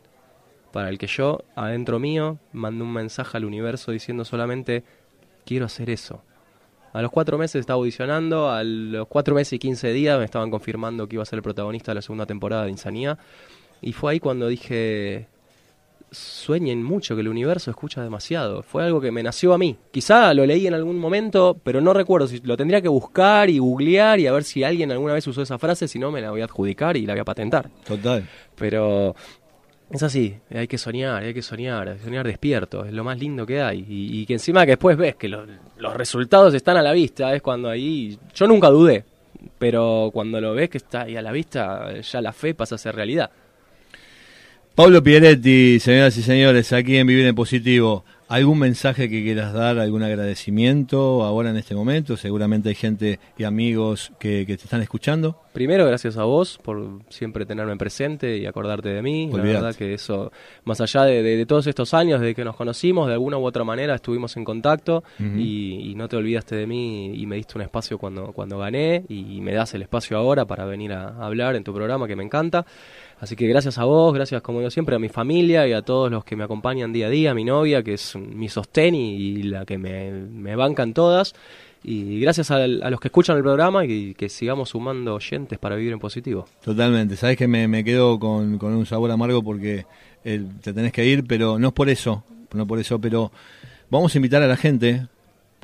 Para 0.72 0.88
el 0.88 0.96
que 0.96 1.06
yo, 1.06 1.40
adentro 1.54 1.98
mío, 1.98 2.38
mandé 2.52 2.82
un 2.82 2.92
mensaje 2.92 3.36
al 3.36 3.44
universo 3.44 3.92
diciendo 3.92 4.24
solamente, 4.24 4.84
quiero 5.44 5.66
hacer 5.66 5.90
eso. 5.90 6.22
A 6.94 7.02
los 7.02 7.10
cuatro 7.10 7.36
meses 7.36 7.60
estaba 7.60 7.78
audicionando, 7.78 8.50
a 8.50 8.64
los 8.64 9.06
cuatro 9.06 9.34
meses 9.34 9.52
y 9.52 9.58
quince 9.58 9.92
días 9.92 10.18
me 10.18 10.24
estaban 10.24 10.50
confirmando 10.50 11.06
que 11.06 11.16
iba 11.16 11.22
a 11.22 11.26
ser 11.26 11.38
el 11.38 11.42
protagonista 11.42 11.90
de 11.90 11.96
la 11.96 12.02
segunda 12.02 12.24
temporada 12.24 12.64
de 12.64 12.70
Insanía. 12.70 13.18
Y 13.82 13.92
fue 13.92 14.12
ahí 14.12 14.20
cuando 14.20 14.48
dije, 14.48 15.28
sueñen 16.12 16.82
mucho, 16.82 17.14
que 17.16 17.22
el 17.22 17.28
universo 17.28 17.70
escucha 17.70 18.02
demasiado. 18.02 18.62
Fue 18.62 18.84
algo 18.84 19.00
que 19.00 19.10
me 19.10 19.22
nació 19.22 19.52
a 19.54 19.58
mí. 19.58 19.76
Quizá 19.90 20.32
lo 20.34 20.46
leí 20.46 20.66
en 20.66 20.74
algún 20.74 20.98
momento, 20.98 21.58
pero 21.64 21.80
no 21.80 21.92
recuerdo. 21.92 22.28
Si 22.28 22.38
lo 22.40 22.56
tendría 22.56 22.80
que 22.80 22.88
buscar 22.88 23.50
y 23.50 23.58
googlear 23.58 24.20
y 24.20 24.26
a 24.26 24.32
ver 24.32 24.44
si 24.44 24.62
alguien 24.62 24.92
alguna 24.92 25.14
vez 25.14 25.26
usó 25.26 25.42
esa 25.42 25.58
frase, 25.58 25.88
si 25.88 25.98
no 25.98 26.10
me 26.12 26.20
la 26.20 26.30
voy 26.30 26.42
a 26.42 26.44
adjudicar 26.44 26.96
y 26.96 27.06
la 27.06 27.14
voy 27.14 27.20
a 27.20 27.24
patentar. 27.24 27.68
Total. 27.84 28.24
Pero 28.56 29.14
es 29.90 30.02
así, 30.02 30.36
hay 30.54 30.68
que 30.68 30.78
soñar, 30.78 31.22
hay 31.22 31.34
que 31.34 31.42
soñar, 31.42 31.88
hay 31.88 31.96
que 31.96 32.04
soñar 32.04 32.26
despierto, 32.26 32.84
es 32.84 32.92
lo 32.92 33.04
más 33.04 33.18
lindo 33.18 33.44
que 33.44 33.60
hay. 33.60 33.80
Y, 33.88 34.20
y 34.20 34.26
que 34.26 34.34
encima 34.34 34.64
que 34.64 34.72
después 34.72 34.96
ves 34.96 35.16
que 35.16 35.28
lo- 35.28 35.46
los 35.78 35.94
resultados 35.94 36.54
están 36.54 36.76
a 36.76 36.82
la 36.82 36.92
vista, 36.92 37.34
es 37.34 37.42
cuando 37.42 37.68
ahí... 37.68 38.18
Yo 38.34 38.46
nunca 38.46 38.68
dudé, 38.68 39.04
pero 39.58 40.10
cuando 40.12 40.40
lo 40.40 40.54
ves 40.54 40.70
que 40.70 40.78
está 40.78 41.02
ahí 41.02 41.16
a 41.16 41.22
la 41.22 41.32
vista, 41.32 42.00
ya 42.00 42.20
la 42.20 42.32
fe 42.32 42.54
pasa 42.54 42.76
a 42.76 42.78
ser 42.78 42.94
realidad. 42.94 43.30
Pablo 44.74 45.02
Pieretti, 45.02 45.78
señoras 45.80 46.16
y 46.16 46.22
señores, 46.22 46.72
aquí 46.72 46.96
en 46.96 47.06
Vivir 47.06 47.26
en 47.26 47.34
Positivo. 47.34 48.04
¿Algún 48.28 48.58
mensaje 48.60 49.10
que 49.10 49.22
quieras 49.22 49.52
dar, 49.52 49.78
algún 49.78 50.02
agradecimiento 50.02 51.22
ahora 51.22 51.50
en 51.50 51.58
este 51.58 51.74
momento? 51.74 52.16
Seguramente 52.16 52.70
hay 52.70 52.74
gente 52.74 53.20
y 53.36 53.44
amigos 53.44 54.10
que, 54.18 54.46
que 54.46 54.56
te 54.56 54.64
están 54.64 54.80
escuchando. 54.80 55.38
Primero, 55.52 55.84
gracias 55.86 56.16
a 56.16 56.24
vos 56.24 56.58
por 56.62 57.00
siempre 57.10 57.44
tenerme 57.44 57.76
presente 57.76 58.38
y 58.38 58.46
acordarte 58.46 58.88
de 58.88 59.02
mí. 59.02 59.26
La 59.26 59.34
Olvidate. 59.34 59.52
verdad 59.52 59.74
que 59.76 59.92
eso, 59.92 60.32
más 60.64 60.80
allá 60.80 61.02
de, 61.04 61.22
de- 61.22 61.36
de 61.36 61.44
todos 61.44 61.66
estos 61.66 61.92
años, 61.92 62.22
de 62.22 62.34
que 62.34 62.42
nos 62.42 62.56
conocimos, 62.56 63.06
de 63.08 63.12
alguna 63.12 63.36
u 63.36 63.44
otra 63.44 63.64
manera 63.64 63.96
estuvimos 63.96 64.34
en 64.38 64.44
contacto 64.44 65.04
y 65.18 65.92
no 65.94 66.08
te 66.08 66.16
olvidaste 66.16 66.56
de 66.56 66.66
mí 66.66 67.12
y 67.14 67.26
me 67.26 67.36
diste 67.36 67.58
un 67.58 67.62
espacio 67.62 67.98
cuando, 67.98 68.32
cuando 68.32 68.56
gané 68.56 69.04
y 69.10 69.42
me 69.42 69.52
das 69.52 69.74
el 69.74 69.82
espacio 69.82 70.16
ahora 70.16 70.46
para 70.46 70.64
venir 70.64 70.94
a 70.94 71.08
hablar 71.22 71.54
en 71.54 71.64
tu 71.64 71.74
programa 71.74 72.08
que 72.08 72.16
me 72.16 72.24
encanta. 72.24 72.64
Así 73.22 73.36
que 73.36 73.46
gracias 73.46 73.78
a 73.78 73.84
vos, 73.84 74.12
gracias 74.12 74.42
como 74.42 74.58
digo 74.58 74.70
siempre 74.72 74.96
a 74.96 74.98
mi 74.98 75.08
familia 75.08 75.68
y 75.68 75.72
a 75.72 75.82
todos 75.82 76.10
los 76.10 76.24
que 76.24 76.34
me 76.34 76.42
acompañan 76.42 76.92
día 76.92 77.06
a 77.06 77.08
día, 77.08 77.30
a 77.30 77.34
mi 77.34 77.44
novia 77.44 77.80
que 77.84 77.94
es 77.94 78.16
mi 78.16 78.48
sostén 78.48 78.96
y, 78.96 79.44
la 79.44 79.64
que 79.64 79.78
me, 79.78 80.10
me 80.10 80.56
bancan 80.56 80.92
todas. 80.92 81.32
Y 81.84 82.18
gracias 82.18 82.50
a, 82.50 82.66
los 82.66 82.98
que 82.98 83.06
escuchan 83.06 83.36
el 83.36 83.44
programa 83.44 83.84
y 83.84 84.14
que 84.14 84.28
sigamos 84.28 84.70
sumando 84.70 85.14
oyentes 85.14 85.56
para 85.60 85.76
vivir 85.76 85.92
en 85.92 86.00
positivo. 86.00 86.46
Totalmente. 86.64 87.14
Sabes 87.14 87.36
que 87.36 87.46
me, 87.46 87.68
me 87.68 87.84
quedo 87.84 88.18
con, 88.18 88.58
con 88.58 88.72
un 88.72 88.86
sabor 88.86 89.12
amargo 89.12 89.40
porque 89.40 89.86
eh, 90.24 90.44
te 90.60 90.72
tenés 90.72 90.90
que 90.90 91.06
ir, 91.06 91.24
pero 91.24 91.60
no 91.60 91.68
es 91.68 91.74
por 91.74 91.88
eso, 91.88 92.24
no 92.54 92.66
por 92.66 92.80
eso, 92.80 93.00
pero 93.00 93.30
vamos 93.88 94.12
a 94.12 94.18
invitar 94.18 94.42
a 94.42 94.48
la 94.48 94.56
gente. 94.56 95.06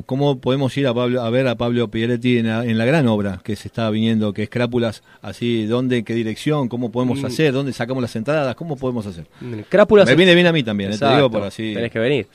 ¿Cómo 0.07 0.41
podemos 0.41 0.77
ir 0.77 0.87
a, 0.87 0.95
Pablo, 0.95 1.21
a 1.23 1.31
ver 1.31 1.47
a 1.49 1.57
Pablo 1.57 1.89
Pieretti 1.91 2.39
en 2.39 2.47
la, 2.47 2.65
en 2.65 2.79
la 2.79 2.85
gran 2.85 3.07
obra 3.09 3.41
que 3.43 3.57
se 3.57 3.69
está 3.69 3.91
viniendo, 3.91 4.33
que 4.33 4.45
es 4.45 4.49
Crápulas? 4.49 5.03
Así, 5.23 5.67
¿dónde, 5.67 6.05
qué 6.05 6.15
dirección? 6.15 6.69
¿Cómo 6.69 6.91
podemos 6.91 7.21
Mm. 7.23 7.27
hacer? 7.27 7.53
¿Dónde 7.53 7.73
sacamos 7.73 8.01
las 8.03 8.15
entradas? 8.17 8.55
¿Cómo 8.55 8.77
podemos 8.77 9.07
hacer? 9.07 9.27
Mm, 9.41 9.61
Crápulas 9.69 10.07
Me 10.09 10.15
viene 10.15 10.35
bien 10.35 10.47
a 10.47 10.53
mí 10.53 10.63
también, 10.63 10.91
eh, 10.93 10.99
te 10.99 11.05
digo 11.05 11.17
Exacto, 11.17 11.31
por 11.39 11.43
así. 11.47 11.75
tenés 11.75 11.91
que 11.91 11.99
venir. 11.99 12.27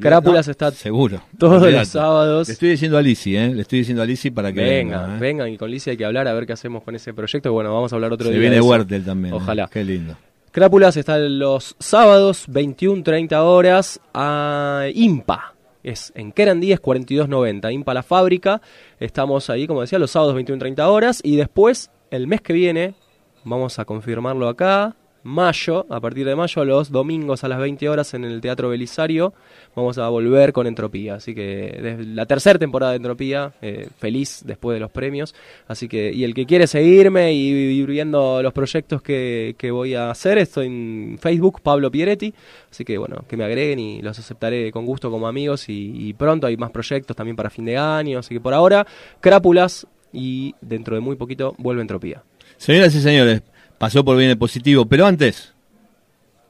Crápulas 0.00 0.46
No, 0.46 0.50
está 0.52 0.70
seguro. 0.70 1.20
todos 1.38 1.70
los 1.70 1.88
sábados. 1.88 2.48
Le 2.48 2.52
estoy 2.54 2.70
diciendo 2.70 2.96
a 2.98 3.02
Lisi, 3.02 3.36
¿eh? 3.36 3.52
Le 3.54 3.62
estoy 3.62 3.80
diciendo 3.80 4.02
a 4.02 4.06
Lisi 4.06 4.30
para 4.30 4.52
que 4.52 4.60
Vengan, 4.60 5.02
venga. 5.02 5.16
¿eh? 5.16 5.20
vengan 5.20 5.48
y 5.52 5.58
con 5.58 5.70
Licia 5.70 5.90
hay 5.90 5.96
que 5.96 6.04
hablar 6.04 6.28
a 6.28 6.32
ver 6.32 6.46
qué 6.46 6.52
hacemos 6.52 6.82
con 6.82 6.94
ese 6.94 7.12
proyecto. 7.14 7.52
Bueno, 7.52 7.74
vamos 7.74 7.92
a 7.92 7.96
hablar 7.96 8.12
otro 8.12 8.26
Se 8.26 8.32
día. 8.32 8.40
viene. 8.40 8.60
Huertel 8.60 9.04
también. 9.04 9.34
¿eh? 9.34 9.36
Ojalá. 9.36 9.68
Qué 9.72 9.84
lindo. 9.84 10.16
Crápulas 10.50 10.96
está 10.96 11.18
los 11.18 11.76
sábados, 11.78 12.46
21-30 12.48 13.42
horas, 13.42 14.00
a 14.14 14.86
IMPA. 14.94 15.54
Es 15.88 16.12
en 16.14 16.32
Querandíes 16.32 16.80
4290, 16.80 17.72
IMPA 17.72 17.94
la 17.94 18.02
fábrica. 18.02 18.60
Estamos 19.00 19.48
ahí, 19.48 19.66
como 19.66 19.80
decía, 19.80 19.98
los 19.98 20.10
sábados 20.10 20.36
21-30 20.36 20.86
horas. 20.86 21.22
Y 21.24 21.36
después, 21.36 21.90
el 22.10 22.26
mes 22.26 22.42
que 22.42 22.52
viene, 22.52 22.94
vamos 23.42 23.78
a 23.78 23.86
confirmarlo 23.86 24.48
acá. 24.48 24.96
Mayo, 25.22 25.86
a 25.90 26.00
partir 26.00 26.26
de 26.26 26.36
mayo, 26.36 26.64
los 26.64 26.90
domingos 26.90 27.44
a 27.44 27.48
las 27.48 27.58
20 27.58 27.88
horas 27.88 28.14
en 28.14 28.24
el 28.24 28.40
Teatro 28.40 28.68
Belisario, 28.68 29.34
vamos 29.74 29.98
a 29.98 30.08
volver 30.08 30.52
con 30.52 30.66
Entropía. 30.66 31.16
Así 31.16 31.34
que 31.34 31.78
desde 31.82 32.04
la 32.04 32.26
tercera 32.26 32.58
temporada 32.58 32.92
de 32.92 32.96
Entropía, 32.96 33.52
eh, 33.60 33.88
feliz 33.98 34.42
después 34.44 34.76
de 34.76 34.80
los 34.80 34.90
premios. 34.90 35.34
Así 35.66 35.88
que, 35.88 36.12
y 36.12 36.24
el 36.24 36.34
que 36.34 36.46
quiere 36.46 36.66
seguirme 36.66 37.32
y 37.32 37.48
ir 37.48 37.86
viendo 37.86 38.42
los 38.42 38.52
proyectos 38.52 39.02
que, 39.02 39.54
que 39.58 39.70
voy 39.70 39.94
a 39.94 40.10
hacer, 40.10 40.38
estoy 40.38 40.66
en 40.66 41.18
Facebook, 41.20 41.60
Pablo 41.62 41.90
Pieretti. 41.90 42.32
Así 42.70 42.84
que 42.84 42.98
bueno, 42.98 43.24
que 43.28 43.36
me 43.36 43.44
agreguen 43.44 43.78
y 43.78 44.02
los 44.02 44.18
aceptaré 44.18 44.70
con 44.70 44.86
gusto 44.86 45.10
como 45.10 45.26
amigos. 45.26 45.68
Y, 45.68 46.08
y 46.08 46.12
pronto 46.14 46.46
hay 46.46 46.56
más 46.56 46.70
proyectos 46.70 47.16
también 47.16 47.36
para 47.36 47.50
fin 47.50 47.64
de 47.64 47.76
año. 47.76 48.18
Así 48.20 48.34
que 48.34 48.40
por 48.40 48.54
ahora, 48.54 48.86
Crápulas 49.20 49.86
y 50.12 50.54
dentro 50.60 50.94
de 50.94 51.00
muy 51.00 51.16
poquito 51.16 51.54
vuelve 51.58 51.82
Entropía. 51.82 52.22
Señoras 52.56 52.94
y 52.94 53.00
señores, 53.00 53.42
pasó 53.78 54.04
por 54.04 54.16
bien 54.16 54.30
el 54.30 54.38
positivo, 54.38 54.86
pero 54.86 55.06
antes, 55.06 55.54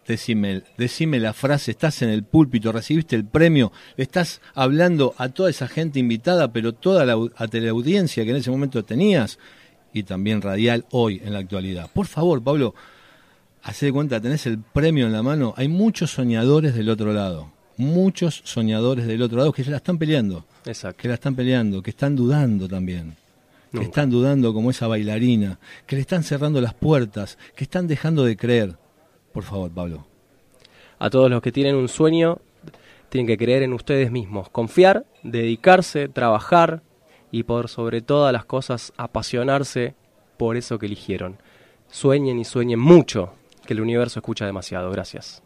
decime, 0.06 0.62
decime 0.76 1.20
la 1.20 1.34
frase, 1.34 1.70
estás 1.70 2.02
en 2.02 2.08
el 2.08 2.24
púlpito, 2.24 2.72
recibiste 2.72 3.14
el 3.14 3.24
premio, 3.24 3.70
estás 3.96 4.40
hablando 4.54 5.14
a 5.18 5.28
toda 5.28 5.50
esa 5.50 5.68
gente 5.68 5.98
invitada, 5.98 6.52
pero 6.52 6.72
toda 6.72 7.04
la 7.04 7.16
a 7.36 7.46
teleaudiencia 7.46 8.24
que 8.24 8.30
en 8.30 8.36
ese 8.36 8.50
momento 8.50 8.84
tenías, 8.84 9.38
y 9.92 10.02
también 10.02 10.42
radial 10.42 10.84
hoy 10.90 11.20
en 11.24 11.32
la 11.32 11.40
actualidad. 11.40 11.90
Por 11.92 12.06
favor, 12.06 12.42
Pablo, 12.42 12.74
hacé 13.62 13.86
de 13.86 13.92
cuenta, 13.92 14.20
tenés 14.20 14.46
el 14.46 14.58
premio 14.58 15.06
en 15.06 15.12
la 15.12 15.22
mano, 15.22 15.54
hay 15.56 15.68
muchos 15.68 16.10
soñadores 16.10 16.74
del 16.74 16.88
otro 16.88 17.12
lado, 17.12 17.52
muchos 17.76 18.42
soñadores 18.44 19.06
del 19.06 19.22
otro 19.22 19.38
lado 19.38 19.52
que 19.52 19.64
se 19.64 19.70
la 19.70 19.76
están 19.78 19.98
peleando, 19.98 20.46
Exacto. 20.64 21.02
que 21.02 21.08
la 21.08 21.14
están 21.14 21.36
peleando, 21.36 21.82
que 21.82 21.90
están 21.90 22.16
dudando 22.16 22.68
también 22.68 23.16
que 23.72 23.82
están 23.82 24.10
dudando 24.10 24.54
como 24.54 24.70
esa 24.70 24.86
bailarina, 24.86 25.58
que 25.86 25.96
le 25.96 26.02
están 26.02 26.22
cerrando 26.22 26.60
las 26.60 26.74
puertas, 26.74 27.38
que 27.54 27.64
están 27.64 27.86
dejando 27.86 28.24
de 28.24 28.36
creer. 28.36 28.76
Por 29.32 29.44
favor, 29.44 29.70
Pablo. 29.70 30.06
A 30.98 31.10
todos 31.10 31.30
los 31.30 31.42
que 31.42 31.52
tienen 31.52 31.76
un 31.76 31.88
sueño, 31.88 32.38
tienen 33.08 33.26
que 33.26 33.38
creer 33.38 33.62
en 33.62 33.72
ustedes 33.72 34.10
mismos, 34.10 34.48
confiar, 34.48 35.04
dedicarse, 35.22 36.08
trabajar 36.08 36.82
y 37.30 37.44
por 37.44 37.68
sobre 37.68 38.00
todas 38.00 38.32
las 38.32 38.44
cosas 38.44 38.92
apasionarse 38.96 39.94
por 40.36 40.56
eso 40.56 40.78
que 40.78 40.86
eligieron. 40.86 41.38
Sueñen 41.90 42.38
y 42.38 42.44
sueñen 42.44 42.78
mucho, 42.78 43.32
que 43.66 43.74
el 43.74 43.80
universo 43.80 44.20
escucha 44.20 44.46
demasiado. 44.46 44.90
Gracias. 44.90 45.42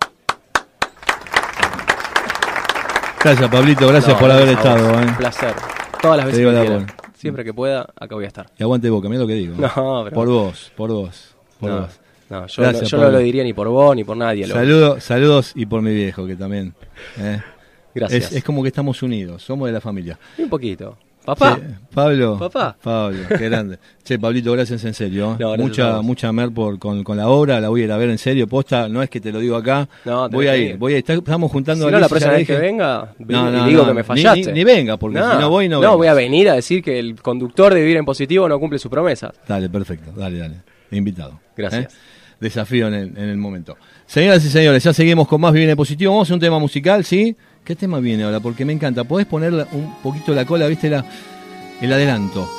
Gracias, 3.23 3.51
Pablito, 3.51 3.87
gracias 3.87 4.15
No, 4.15 4.19
por 4.19 4.31
haber 4.31 4.49
estado. 4.49 5.01
¿eh? 5.01 5.07
Un 5.07 5.17
placer. 5.17 5.55
Todas 6.01 6.17
las 6.17 6.27
veces 6.27 6.45
que 6.45 6.61
quieran. 6.61 7.02
Siempre 7.23 7.45
que 7.45 7.55
pueda, 7.55 7.83
acá 7.97 8.15
voy 8.15 8.25
a 8.25 8.29
estar. 8.29 8.47
Y 8.59 8.63
aguante 8.63 8.91
boca, 8.91 9.09
mira 9.09 9.21
lo 9.23 9.27
que 9.27 9.35
digo. 9.35 9.55
No, 9.59 10.03
pero- 10.05 10.15
Por 10.15 10.29
vos, 10.29 10.73
por 10.77 10.91
vos, 10.93 11.35
por 11.59 11.71
No, 11.71 11.81
vos. 11.83 12.01
no, 12.29 12.47
yo, 12.47 12.63
Gracias, 12.63 12.83
no, 12.93 12.99
yo 12.99 13.05
no 13.05 13.11
lo 13.11 13.19
diría 13.19 13.45
ni 13.45 13.53
por 13.53 13.69
vos 13.69 13.95
ni 13.97 14.05
por 14.05 14.17
nadie. 14.17 14.47
Saludos, 14.47 15.03
saludos 15.05 15.53
y 15.55 15.67
por 15.67 15.81
mi 15.83 15.95
viejo, 15.95 16.27
que 16.27 16.37
también. 16.37 16.75
¿eh? 17.19 17.41
Gracias. 17.95 18.25
Es, 18.31 18.33
es 18.39 18.45
como 18.45 18.63
que 18.63 18.69
estamos 18.69 19.03
unidos, 19.03 19.43
somos 19.43 19.67
de 19.69 19.73
la 19.73 19.81
familia. 19.81 20.19
Y 20.39 20.43
un 20.43 20.49
poquito. 20.49 20.97
Papá. 21.25 21.59
Pablo. 21.95 22.37
Papá. 22.39 22.77
Pablo, 22.83 23.19
qué 23.29 23.49
grande. 23.49 23.79
Che, 24.03 24.19
Pablito, 24.19 24.51
gracias 24.53 24.85
en 24.85 24.93
serio. 24.95 25.33
¿eh? 25.33 25.37
No, 25.39 25.51
gracias 25.53 25.69
mucha, 25.69 26.03
mucha 26.03 26.33
mer 26.33 26.51
por, 26.51 26.79
con, 26.81 27.05
con 27.05 27.17
la 27.17 27.29
obra, 27.29 27.61
la 27.61 27.69
voy 27.69 27.83
a 27.83 27.85
ir 27.85 27.93
a 27.93 27.97
ver 27.97 28.11
en 28.11 28.19
serio. 28.19 28.49
Posta, 28.49 28.89
no 28.89 29.01
es 29.03 29.09
que 29.09 29.21
te 29.21 29.31
lo 29.31 29.39
digo 29.39 29.55
acá. 29.55 29.89
No, 30.05 30.29
voy 30.29 30.49
a 30.49 30.57
ir, 30.57 30.77
voy 30.77 30.95
a 30.95 30.97
ir. 30.97 30.99
Está- 31.01 31.15
Estamos 31.15 31.53
juntando 31.53 31.85
Si 31.85 31.89
a 31.89 31.93
no, 31.93 32.01
la 32.01 32.09
próxima 32.09 32.33
vez 32.33 32.47
que 32.47 32.57
venga, 32.59 33.15
No, 33.21 33.51
no, 33.53 33.67
digo 33.67 33.83
no, 33.83 33.89
que 33.89 33.95
me 33.95 34.03
fallaste. 34.03 34.47
Ni, 34.47 34.59
ni 34.59 34.65
venga, 34.65 34.97
porque 34.97 35.19
si 35.19 35.25
no 35.39 35.49
voy, 35.49 35.69
no 35.69 35.79
vengas. 35.79 35.97
voy 35.97 36.07
a 36.09 36.15
venir 36.15 36.49
a 36.51 36.55
decir 36.55 36.83
que 36.83 36.99
el 36.99 37.15
conductor 37.23 37.73
de 37.73 37.81
Vivir 37.81 37.99
en 37.99 38.05
Positivo 38.05 38.49
no 38.49 38.59
cumple 38.59 38.81
su 38.81 38.91
promesa. 38.91 39.33
Dale, 39.47 39.69
perfecto, 39.71 40.11
dale, 40.17 40.39
dale. 40.39 40.57
Invitado. 40.91 41.39
Gracias. 41.57 41.85
¿eh? 41.85 41.97
Desafío 42.41 42.89
en 42.89 42.95
el, 42.95 43.09
en 43.17 43.29
el 43.29 43.37
momento. 43.37 43.77
Señoras 44.07 44.45
y 44.45 44.49
señores, 44.51 44.83
ya 44.83 44.93
seguimos 44.93 45.29
con 45.29 45.41
más 45.41 45.53
Viene 45.53 45.77
Positivo. 45.77 46.13
Vamos 46.13 46.29
a 46.31 46.35
un 46.35 46.41
tema 46.41 46.59
musical, 46.59 47.05
¿sí? 47.05 47.37
¿Qué 47.65 47.77
tema 47.77 48.01
viene 48.01 48.25
ahora? 48.25 48.41
Porque 48.41 48.65
me 48.65 48.73
encanta. 48.73 49.05
¿Podés 49.05 49.27
poner 49.27 49.53
un 49.73 49.95
poquito 50.03 50.35
la 50.35 50.45
cola, 50.45 50.67
viste, 50.67 50.89
el 50.89 51.93
adelanto? 51.93 52.51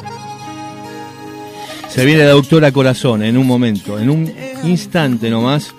Se 1.89 2.05
viene 2.05 2.23
la 2.23 2.31
doctora 2.31 2.71
Corazón 2.71 3.21
en 3.23 3.37
un 3.37 3.45
momento, 3.45 3.99
en 3.99 4.09
un 4.09 4.33
instante 4.63 5.29
nomás, 5.29 5.73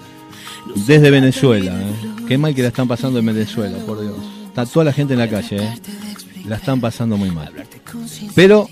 desde 0.86 1.10
Venezuela. 1.10 1.72
¿eh? 1.80 1.94
Qué 2.28 2.38
mal 2.38 2.54
que 2.54 2.62
la 2.62 2.68
están 2.68 2.86
pasando 2.86 3.18
en 3.18 3.26
Venezuela, 3.26 3.78
por 3.78 4.00
Dios. 4.00 4.14
Está 4.46 4.66
toda 4.66 4.84
la 4.84 4.92
gente 4.92 5.14
en 5.14 5.18
la 5.18 5.28
calle, 5.28 5.56
¿eh? 5.56 5.74
La 6.46 6.56
están 6.56 6.80
pasando 6.80 7.16
muy 7.16 7.30
mal. 7.30 7.52
Pero 8.34 8.68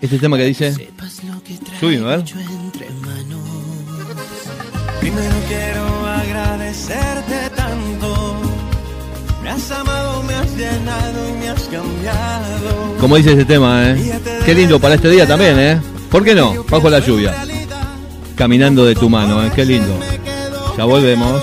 Este 0.00 0.18
tema 0.18 0.36
que 0.36 0.44
dice. 0.44 0.66
A 0.68 0.72
ver. 0.72 2.24
Primero 5.00 5.34
quiero 5.48 6.06
agradecerte 6.06 7.45
has 9.56 9.70
amado, 9.70 10.22
me 10.22 10.34
has 10.34 10.56
llenado 10.56 11.28
y 11.28 11.32
me 11.32 11.48
has 11.48 11.62
cambiado. 11.62 12.96
Como 13.00 13.16
dice 13.16 13.32
este 13.32 13.44
tema, 13.44 13.90
¿eh? 13.90 14.20
Qué 14.44 14.54
lindo 14.54 14.78
para 14.78 14.94
este 14.94 15.08
día 15.10 15.26
también, 15.26 15.58
¿eh? 15.58 15.80
¿Por 16.10 16.24
qué 16.24 16.34
no? 16.34 16.64
Bajo 16.68 16.90
la 16.90 17.00
lluvia. 17.00 17.34
Caminando 18.36 18.84
de 18.84 18.94
tu 18.94 19.08
mano, 19.08 19.44
¿eh? 19.44 19.50
Qué 19.54 19.64
lindo. 19.64 19.98
Ya 20.76 20.84
volvemos. 20.84 21.42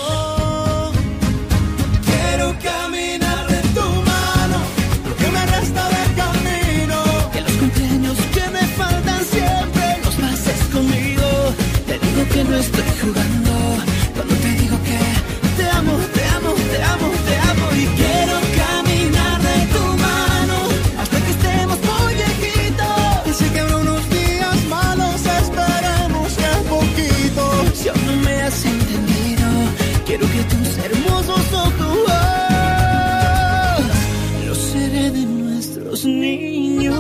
Niños. 36.06 37.00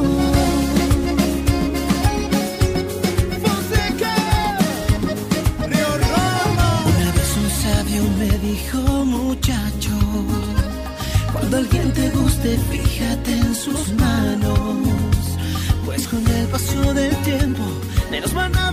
Una 6.85 7.11
vez 7.11 7.37
un 7.37 7.49
sabio 7.63 8.03
me 8.17 8.37
dijo, 8.39 9.05
muchacho, 9.05 9.91
cuando 11.31 11.57
alguien 11.57 11.91
te 11.93 12.09
guste, 12.09 12.57
fíjate 12.71 13.31
en 13.31 13.55
sus 13.55 13.93
manos. 13.93 14.77
Pues 15.85 16.07
con 16.07 16.25
el 16.27 16.47
paso 16.47 16.93
del 16.93 17.15
tiempo, 17.23 17.63
menos 18.11 18.33
van 18.33 18.55
a 18.57 18.71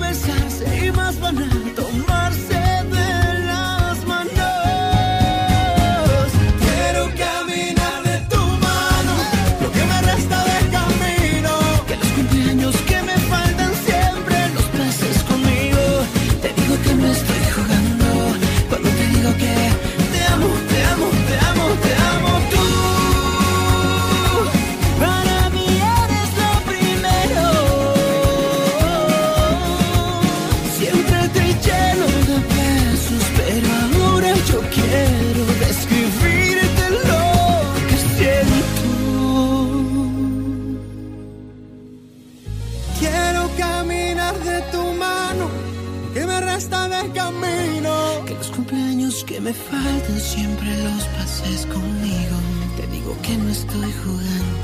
me 49.51 49.55
faltan 49.55 50.21
siempre 50.21 50.69
los 50.85 51.05
pases 51.17 51.67
conmigo. 51.67 52.37
Te 52.77 52.87
digo 52.87 53.17
que 53.23 53.37
no 53.37 53.49
estoy 53.51 53.93
jugando 54.05 54.57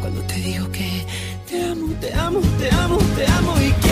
cuando 0.00 0.22
te 0.22 0.36
digo 0.36 0.70
que 0.72 1.04
te 1.46 1.62
amo, 1.64 1.88
te 2.00 2.14
amo, 2.14 2.40
te 2.58 2.70
amo, 2.70 2.98
te 3.16 3.26
amo 3.26 3.52
y 3.60 3.70
quiero 3.82 3.89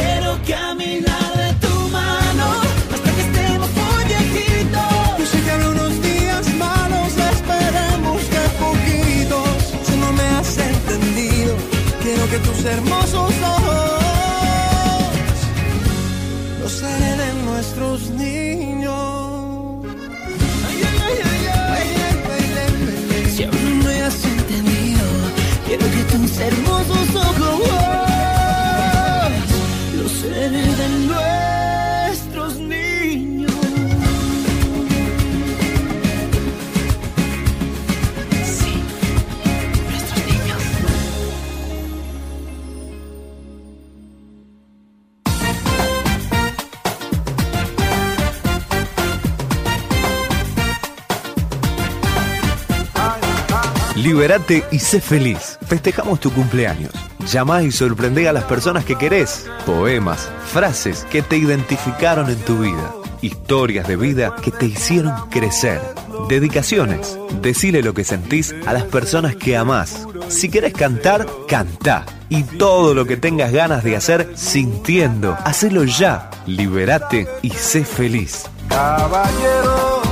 Liberate 54.19 54.64
y 54.73 54.81
sé 54.81 55.01
feliz. 55.01 55.61
Festejamos 55.64 56.19
tu 56.19 56.33
cumpleaños. 56.33 56.91
Llama 57.25 57.62
y 57.62 57.71
sorprende 57.71 58.29
a 58.29 58.33
las 58.33 58.43
personas 58.43 58.85
que 58.85 58.97
querés. 58.97 59.49
Poemas, 59.64 60.29
frases 60.53 61.07
que 61.09 61.23
te 61.23 61.37
identificaron 61.37 62.29
en 62.29 62.39
tu 62.41 62.59
vida. 62.59 62.93
Historias 63.23 63.87
de 63.87 63.95
vida 63.95 64.35
que 64.43 64.51
te 64.51 64.66
hicieron 64.66 65.14
crecer. 65.31 65.81
Dedicaciones. 66.29 67.16
Decile 67.41 67.81
lo 67.81 67.95
que 67.95 68.03
sentís 68.03 68.57
a 68.66 68.73
las 68.73 68.83
personas 68.83 69.37
que 69.37 69.57
amás. 69.57 70.09
Si 70.27 70.49
querés 70.49 70.73
cantar, 70.73 71.25
cantá. 71.47 72.05
Y 72.29 72.43
todo 72.43 72.95
lo 72.95 73.05
que 73.07 73.19
tengas 73.19 73.53
ganas 73.53 73.85
de 73.85 73.95
hacer 73.95 74.33
sintiendo, 74.35 75.39
hacelo 75.45 75.85
ya. 75.85 76.29
Liberate 76.45 77.29
y 77.43 77.51
sé 77.51 77.85
feliz. 77.85 78.47
Caballero, 78.69 80.03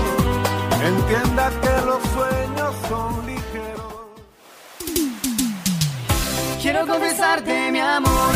entienda 0.80 1.50
Quiero 6.86 7.00
confesarte 7.00 7.72
mi 7.72 7.80
amor, 7.80 8.32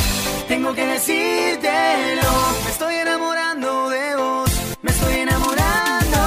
tengo 0.48 0.74
que 0.74 0.84
decírtelo. 0.84 2.32
Me 2.64 2.70
estoy 2.72 2.94
enamorando 2.96 3.88
de 3.90 4.16
vos, 4.16 4.50
me 4.82 4.90
estoy 4.90 5.14
enamorando. 5.14 6.18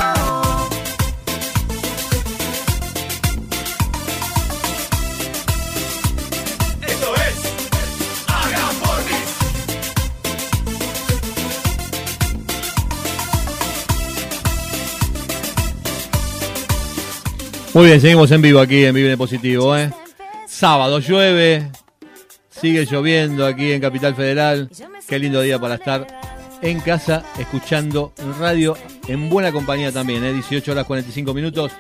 Esto 6.88 7.16
es 7.16 7.36
Hagan 8.30 8.76
por 8.80 8.98
mí. 9.04 9.20
Muy 17.74 17.86
bien, 17.88 18.00
seguimos 18.00 18.32
en 18.32 18.42
vivo 18.42 18.62
aquí 18.62 18.86
en 18.86 18.96
Vive 18.96 19.12
en 19.12 19.18
Positivo, 19.18 19.76
¿eh? 19.76 19.92
Sábado 20.48 21.00
llueve, 21.00 21.70
sigue 22.64 22.86
lloviendo 22.86 23.46
aquí 23.46 23.74
en 23.74 23.82
Capital 23.82 24.16
Federal. 24.16 24.70
Qué 25.06 25.20
lindo 25.20 25.42
día 25.42 25.60
para 25.60 25.76
estar 25.76 26.08
en 26.62 26.80
casa 26.80 27.22
escuchando 27.38 28.14
radio 28.40 28.78
en 29.10 29.30
buena 29.30 29.52
compañía 29.52 29.92
también, 29.92 30.24
¿eh? 30.24 30.32
18 30.32 30.72
horas 30.72 30.86
45 30.86 31.34
minutos. 31.34 31.74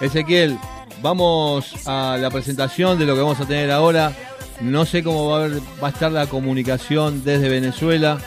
Ezequiel, 0.00 0.56
vamos 1.02 1.84
a 1.84 2.16
la 2.16 2.30
presentación 2.30 2.96
de 2.96 3.06
lo 3.06 3.16
que 3.16 3.22
vamos 3.22 3.40
a 3.40 3.44
tener 3.44 3.72
ahora. 3.72 4.12
No 4.60 4.86
sé 4.86 5.02
cómo 5.02 5.30
va 5.30 5.46
a, 5.46 5.88
estar 5.88 6.12
la 6.12 6.28
comunicación 6.28 7.24
desde 7.24 7.48
Venezuela. 7.48 8.20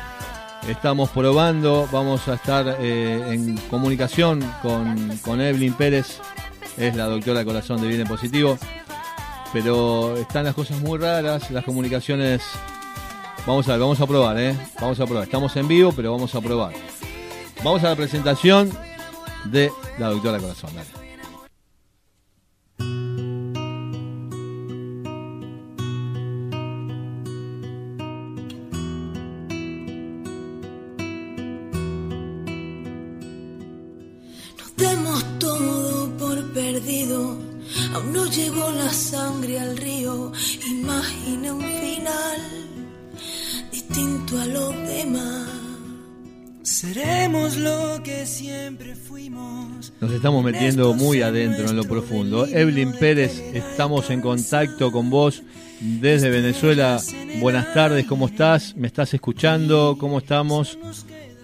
Estamos 0.67 1.09
probando, 1.09 1.87
vamos 1.89 2.27
a 2.27 2.33
estar 2.33 2.79
eh, 2.81 3.29
en 3.29 3.55
comunicación 3.69 4.43
con, 4.61 5.17
con 5.19 5.39
Evelyn 5.39 5.73
Pérez, 5.73 6.19
es 6.75 6.97
la 6.97 7.05
doctora 7.05 7.45
corazón 7.45 7.81
de 7.81 7.87
Bien 7.87 8.05
Positivo. 8.05 8.59
Pero 9.53 10.17
están 10.17 10.45
las 10.45 10.55
cosas 10.55 10.81
muy 10.81 10.97
raras, 10.97 11.51
las 11.51 11.63
comunicaciones. 11.63 12.41
Vamos 13.45 13.67
a 13.67 13.73
ver, 13.73 13.81
vamos 13.81 14.01
a 14.01 14.07
probar, 14.07 14.39
¿eh? 14.39 14.57
Vamos 14.81 14.99
a 14.99 15.05
probar. 15.05 15.23
Estamos 15.25 15.55
en 15.55 15.67
vivo, 15.67 15.93
pero 15.95 16.11
vamos 16.11 16.33
a 16.33 16.41
probar. 16.41 16.73
Vamos 17.63 17.83
a 17.83 17.89
la 17.89 17.95
presentación 17.95 18.71
de 19.45 19.71
la 19.99 20.09
doctora 20.09 20.39
corazón. 20.39 21.02
Muy 50.78 51.21
adentro 51.21 51.67
en 51.69 51.76
lo 51.76 51.84
profundo. 51.84 52.47
Evelyn 52.47 52.97
Pérez, 52.97 53.39
estamos 53.53 54.09
en 54.09 54.21
contacto 54.21 54.91
con 54.91 55.09
vos 55.09 55.43
desde 55.80 56.32
Venezuela. 56.32 56.99
Buenas 57.36 57.74
tardes, 57.74 58.07
¿cómo 58.07 58.28
estás? 58.28 58.74
¿Me 58.76 58.88
estás 58.88 59.13
escuchando? 59.13 59.95
¿Cómo 59.99 60.17
estamos? 60.17 60.80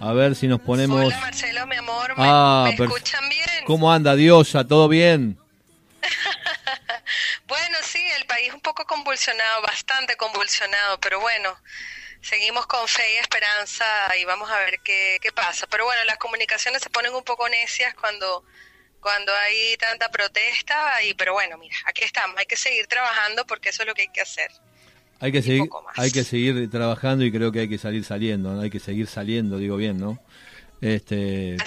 A 0.00 0.12
ver 0.12 0.34
si 0.34 0.48
nos 0.48 0.60
ponemos... 0.60 1.06
Hola 1.06 1.20
Marcelo, 1.20 1.66
mi 1.66 1.76
amor, 1.76 2.08
¿me, 2.08 2.24
Ah, 2.26 2.72
me 2.76 2.84
escuchan 2.84 3.28
bien? 3.28 3.64
¿Cómo 3.66 3.92
anda, 3.92 4.16
Diosa? 4.16 4.66
¿Todo 4.66 4.88
bien? 4.88 5.38
Bueno, 7.46 7.78
sí, 7.82 8.00
el 8.16 8.26
país 8.26 8.52
un 8.54 8.60
poco 8.60 8.84
convulsionado, 8.84 9.62
bastante 9.62 10.16
convulsionado, 10.16 11.00
pero 11.00 11.18
bueno, 11.18 11.56
seguimos 12.22 12.64
con 12.66 12.86
fe 12.86 13.02
y 13.14 13.16
esperanza 13.16 13.84
y 14.20 14.24
vamos 14.24 14.48
a 14.48 14.58
ver 14.58 14.78
qué, 14.84 15.18
qué 15.20 15.32
pasa. 15.32 15.66
Pero 15.66 15.84
bueno, 15.84 16.04
las 16.04 16.16
comunicaciones 16.18 16.80
se 16.80 16.90
ponen 16.90 17.12
un 17.12 17.24
poco 17.24 17.48
necias 17.48 17.92
cuando, 17.94 18.44
cuando 19.00 19.32
hay 19.34 19.76
tanta 19.78 20.10
protesta, 20.10 21.02
y, 21.02 21.14
pero 21.14 21.32
bueno, 21.32 21.58
mira, 21.58 21.74
aquí 21.86 22.04
estamos, 22.04 22.36
hay 22.38 22.46
que 22.46 22.56
seguir 22.56 22.86
trabajando 22.86 23.46
porque 23.46 23.70
eso 23.70 23.82
es 23.82 23.88
lo 23.88 23.94
que 23.94 24.02
hay 24.02 24.08
que 24.08 24.20
hacer. 24.20 24.50
Hay 25.20 25.32
que 25.32 25.42
seguir, 25.42 25.68
hay 25.96 26.10
que 26.10 26.24
seguir 26.24 26.70
trabajando 26.70 27.24
y 27.24 27.32
creo 27.32 27.52
que 27.52 27.60
hay 27.60 27.68
que 27.68 27.78
salir 27.78 28.04
saliendo, 28.04 28.52
¿no? 28.52 28.60
hay 28.62 28.70
que 28.70 28.80
seguir 28.80 29.06
saliendo, 29.06 29.58
digo 29.58 29.76
bien, 29.76 29.98
¿no? 29.98 30.18
Este, 30.80 31.58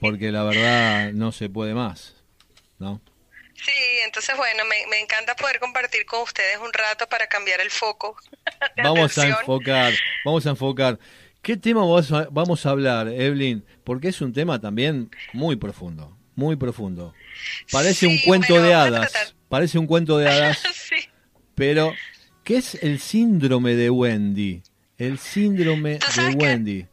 porque 0.00 0.30
la 0.30 0.42
verdad 0.44 1.12
no 1.12 1.32
se 1.32 1.48
puede 1.48 1.72
más, 1.72 2.14
¿no? 2.78 3.00
Sí, 3.54 3.72
entonces 4.04 4.36
bueno, 4.36 4.64
me, 4.64 4.86
me 4.88 5.00
encanta 5.00 5.34
poder 5.36 5.60
compartir 5.60 6.04
con 6.04 6.22
ustedes 6.22 6.58
un 6.58 6.72
rato 6.72 7.06
para 7.06 7.26
cambiar 7.28 7.60
el 7.60 7.70
foco. 7.70 8.16
Vamos 8.82 9.16
a 9.18 9.28
enfocar, 9.28 9.94
vamos 10.24 10.46
a 10.46 10.50
enfocar. 10.50 10.98
¿Qué 11.42 11.56
tema 11.56 11.80
vamos 11.80 12.12
a, 12.12 12.28
vamos 12.30 12.66
a 12.66 12.70
hablar, 12.70 13.08
Evelyn? 13.08 13.64
Porque 13.82 14.08
es 14.08 14.20
un 14.20 14.32
tema 14.32 14.60
también 14.60 15.10
muy 15.32 15.56
profundo, 15.56 16.11
muy 16.34 16.56
profundo. 16.56 17.14
Parece 17.70 18.06
un 18.06 18.18
cuento 18.20 18.60
de 18.60 18.74
hadas, 18.74 19.34
parece 19.48 19.78
un 19.78 19.86
cuento 19.86 20.18
de 20.18 20.28
hadas, 20.28 20.62
pero 21.54 21.94
¿qué 22.44 22.58
es 22.58 22.74
el 22.82 23.00
síndrome 23.00 23.74
de 23.74 23.90
Wendy? 23.90 24.62
El 24.98 25.18
síndrome 25.18 25.98
de 25.98 26.28
Wendy. 26.36 26.86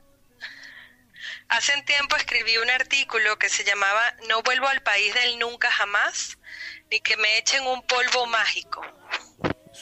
Hace 1.50 1.76
un 1.76 1.84
tiempo 1.84 2.16
escribí 2.16 2.58
un 2.58 2.70
artículo 2.70 3.40
que 3.40 3.50
se 3.50 3.64
llamaba 3.64 4.14
No 4.28 4.44
vuelvo 4.44 4.68
al 4.68 4.82
país 4.82 5.14
del 5.16 5.40
nunca 5.40 5.72
jamás, 5.72 6.38
ni 6.92 7.00
que 7.00 7.18
me 7.18 7.38
echen 7.40 7.66
un 7.66 7.82
polvo 7.84 8.28
mágico. 8.28 8.86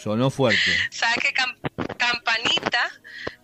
Sonó 0.01 0.29
fuerte. 0.29 0.77
¿Sabes 0.91 1.17
que 1.17 1.33
Cam- 1.33 1.57
Campanita 1.97 2.89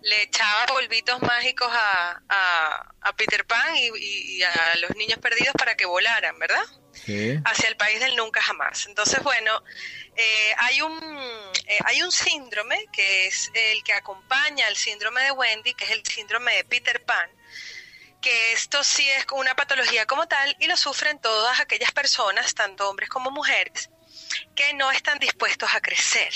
le 0.02 0.22
echaba 0.22 0.66
polvitos 0.66 1.20
mágicos 1.22 1.68
a, 1.72 2.22
a- 2.28 2.94
a 3.02 3.16
Peter 3.16 3.44
Pan 3.46 3.76
y, 3.76 3.86
y- 3.96 4.36
y 4.38 4.42
a 4.42 4.76
los 4.80 4.94
niños 4.96 5.18
perdidos 5.18 5.52
para 5.58 5.74
que 5.76 5.86
volaran, 5.86 6.38
¿verdad? 6.38 6.64
Sí. 7.04 7.36
hacia 7.44 7.68
el 7.68 7.76
país 7.76 7.98
del 7.98 8.14
nunca 8.14 8.40
jamás. 8.40 8.86
Entonces, 8.86 9.20
bueno, 9.24 9.62
eh, 10.16 10.54
hay 10.58 10.80
un 10.80 10.96
eh, 11.66 11.78
hay 11.86 12.02
un 12.02 12.12
síndrome 12.12 12.86
que 12.92 13.26
es 13.26 13.50
el 13.52 13.82
que 13.82 13.92
acompaña 13.94 14.66
al 14.68 14.76
síndrome 14.76 15.22
de 15.22 15.32
Wendy, 15.32 15.74
que 15.74 15.84
es 15.86 15.90
el 15.90 16.04
síndrome 16.06 16.54
de 16.54 16.64
Peter 16.64 17.04
Pan, 17.04 17.28
que 18.22 18.52
esto 18.52 18.84
sí 18.84 19.08
es 19.10 19.26
una 19.32 19.54
patología 19.56 20.06
como 20.06 20.28
tal 20.28 20.56
y 20.60 20.66
lo 20.68 20.76
sufren 20.76 21.18
todas 21.20 21.58
aquellas 21.58 21.90
personas, 21.90 22.54
tanto 22.54 22.88
hombres 22.88 23.08
como 23.08 23.30
mujeres, 23.32 23.90
que 24.54 24.74
no 24.74 24.90
están 24.90 25.18
dispuestos 25.18 25.74
a 25.74 25.80
crecer. 25.80 26.32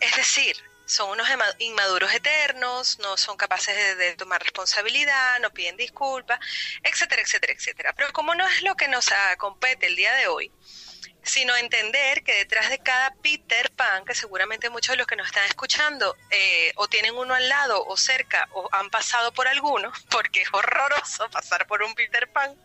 Es 0.00 0.16
decir, 0.16 0.56
son 0.86 1.10
unos 1.10 1.28
inmaduros 1.58 2.12
eternos, 2.14 2.98
no 3.00 3.16
son 3.16 3.36
capaces 3.36 3.98
de, 3.98 4.16
tomar 4.16 4.42
responsabilidad, 4.42 5.38
no 5.40 5.50
piden 5.50 5.76
disculpas, 5.76 6.40
etcétera, 6.82 7.22
etcétera, 7.22 7.52
etcétera. 7.52 7.92
Pero 7.94 8.12
como 8.12 8.34
no 8.34 8.48
es 8.48 8.62
lo 8.62 8.74
que 8.74 8.88
nos 8.88 9.10
compete 9.36 9.86
el 9.86 9.96
día 9.96 10.14
de 10.14 10.28
hoy, 10.28 10.50
sino 11.22 11.54
entender 11.56 12.22
que 12.22 12.34
detrás 12.34 12.70
de 12.70 12.78
cada 12.78 13.14
Peter 13.22 13.70
Pan, 13.72 14.04
que 14.04 14.14
seguramente 14.14 14.70
muchos 14.70 14.94
de 14.94 14.96
los 14.96 15.06
que 15.06 15.16
nos 15.16 15.26
están 15.26 15.44
escuchando 15.44 16.16
eh, 16.30 16.72
o 16.76 16.88
tienen 16.88 17.14
uno 17.14 17.34
al 17.34 17.48
lado 17.48 17.84
o 17.86 17.96
cerca 17.96 18.48
o 18.52 18.68
han 18.72 18.88
pasado 18.90 19.32
por 19.32 19.46
alguno, 19.46 19.92
porque 20.10 20.42
es 20.42 20.48
horroroso 20.52 21.28
pasar 21.30 21.66
por 21.66 21.82
un 21.82 21.94
Peter 21.94 22.30
Pan, 22.32 22.56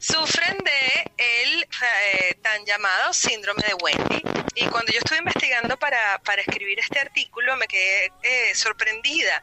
sufren 0.00 0.58
de 0.58 1.12
el 1.18 1.62
eh, 1.62 2.34
tan 2.42 2.64
llamado 2.64 3.12
síndrome 3.12 3.62
de 3.62 3.74
Wendy. 3.74 4.22
Y 4.54 4.66
cuando 4.68 4.90
yo 4.90 4.98
estuve 4.98 5.18
investigando 5.18 5.78
para, 5.78 6.18
para 6.24 6.40
escribir 6.40 6.80
este 6.80 6.98
artículo, 6.98 7.56
me 7.56 7.68
quedé 7.68 8.10
eh, 8.22 8.54
sorprendida 8.54 9.38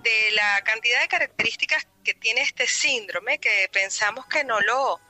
de 0.00 0.30
la 0.32 0.62
cantidad 0.64 1.00
de 1.00 1.06
características 1.06 1.86
que 2.04 2.14
tiene 2.14 2.40
este 2.42 2.66
síndrome, 2.66 3.38
que 3.38 3.68
pensamos 3.72 4.26
que 4.26 4.42
no 4.42 4.60
lo, 4.60 5.00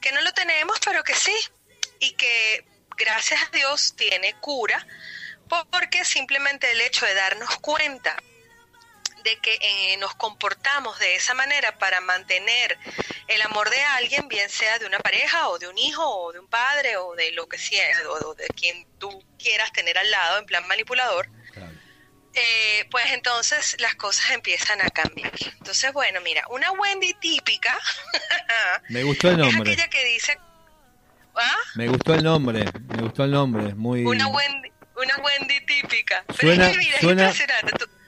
que 0.00 0.12
no 0.12 0.20
lo 0.20 0.32
tenemos, 0.32 0.78
pero 0.84 1.02
que 1.02 1.14
sí, 1.14 1.34
y 2.02 2.10
que 2.14 2.64
gracias 2.96 3.40
a 3.44 3.56
Dios 3.56 3.94
tiene 3.96 4.34
cura, 4.40 4.84
porque 5.70 6.04
simplemente 6.04 6.70
el 6.72 6.80
hecho 6.80 7.06
de 7.06 7.14
darnos 7.14 7.58
cuenta 7.58 8.16
de 9.22 9.38
que 9.38 9.56
eh, 9.60 9.96
nos 9.98 10.12
comportamos 10.16 10.98
de 10.98 11.14
esa 11.14 11.32
manera 11.34 11.78
para 11.78 12.00
mantener 12.00 12.76
el 13.28 13.40
amor 13.42 13.70
de 13.70 13.80
alguien, 13.80 14.26
bien 14.26 14.50
sea 14.50 14.80
de 14.80 14.86
una 14.86 14.98
pareja 14.98 15.48
o 15.48 15.60
de 15.60 15.68
un 15.68 15.78
hijo 15.78 16.04
o 16.04 16.32
de 16.32 16.40
un 16.40 16.48
padre 16.48 16.96
o 16.96 17.14
de 17.14 17.30
lo 17.30 17.48
que 17.48 17.58
sea, 17.58 17.88
o, 18.08 18.34
de 18.34 18.48
quien 18.48 18.84
tú 18.98 19.24
quieras 19.38 19.72
tener 19.72 19.96
al 19.96 20.10
lado 20.10 20.38
en 20.38 20.46
plan 20.46 20.66
manipulador, 20.66 21.28
eh, 22.34 22.88
pues 22.90 23.04
entonces 23.12 23.76
las 23.78 23.94
cosas 23.94 24.32
empiezan 24.32 24.80
a 24.80 24.90
cambiar. 24.90 25.32
Entonces, 25.58 25.92
bueno, 25.92 26.20
mira, 26.22 26.44
una 26.48 26.72
Wendy 26.72 27.14
típica 27.14 27.78
Me 28.88 29.04
gustó 29.04 29.28
el 29.28 29.40
es 29.42 29.54
aquella 29.54 29.88
que 29.88 30.04
dice, 30.04 30.36
¿ah? 31.36 31.56
Me 31.76 31.88
gustó 31.88 32.14
el 32.14 32.22
nombre, 32.24 32.64
me 32.94 33.02
gustó 33.02 33.24
el 33.24 33.30
nombre, 33.30 33.74
muy 33.74 34.04
Una 34.04 34.26
Wendy, 34.28 34.68
una 34.96 35.16
Wendy 35.24 35.54
típica. 35.66 36.24
Suena- 36.38 36.68
mira, 36.76 36.98
suena- 37.00 37.32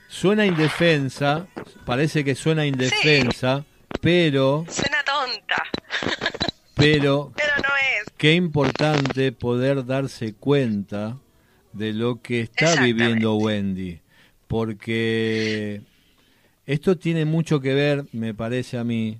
suena 0.07 0.45
indefensa, 0.45 1.47
parece 1.85 2.23
que 2.23 2.35
suena 2.35 2.65
indefensa, 2.65 3.65
pero 4.01 4.65
suena 4.69 5.03
tonta, 5.03 5.63
pero 6.75 7.31
pero 7.35 7.53
no 7.57 7.69
es. 7.75 8.11
qué 8.17 8.33
importante 8.33 9.31
poder 9.31 9.85
darse 9.85 10.33
cuenta 10.33 11.17
de 11.73 11.91
lo 11.93 12.21
que 12.21 12.41
está 12.41 12.81
viviendo 12.81 13.35
Wendy, 13.35 13.99
porque 14.47 15.81
esto 16.65 16.97
tiene 16.97 17.25
mucho 17.25 17.59
que 17.59 17.73
ver, 17.73 18.05
me 18.13 18.33
parece 18.33 18.77
a 18.77 18.83
mí, 18.83 19.19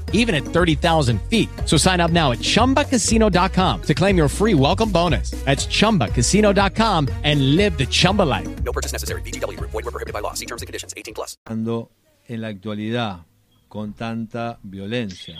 even 0.13 0.35
at 0.35 0.43
30,000 0.43 1.19
feet. 1.23 1.49
So 1.65 1.77
sign 1.77 1.99
up 1.99 2.11
now 2.11 2.31
at 2.31 2.39
chumbacasino.com 2.39 3.81
to 3.81 3.93
claim 3.93 4.15
your 4.15 4.29
free 4.29 4.53
welcome 4.53 4.91
bonus. 4.91 5.31
That's 5.45 5.67
chumbacasino.com 5.67 7.09
and 7.23 7.55
live 7.55 7.77
the 7.77 7.87
Chumba 7.87 8.23
life. 8.23 8.63
No 8.63 8.71
purchase 8.71 8.93
necessary. 8.93 9.21
VGW 9.23 9.57
Group. 9.57 9.71
Void 9.71 9.83
were 9.83 9.91
prohibited 9.91 10.13
by 10.13 10.21
law. 10.21 10.33
See 10.33 10.45
terms 10.45 10.61
and 10.61 10.67
conditions. 10.67 10.93
18 10.95 11.15
plus. 11.15 11.37
pasando 11.43 11.91
en 12.27 12.41
la 12.41 12.47
actualidad 12.47 13.25
con 13.67 13.93
tanta 13.93 14.59
violencia. 14.63 15.39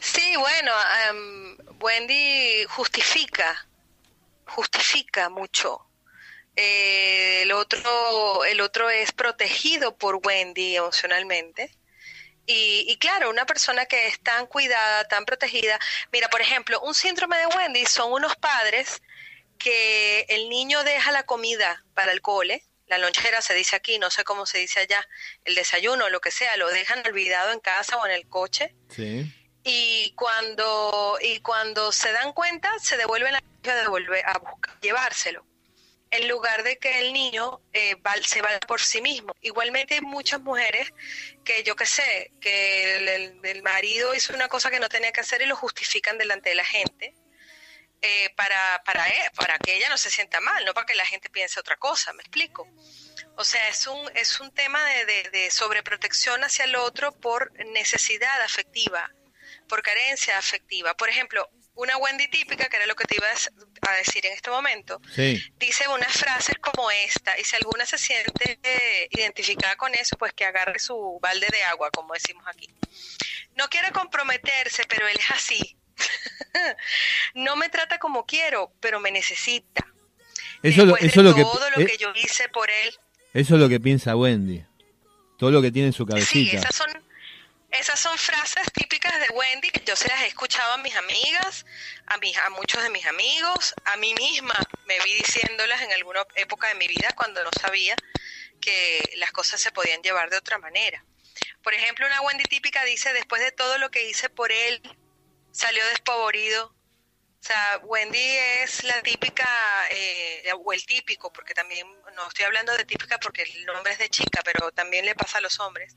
Sí, 0.00 0.34
bueno, 0.36 0.72
em, 1.08 1.56
Wendy 1.80 2.64
justifica, 2.68 3.66
justifica 4.46 5.28
mucho. 5.28 5.86
Eh, 6.56 7.42
el 7.42 7.52
otro, 7.52 8.44
el 8.44 8.60
otro 8.60 8.90
es 8.90 9.12
protegido 9.12 9.96
por 9.96 10.20
Wendy 10.24 10.76
emocionalmente. 10.76 11.70
Y, 12.52 12.84
y 12.88 12.96
claro, 12.98 13.30
una 13.30 13.46
persona 13.46 13.86
que 13.86 14.06
es 14.08 14.18
tan 14.20 14.46
cuidada, 14.46 15.06
tan 15.08 15.24
protegida. 15.24 15.78
Mira, 16.12 16.28
por 16.28 16.40
ejemplo, 16.40 16.80
un 16.80 16.94
síndrome 16.94 17.36
de 17.38 17.46
Wendy 17.46 17.86
son 17.86 18.12
unos 18.12 18.34
padres 18.36 19.00
que 19.58 20.26
el 20.28 20.48
niño 20.48 20.82
deja 20.84 21.12
la 21.12 21.22
comida 21.24 21.84
para 21.94 22.12
el 22.12 22.20
cole, 22.22 22.64
la 22.86 22.98
lonchera 22.98 23.40
se 23.40 23.54
dice 23.54 23.76
aquí, 23.76 23.98
no 23.98 24.10
sé 24.10 24.24
cómo 24.24 24.46
se 24.46 24.58
dice 24.58 24.80
allá, 24.80 25.06
el 25.44 25.54
desayuno, 25.54 26.08
lo 26.10 26.20
que 26.20 26.30
sea, 26.32 26.56
lo 26.56 26.68
dejan 26.70 27.06
olvidado 27.06 27.52
en 27.52 27.60
casa 27.60 27.96
o 27.98 28.06
en 28.06 28.12
el 28.12 28.26
coche 28.28 28.74
Sí. 28.88 29.32
y 29.62 30.12
cuando 30.16 31.18
y 31.20 31.38
cuando 31.40 31.92
se 31.92 32.10
dan 32.12 32.32
cuenta 32.32 32.70
se 32.80 32.96
devuelven 32.96 33.34
a 33.36 33.40
devolver 33.62 34.24
a 34.26 34.38
buscar, 34.38 34.80
llevárselo 34.80 35.44
en 36.12 36.26
lugar 36.26 36.64
de 36.64 36.76
que 36.78 36.98
el 37.00 37.12
niño 37.12 37.60
eh, 37.72 37.94
val- 38.00 38.24
se 38.24 38.42
valga 38.42 38.58
por 38.66 38.80
sí 38.80 39.00
mismo. 39.00 39.32
Igualmente 39.42 39.94
hay 39.94 40.00
muchas 40.00 40.40
mujeres 40.40 40.92
que 41.44 41.62
yo 41.64 41.76
que 41.76 41.86
sé, 41.86 42.32
que 42.40 42.96
el 43.42 43.62
marido 43.62 44.14
hizo 44.14 44.34
una 44.34 44.48
cosa 44.48 44.70
que 44.70 44.80
no 44.80 44.88
tenía 44.88 45.12
que 45.12 45.20
hacer 45.20 45.42
y 45.42 45.46
lo 45.46 45.56
justifican 45.56 46.18
delante 46.18 46.50
de 46.50 46.54
la 46.56 46.64
gente. 46.64 47.16
eh, 48.02 48.30
para, 48.36 48.82
para, 48.84 49.08
e- 49.10 49.30
para 49.36 49.58
que 49.60 49.76
ella 49.76 49.88
no 49.90 49.98
se 49.98 50.10
sienta 50.10 50.40
mal, 50.40 50.64
no 50.64 50.74
para 50.74 50.86
que 50.86 50.94
la 50.94 51.04
gente 51.06 51.30
piense 51.30 51.60
otra 51.60 51.76
cosa, 51.76 52.12
¿me 52.14 52.22
explico? 52.22 52.70
O 53.36 53.44
sea, 53.44 53.68
es 53.68 53.86
un, 53.86 54.10
es 54.14 54.40
un 54.40 54.52
tema 54.52 54.84
de, 54.86 55.04
de, 55.06 55.30
de 55.30 55.50
sobreprotección 55.50 56.44
hacia 56.44 56.64
el 56.66 56.76
otro 56.76 57.12
por 57.20 57.52
necesidad 57.66 58.40
afectiva, 58.42 59.14
por 59.68 59.82
carencia 59.82 60.38
afectiva. 60.38 60.94
Por 60.96 61.08
ejemplo, 61.10 61.50
una 61.74 61.96
Wendy 61.96 62.28
típica, 62.28 62.68
que 62.68 62.76
era 62.76 62.86
lo 62.86 62.94
que 62.94 63.04
te 63.04 63.16
iba 63.16 63.26
a 63.26 63.92
decir 63.96 64.26
en 64.26 64.32
este 64.32 64.50
momento, 64.50 65.00
Sí. 65.14 65.42
dice 65.58 65.88
unas 65.88 66.12
frases 66.12 66.56
como 66.58 66.90
esta, 66.90 67.38
y 67.38 67.44
si 67.44 67.56
alguna 67.56 67.86
se 67.86 67.96
siente 67.98 68.58
eh, 68.62 69.08
identificada 69.10 69.76
con 69.76 69.94
eso, 69.94 70.16
pues 70.18 70.32
que 70.34 70.44
agarre 70.44 70.78
su 70.78 71.18
balde 71.22 71.46
de 71.50 71.62
agua, 71.64 71.90
como 71.90 72.12
decimos 72.14 72.44
aquí. 72.46 72.68
No 73.56 73.68
quiere 73.68 73.90
comprometerse, 73.92 74.84
pero 74.88 75.08
él 75.08 75.16
es 75.18 75.30
así. 75.30 75.76
no 77.34 77.56
me 77.56 77.68
trata 77.68 77.98
como 77.98 78.26
quiero, 78.26 78.72
pero 78.80 79.00
me 79.00 79.10
necesita. 79.10 79.86
Eso, 80.62 80.84
lo- 80.84 80.96
eso, 80.96 81.22
de 81.22 81.34
que, 81.34 81.42
todo 81.42 81.70
lo 81.70 81.80
eh, 81.80 81.86
que 81.86 81.96
yo 81.96 82.12
hice 82.14 82.48
por 82.48 82.70
él, 82.70 82.94
eso 83.32 83.54
es 83.54 83.60
lo 83.60 83.68
que 83.68 83.80
piensa 83.80 84.16
Wendy. 84.16 84.64
Todo 85.38 85.50
lo 85.52 85.62
que 85.62 85.70
tiene 85.70 85.86
en 85.88 85.92
su 85.94 86.02
Sí, 86.04 86.08
cabecita. 86.10 86.56
esas 86.58 86.74
son, 86.74 86.90
esas 87.72 88.00
son 88.00 88.16
frases 88.18 88.72
típicas 88.72 89.18
de 89.20 89.28
Wendy 89.30 89.70
que 89.70 89.82
yo 89.84 89.94
se 89.96 90.08
las 90.08 90.22
he 90.22 90.26
escuchado 90.26 90.72
a 90.72 90.78
mis 90.78 90.94
amigas, 90.96 91.64
a, 92.06 92.18
mis, 92.18 92.36
a 92.38 92.50
muchos 92.50 92.82
de 92.82 92.90
mis 92.90 93.06
amigos, 93.06 93.74
a 93.84 93.96
mí 93.96 94.14
misma 94.14 94.54
me 94.86 94.98
vi 95.00 95.14
diciéndolas 95.14 95.80
en 95.82 95.92
alguna 95.92 96.26
época 96.34 96.68
de 96.68 96.74
mi 96.74 96.88
vida 96.88 97.10
cuando 97.16 97.42
no 97.44 97.50
sabía 97.60 97.94
que 98.60 99.12
las 99.16 99.32
cosas 99.32 99.60
se 99.60 99.72
podían 99.72 100.02
llevar 100.02 100.30
de 100.30 100.36
otra 100.36 100.58
manera. 100.58 101.04
Por 101.62 101.74
ejemplo, 101.74 102.06
una 102.06 102.20
Wendy 102.22 102.44
típica 102.44 102.84
dice, 102.84 103.12
después 103.12 103.40
de 103.42 103.52
todo 103.52 103.78
lo 103.78 103.90
que 103.90 104.08
hice 104.08 104.28
por 104.30 104.50
él, 104.50 104.80
salió 105.52 105.84
despavorido. 105.86 106.74
O 107.40 107.42
sea, 107.42 107.80
Wendy 107.84 108.18
es 108.62 108.84
la 108.84 109.00
típica, 109.02 109.48
eh, 109.90 110.42
o 110.62 110.72
el 110.74 110.84
típico, 110.84 111.32
porque 111.32 111.54
también, 111.54 111.86
no 112.14 112.28
estoy 112.28 112.44
hablando 112.44 112.76
de 112.76 112.84
típica 112.84 113.18
porque 113.18 113.42
el 113.42 113.64
nombre 113.64 113.94
es 113.94 113.98
de 113.98 114.10
chica, 114.10 114.42
pero 114.44 114.70
también 114.72 115.06
le 115.06 115.14
pasa 115.14 115.38
a 115.38 115.40
los 115.40 115.58
hombres, 115.58 115.96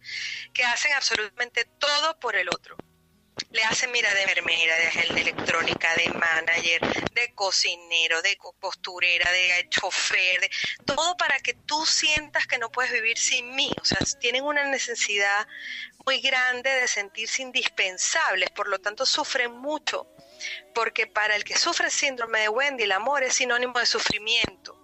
que 0.53 0.63
hacen 0.63 0.93
absolutamente 0.93 1.65
todo 1.65 2.17
por 2.19 2.37
el 2.37 2.47
otro. 2.47 2.77
Le 3.51 3.63
hacen, 3.63 3.91
mira, 3.91 4.13
de 4.13 4.21
enfermera, 4.23 4.75
de 4.77 5.13
de 5.13 5.21
electrónica, 5.21 5.93
de 5.95 6.09
manager, 6.11 6.81
de 7.13 7.33
cocinero, 7.35 8.21
de 8.21 8.37
co- 8.37 8.53
costurera, 8.53 9.29
de 9.31 9.67
chofer, 9.69 10.39
de 10.39 10.49
todo 10.85 11.17
para 11.17 11.39
que 11.39 11.53
tú 11.53 11.85
sientas 11.85 12.47
que 12.47 12.57
no 12.57 12.71
puedes 12.71 12.91
vivir 12.91 13.17
sin 13.17 13.53
mí. 13.53 13.69
O 13.81 13.85
sea, 13.85 13.97
tienen 14.19 14.43
una 14.43 14.63
necesidad 14.65 15.45
muy 16.05 16.21
grande 16.21 16.69
de 16.69 16.87
sentirse 16.87 17.41
indispensables, 17.41 18.49
por 18.51 18.67
lo 18.67 18.79
tanto 18.79 19.05
sufren 19.05 19.51
mucho, 19.51 20.07
porque 20.73 21.07
para 21.07 21.35
el 21.35 21.43
que 21.43 21.55
sufre 21.57 21.89
síndrome 21.89 22.39
de 22.41 22.49
Wendy, 22.49 22.83
el 22.83 22.91
amor 22.91 23.23
es 23.23 23.33
sinónimo 23.35 23.79
de 23.79 23.85
sufrimiento. 23.85 24.79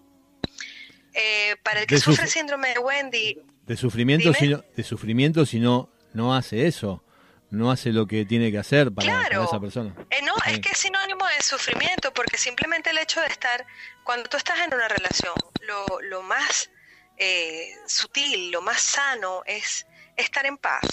Eh, 1.14 1.56
para 1.64 1.82
el 1.82 1.88
que 1.88 1.98
sufre 2.00 2.26
suf- 2.26 2.34
síndrome 2.34 2.70
de 2.74 2.80
Wendy, 2.80 3.42
De 3.66 3.76
sufrimiento, 3.78 4.26
Dime. 4.32 4.38
si 4.40 4.48
no, 4.48 4.64
de 4.76 4.84
sufrimiento 4.84 5.46
si 5.46 5.60
no, 5.60 5.90
no 6.14 6.36
hace 6.36 6.68
eso. 6.68 7.04
No 7.52 7.72
hace 7.72 7.92
lo 7.92 8.06
que 8.06 8.26
tiene 8.26 8.52
que 8.52 8.60
hacer 8.60 8.92
para, 8.92 9.08
para 9.12 9.28
Claro. 9.28 9.44
esa 9.46 9.60
persona. 9.60 9.96
Eh, 10.12 10.22
no, 10.22 10.36
es 10.46 10.60
que 10.60 10.70
es 10.70 10.78
sinónimo 10.78 11.26
de 11.26 11.42
sufrimiento, 11.42 12.14
porque 12.14 12.38
simplemente 12.38 12.92
el 12.92 13.00
hecho 13.00 13.22
de 13.22 13.26
estar, 13.28 13.66
cuando 14.04 14.30
tú 14.30 14.38
estás 14.38 14.60
en 14.60 14.72
una 14.72 14.88
relación, 14.88 15.34
lo, 15.62 16.00
lo 16.02 16.22
más 16.22 16.70
eh, 17.18 17.72
sutil, 17.88 18.52
lo 18.52 18.62
más 18.62 18.80
sano 18.82 19.42
es 19.48 19.88
estar 20.16 20.46
en 20.46 20.58
paz 20.60 20.86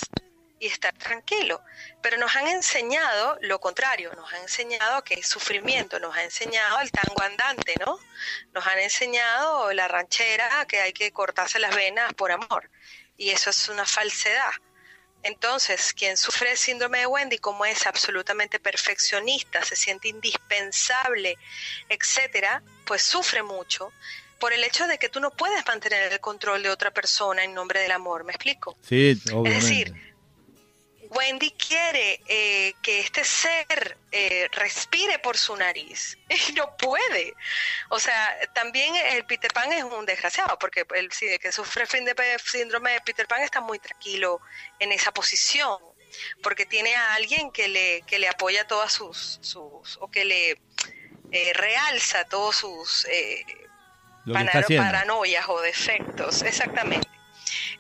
y 0.59 0.67
estar 0.67 0.95
tranquilo. 0.95 1.63
Pero 2.03 2.17
nos 2.19 2.35
han 2.37 2.49
enseñado 2.49 3.39
lo 3.43 3.61
contrario, 3.61 4.13
nos 4.15 4.33
han 4.33 4.43
enseñado 4.43 5.05
que 5.05 5.15
es 5.15 5.29
sufrimiento, 5.29 5.99
nos 6.01 6.15
han 6.17 6.25
enseñado 6.25 6.81
el 6.81 6.91
tango 6.91 7.21
andante, 7.23 7.75
¿no? 7.85 7.99
Nos 8.53 8.67
han 8.67 8.79
enseñado 8.79 9.73
la 9.73 9.89
ranchera, 9.89 10.65
que 10.67 10.81
hay 10.81 10.93
que 10.93 11.13
cortarse 11.13 11.59
las 11.59 11.75
venas 11.75 12.13
por 12.15 12.33
amor. 12.33 12.71
Y 13.17 13.31
eso 13.31 13.51
es 13.51 13.69
una 13.69 13.85
falsedad. 13.87 14.53
Entonces, 15.23 15.93
quien 15.93 16.17
sufre 16.17 16.53
el 16.53 16.57
síndrome 16.57 16.99
de 17.01 17.07
Wendy, 17.07 17.39
como 17.39 17.65
es 17.65 17.87
absolutamente 17.87 18.61
perfeccionista, 18.61 19.65
se 19.65 19.75
siente 19.75 20.09
indispensable, 20.09 21.37
etcétera, 21.89 22.63
pues 22.85 23.03
sufre 23.03 23.43
mucho 23.43 23.93
por 24.39 24.53
el 24.53 24.63
hecho 24.63 24.87
de 24.87 24.99
que 24.99 25.09
tú 25.09 25.19
no 25.21 25.31
puedes 25.31 25.67
mantener 25.67 26.13
el 26.13 26.21
control 26.21 26.63
de 26.63 26.71
otra 26.71 26.93
persona 26.93 27.43
en 27.43 27.55
nombre 27.55 27.81
del 27.81 27.93
amor, 27.93 28.25
¿me 28.25 28.33
explico? 28.33 28.77
Sí, 28.83 29.21
obviamente. 29.33 29.51
decir, 29.51 30.06
Wendy 31.11 31.51
quiere 31.53 32.21
eh, 32.27 32.75
que 32.83 33.01
este 33.01 33.25
ser 33.25 33.97
eh, 34.13 34.49
respire 34.53 35.19
por 35.19 35.37
su 35.37 35.57
nariz 35.57 36.17
y 36.49 36.53
no 36.53 36.77
puede. 36.77 37.35
O 37.91 37.99
sea, 37.99 38.37
también 38.55 38.95
el 38.97 39.25
Peter 39.27 39.53
Pan 39.53 39.73
es 39.73 39.85
un 39.85 40.07
desgraciado 40.07 40.59
porque 40.59 40.85
el 40.95 41.09
que 41.11 41.53
sufre 41.53 41.87
fin 41.87 42.05
de 42.05 42.15
pe- 42.15 42.39
síndrome 42.39 42.93
de 42.93 43.01
Peter 43.01 43.27
Pan 43.27 43.43
está 43.43 43.61
muy 43.61 43.79
tranquilo 43.79 44.41
en 44.79 44.93
esa 44.93 45.13
posición 45.13 45.79
porque 46.43 46.65
tiene 46.67 46.95
a 46.95 47.15
alguien 47.15 47.51
que 47.51 47.69
le, 47.69 48.03
que 48.03 48.19
le 48.19 48.29
apoya 48.29 48.67
todas 48.67 48.93
sus, 48.93 49.39
sus 49.43 49.99
o 50.01 50.11
que 50.11 50.25
le 50.25 50.51
eh, 51.33 51.53
realza 51.55 52.25
todos 52.25 52.57
sus 52.57 53.05
eh, 53.07 53.45
paranoias 54.79 55.45
o 55.49 55.61
defectos, 55.61 56.43
exactamente. 56.43 57.09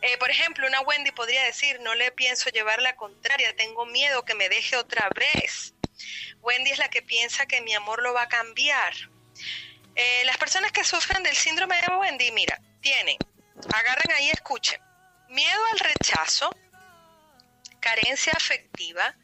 Eh, 0.02 0.18
por 0.18 0.30
ejemplo, 0.30 0.66
una 0.66 0.80
Wendy 0.82 1.10
podría 1.12 1.42
decir, 1.44 1.80
no 1.80 1.94
le 1.94 2.12
pienso 2.12 2.50
llevar 2.50 2.80
la 2.82 2.96
contraria, 2.96 3.54
tengo 3.56 3.86
miedo 3.86 4.24
que 4.24 4.34
me 4.34 4.48
deje 4.48 4.76
otra 4.76 5.08
vez. 5.14 5.74
Wendy 6.42 6.70
es 6.70 6.78
la 6.78 6.88
que 6.88 7.02
piensa 7.02 7.46
que 7.46 7.60
mi 7.62 7.74
amor 7.74 8.02
lo 8.02 8.12
va 8.12 8.22
a 8.22 8.28
cambiar. 8.28 8.92
Eh, 9.94 10.22
las 10.26 10.36
personas 10.36 10.70
que 10.72 10.84
sufren 10.84 11.22
del 11.22 11.34
síndrome 11.34 11.80
de 11.80 11.94
Wendy, 11.96 12.30
mira, 12.32 12.60
tienen, 12.80 13.16
agarren 13.72 14.12
ahí, 14.16 14.28
escuchen, 14.30 14.80
miedo 15.30 15.60
al 15.72 15.78
rechazo, 15.80 16.50
carencia 17.80 18.32
afectiva, 18.34 19.14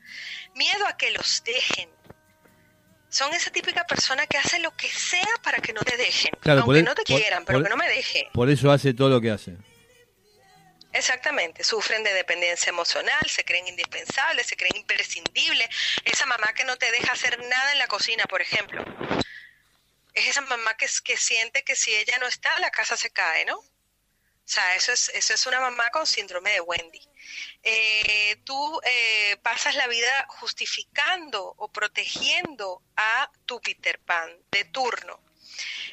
miedo 0.55 0.87
a 0.87 0.97
que 0.97 1.11
los 1.11 1.43
dejen. 1.45 1.91
Son 3.11 3.33
esa 3.35 3.51
típica 3.51 3.85
persona 3.85 4.27
que 4.27 4.39
hace 4.39 4.59
lo 4.61 4.75
que 4.75 4.89
sea 4.89 5.29
para 5.43 5.59
que 5.59 5.75
no 5.75 5.83
te 5.83 5.99
dejen, 5.99 6.33
Claro, 6.41 6.63
aunque 6.63 6.79
el- 6.79 6.85
no 6.87 6.95
te 6.95 7.03
por- 7.05 7.17
quieran, 7.21 7.45
pero 7.45 7.59
por- 7.59 7.65
que 7.65 7.71
no 7.71 7.77
me 7.77 7.89
deje. 7.89 8.29
Por 8.33 8.49
eso 8.51 8.73
hace 8.73 8.95
todo 8.95 9.11
lo 9.11 9.21
que 9.21 9.31
hace. 9.31 9.57
Exactamente, 10.93 11.65
sufren 11.65 12.05
de 12.05 12.13
dependencia 12.13 12.71
emocional, 12.71 13.29
se 13.29 13.45
creen 13.45 13.69
indispensables, 13.69 14.47
se 14.47 14.57
creen 14.57 14.77
imprescindibles. 14.77 15.69
Esa 16.05 16.27
mamá 16.27 16.53
que 16.55 16.65
no 16.65 16.77
te 16.77 16.91
deja 16.91 17.13
hacer 17.13 17.39
nada 17.45 17.73
en 17.73 17.79
la 17.79 17.87
cocina, 17.87 18.25
por 18.27 18.43
ejemplo. 18.43 18.85
Es 20.13 20.27
esa 20.27 20.43
mamá 20.43 20.77
que, 20.77 20.87
que 21.03 21.17
siente 21.17 21.65
que 21.65 21.77
si 21.77 21.95
ella 21.95 22.19
no 22.19 22.27
está, 22.27 22.59
la 22.59 22.71
casa 22.71 22.97
se 22.97 23.11
cae, 23.11 23.47
¿no? 23.47 23.57
O 24.45 24.49
sea, 24.55 24.75
eso 24.75 24.93
es, 24.93 25.09
eso 25.15 25.33
es 25.33 25.47
una 25.47 25.61
mamá 25.61 25.89
con 25.91 26.07
síndrome 26.07 26.51
de 26.51 26.61
Wendy. 26.61 27.01
Eh, 27.63 28.37
tú 28.45 28.81
eh, 28.85 29.39
pasas 29.43 29.75
la 29.77 29.87
vida 29.87 30.27
justificando 30.29 31.55
o 31.57 31.69
protegiendo 31.69 32.83
a 32.97 33.31
tu 33.47 33.61
Peter 33.61 33.99
Pan 34.01 34.31
de 34.51 34.65
turno. 34.65 35.21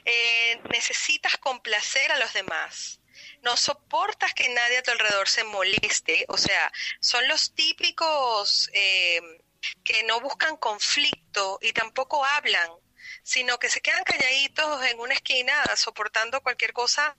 Eh, 0.04 0.60
necesitas 0.72 1.38
complacer 1.38 2.12
a 2.12 2.18
los 2.18 2.34
demás. 2.34 2.99
No 3.42 3.56
soportas 3.58 4.34
que 4.34 4.50
nadie 4.50 4.80
a 4.80 4.84
tu 4.84 4.92
alrededor 4.92 5.30
se 5.30 5.44
moleste. 5.44 6.26
O 6.28 6.38
sea, 6.38 6.72
son 7.00 7.28
los 7.28 7.54
típicos 7.54 8.70
eh, 8.74 9.22
que 9.84 10.04
no 10.04 10.20
buscan 10.20 10.58
conflicto 10.58 11.60
y 11.62 11.74
tampoco 11.74 12.26
hablan, 12.26 12.70
sino 13.24 13.60
que 13.60 13.70
se 13.70 13.82
quedan 13.82 14.04
calladitos 14.04 14.84
en 14.86 15.00
una 15.00 15.14
esquina 15.14 15.54
soportando 15.76 16.42
cualquier 16.42 16.74
cosa 16.74 17.18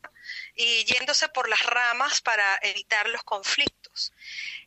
y 0.54 0.84
yéndose 0.84 1.28
por 1.28 1.48
las 1.48 1.64
ramas 1.64 2.20
para 2.20 2.58
evitar 2.62 3.08
los 3.08 3.22
conflictos. 3.22 4.12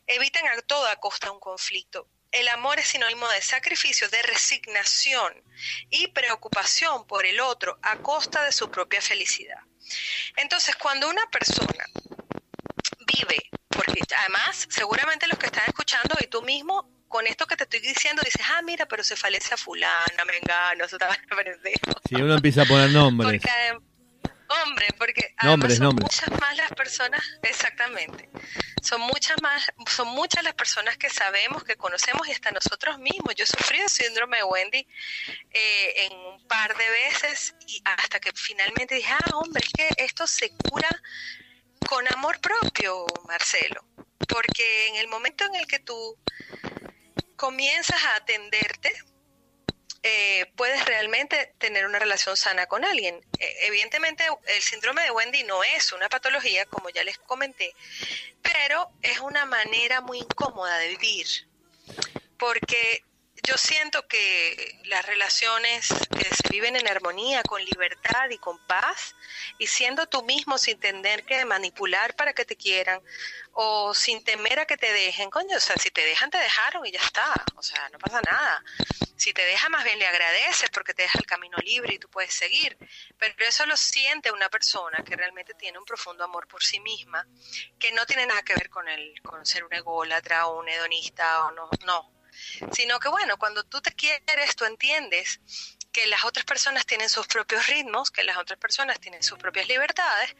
Evitan 0.06 0.46
a 0.48 0.60
toda 0.62 0.96
costa 0.96 1.30
un 1.30 1.40
conflicto. 1.40 2.08
El 2.30 2.48
amor 2.48 2.80
es 2.80 2.88
sinónimo 2.88 3.28
de 3.28 3.40
sacrificio, 3.40 4.08
de 4.08 4.22
resignación 4.22 5.44
y 5.88 6.08
preocupación 6.08 7.06
por 7.06 7.24
el 7.26 7.38
otro 7.40 7.78
a 7.82 7.96
costa 7.98 8.42
de 8.44 8.50
su 8.50 8.70
propia 8.70 9.00
felicidad. 9.00 9.60
Entonces, 10.36 10.76
cuando 10.76 11.08
una 11.08 11.26
persona 11.30 11.84
vive, 13.06 13.50
porque 13.68 14.00
además 14.18 14.66
seguramente 14.70 15.26
los 15.26 15.38
que 15.38 15.46
están 15.46 15.64
escuchando 15.66 16.16
y 16.20 16.26
tú 16.26 16.42
mismo 16.42 16.88
con 17.08 17.26
esto 17.28 17.46
que 17.46 17.56
te 17.56 17.64
estoy 17.64 17.80
diciendo 17.80 18.22
dices, 18.24 18.42
ah, 18.56 18.62
mira, 18.62 18.86
pero 18.86 19.04
se 19.04 19.14
falece 19.14 19.54
a 19.54 19.56
fulana, 19.56 20.24
mengano, 20.26 20.84
eso 20.84 20.98
te 20.98 21.04
va 21.04 21.12
a 21.12 21.34
parecer. 21.34 21.74
Si 22.08 22.16
uno 22.16 22.34
empieza 22.34 22.62
a 22.62 22.64
poner 22.64 22.90
nombres. 22.90 23.40
Porque, 23.40 23.78
hombre, 24.62 24.86
nombre, 24.88 24.94
porque 24.98 25.34
Nombres, 25.42 25.76
son 25.76 25.84
nombres. 25.84 26.04
muchas 26.10 26.40
más 26.40 26.56
las 26.56 26.70
personas, 26.72 27.22
exactamente, 27.42 28.28
son 28.82 29.00
muchas 29.02 29.40
más, 29.42 29.66
son 29.86 30.08
muchas 30.08 30.44
las 30.44 30.54
personas 30.54 30.96
que 30.96 31.10
sabemos, 31.10 31.64
que 31.64 31.76
conocemos 31.76 32.26
y 32.28 32.32
hasta 32.32 32.50
nosotros 32.50 32.98
mismos. 32.98 33.34
Yo 33.34 33.44
he 33.44 33.46
sufrido 33.46 33.88
síndrome 33.88 34.38
de 34.38 34.44
Wendy 34.44 34.86
eh, 35.50 36.06
en 36.06 36.12
un 36.18 36.46
par 36.46 36.76
de 36.76 36.90
veces 36.90 37.54
y 37.66 37.80
hasta 37.84 38.20
que 38.20 38.30
finalmente 38.34 38.94
dije, 38.96 39.12
ah, 39.12 39.36
hombre, 39.36 39.62
es 39.64 39.72
que 39.72 40.04
esto 40.04 40.26
se 40.26 40.50
cura 40.50 40.88
con 41.88 42.06
amor 42.12 42.40
propio, 42.40 43.06
Marcelo, 43.26 43.84
porque 44.28 44.88
en 44.88 44.96
el 44.96 45.08
momento 45.08 45.44
en 45.44 45.54
el 45.56 45.66
que 45.66 45.80
tú 45.80 46.18
comienzas 47.36 48.02
a 48.04 48.16
atenderte, 48.16 48.92
eh, 50.06 50.52
puedes 50.54 50.84
realmente 50.84 51.54
tener 51.56 51.86
una 51.86 51.98
relación 51.98 52.36
sana 52.36 52.66
con 52.66 52.84
alguien. 52.84 53.24
Eh, 53.38 53.56
evidentemente, 53.62 54.22
el 54.54 54.60
síndrome 54.60 55.02
de 55.02 55.10
Wendy 55.10 55.44
no 55.44 55.64
es 55.64 55.92
una 55.92 56.10
patología, 56.10 56.66
como 56.66 56.90
ya 56.90 57.02
les 57.04 57.16
comenté, 57.16 57.74
pero 58.42 58.90
es 59.00 59.18
una 59.20 59.46
manera 59.46 60.02
muy 60.02 60.18
incómoda 60.18 60.76
de 60.76 60.88
vivir, 60.88 61.26
porque 62.36 63.02
yo 63.44 63.58
siento 63.58 64.06
que 64.08 64.80
las 64.84 65.04
relaciones 65.04 65.88
que 66.18 66.34
se 66.34 66.48
viven 66.48 66.76
en 66.76 66.88
armonía, 66.88 67.42
con 67.42 67.62
libertad 67.62 68.30
y 68.30 68.38
con 68.38 68.58
paz, 68.66 69.14
y 69.58 69.66
siendo 69.66 70.06
tú 70.06 70.22
mismo 70.22 70.56
sin 70.56 70.80
tener 70.80 71.24
que 71.24 71.44
manipular 71.44 72.16
para 72.16 72.32
que 72.32 72.44
te 72.44 72.56
quieran, 72.56 73.02
o 73.52 73.94
sin 73.94 74.24
temer 74.24 74.60
a 74.60 74.66
que 74.66 74.76
te 74.76 74.92
dejen, 74.92 75.30
coño, 75.30 75.56
o 75.56 75.60
sea, 75.60 75.76
si 75.76 75.90
te 75.90 76.04
dejan, 76.04 76.30
te 76.30 76.38
dejaron 76.38 76.86
y 76.86 76.92
ya 76.92 77.00
está, 77.00 77.44
o 77.54 77.62
sea, 77.62 77.88
no 77.90 77.98
pasa 77.98 78.20
nada. 78.22 78.64
Si 79.16 79.32
te 79.32 79.44
deja, 79.44 79.68
más 79.68 79.84
bien 79.84 79.98
le 79.98 80.06
agradeces 80.06 80.70
porque 80.70 80.94
te 80.94 81.02
deja 81.02 81.18
el 81.18 81.26
camino 81.26 81.56
libre 81.58 81.94
y 81.94 81.98
tú 81.98 82.08
puedes 82.08 82.34
seguir. 82.34 82.76
Pero 83.18 83.34
eso 83.46 83.66
lo 83.66 83.76
siente 83.76 84.32
una 84.32 84.48
persona 84.48 85.04
que 85.04 85.16
realmente 85.16 85.54
tiene 85.54 85.78
un 85.78 85.84
profundo 85.84 86.24
amor 86.24 86.48
por 86.48 86.62
sí 86.64 86.80
misma, 86.80 87.26
que 87.78 87.92
no 87.92 88.06
tiene 88.06 88.26
nada 88.26 88.42
que 88.42 88.54
ver 88.54 88.70
con 88.70 88.88
el, 88.88 89.20
con 89.22 89.44
ser 89.44 89.64
un 89.64 89.72
ególatra 89.72 90.46
o 90.46 90.60
un 90.60 90.68
hedonista 90.68 91.46
o 91.46 91.50
no, 91.52 91.70
no. 91.84 92.13
Sino 92.72 92.98
que 93.00 93.08
bueno, 93.08 93.36
cuando 93.38 93.64
tú 93.64 93.80
te 93.80 93.92
quieres, 93.92 94.56
tú 94.56 94.64
entiendes 94.64 95.40
que 95.92 96.06
las 96.06 96.24
otras 96.24 96.44
personas 96.44 96.84
tienen 96.86 97.08
sus 97.08 97.26
propios 97.28 97.66
ritmos, 97.68 98.10
que 98.10 98.24
las 98.24 98.36
otras 98.36 98.58
personas 98.58 98.98
tienen 98.98 99.22
sus 99.22 99.38
propias 99.38 99.68
libertades 99.68 100.34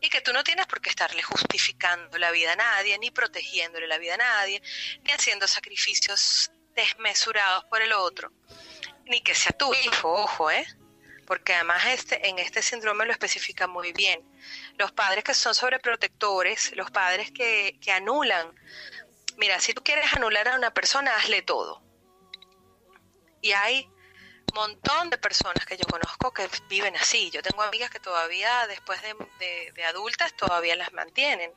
y 0.00 0.10
que 0.10 0.20
tú 0.20 0.32
no 0.34 0.44
tienes 0.44 0.66
por 0.66 0.82
qué 0.82 0.90
estarle 0.90 1.22
justificando 1.22 2.18
la 2.18 2.30
vida 2.30 2.52
a 2.52 2.56
nadie, 2.56 2.98
ni 2.98 3.10
protegiéndole 3.10 3.86
la 3.86 3.96
vida 3.96 4.14
a 4.14 4.18
nadie, 4.18 4.62
ni 5.02 5.10
haciendo 5.10 5.48
sacrificios 5.48 6.50
desmesurados 6.74 7.64
por 7.64 7.80
el 7.80 7.92
otro, 7.92 8.30
ni 9.06 9.22
que 9.22 9.34
sea 9.34 9.52
tu 9.52 9.72
hijo, 9.74 10.12
ojo, 10.12 10.50
¿eh? 10.50 10.66
Porque 11.26 11.54
además 11.54 11.84
este, 11.86 12.28
en 12.28 12.38
este 12.38 12.62
síndrome 12.62 13.04
lo 13.04 13.12
especifica 13.12 13.66
muy 13.66 13.92
bien. 13.92 14.22
Los 14.76 14.92
padres 14.92 15.24
que 15.24 15.34
son 15.34 15.54
sobreprotectores, 15.54 16.76
los 16.76 16.90
padres 16.90 17.30
que, 17.32 17.78
que 17.80 17.92
anulan. 17.92 18.54
Mira, 19.38 19.58
si 19.60 19.72
tú 19.72 19.82
quieres 19.82 20.12
anular 20.12 20.48
a 20.48 20.56
una 20.56 20.74
persona, 20.74 21.16
hazle 21.16 21.40
todo. 21.42 21.82
Y 23.40 23.52
hay 23.52 23.88
montón 24.52 25.10
de 25.10 25.18
personas 25.18 25.64
que 25.64 25.76
yo 25.76 25.86
conozco 25.88 26.32
que 26.32 26.48
viven 26.68 26.96
así. 26.96 27.30
Yo 27.30 27.40
tengo 27.42 27.62
amigas 27.62 27.90
que 27.90 28.00
todavía, 28.00 28.66
después 28.66 29.00
de, 29.02 29.14
de- 29.74 29.84
adultas, 29.84 30.34
todavía 30.36 30.74
las 30.76 30.92
mantienen. 30.92 31.52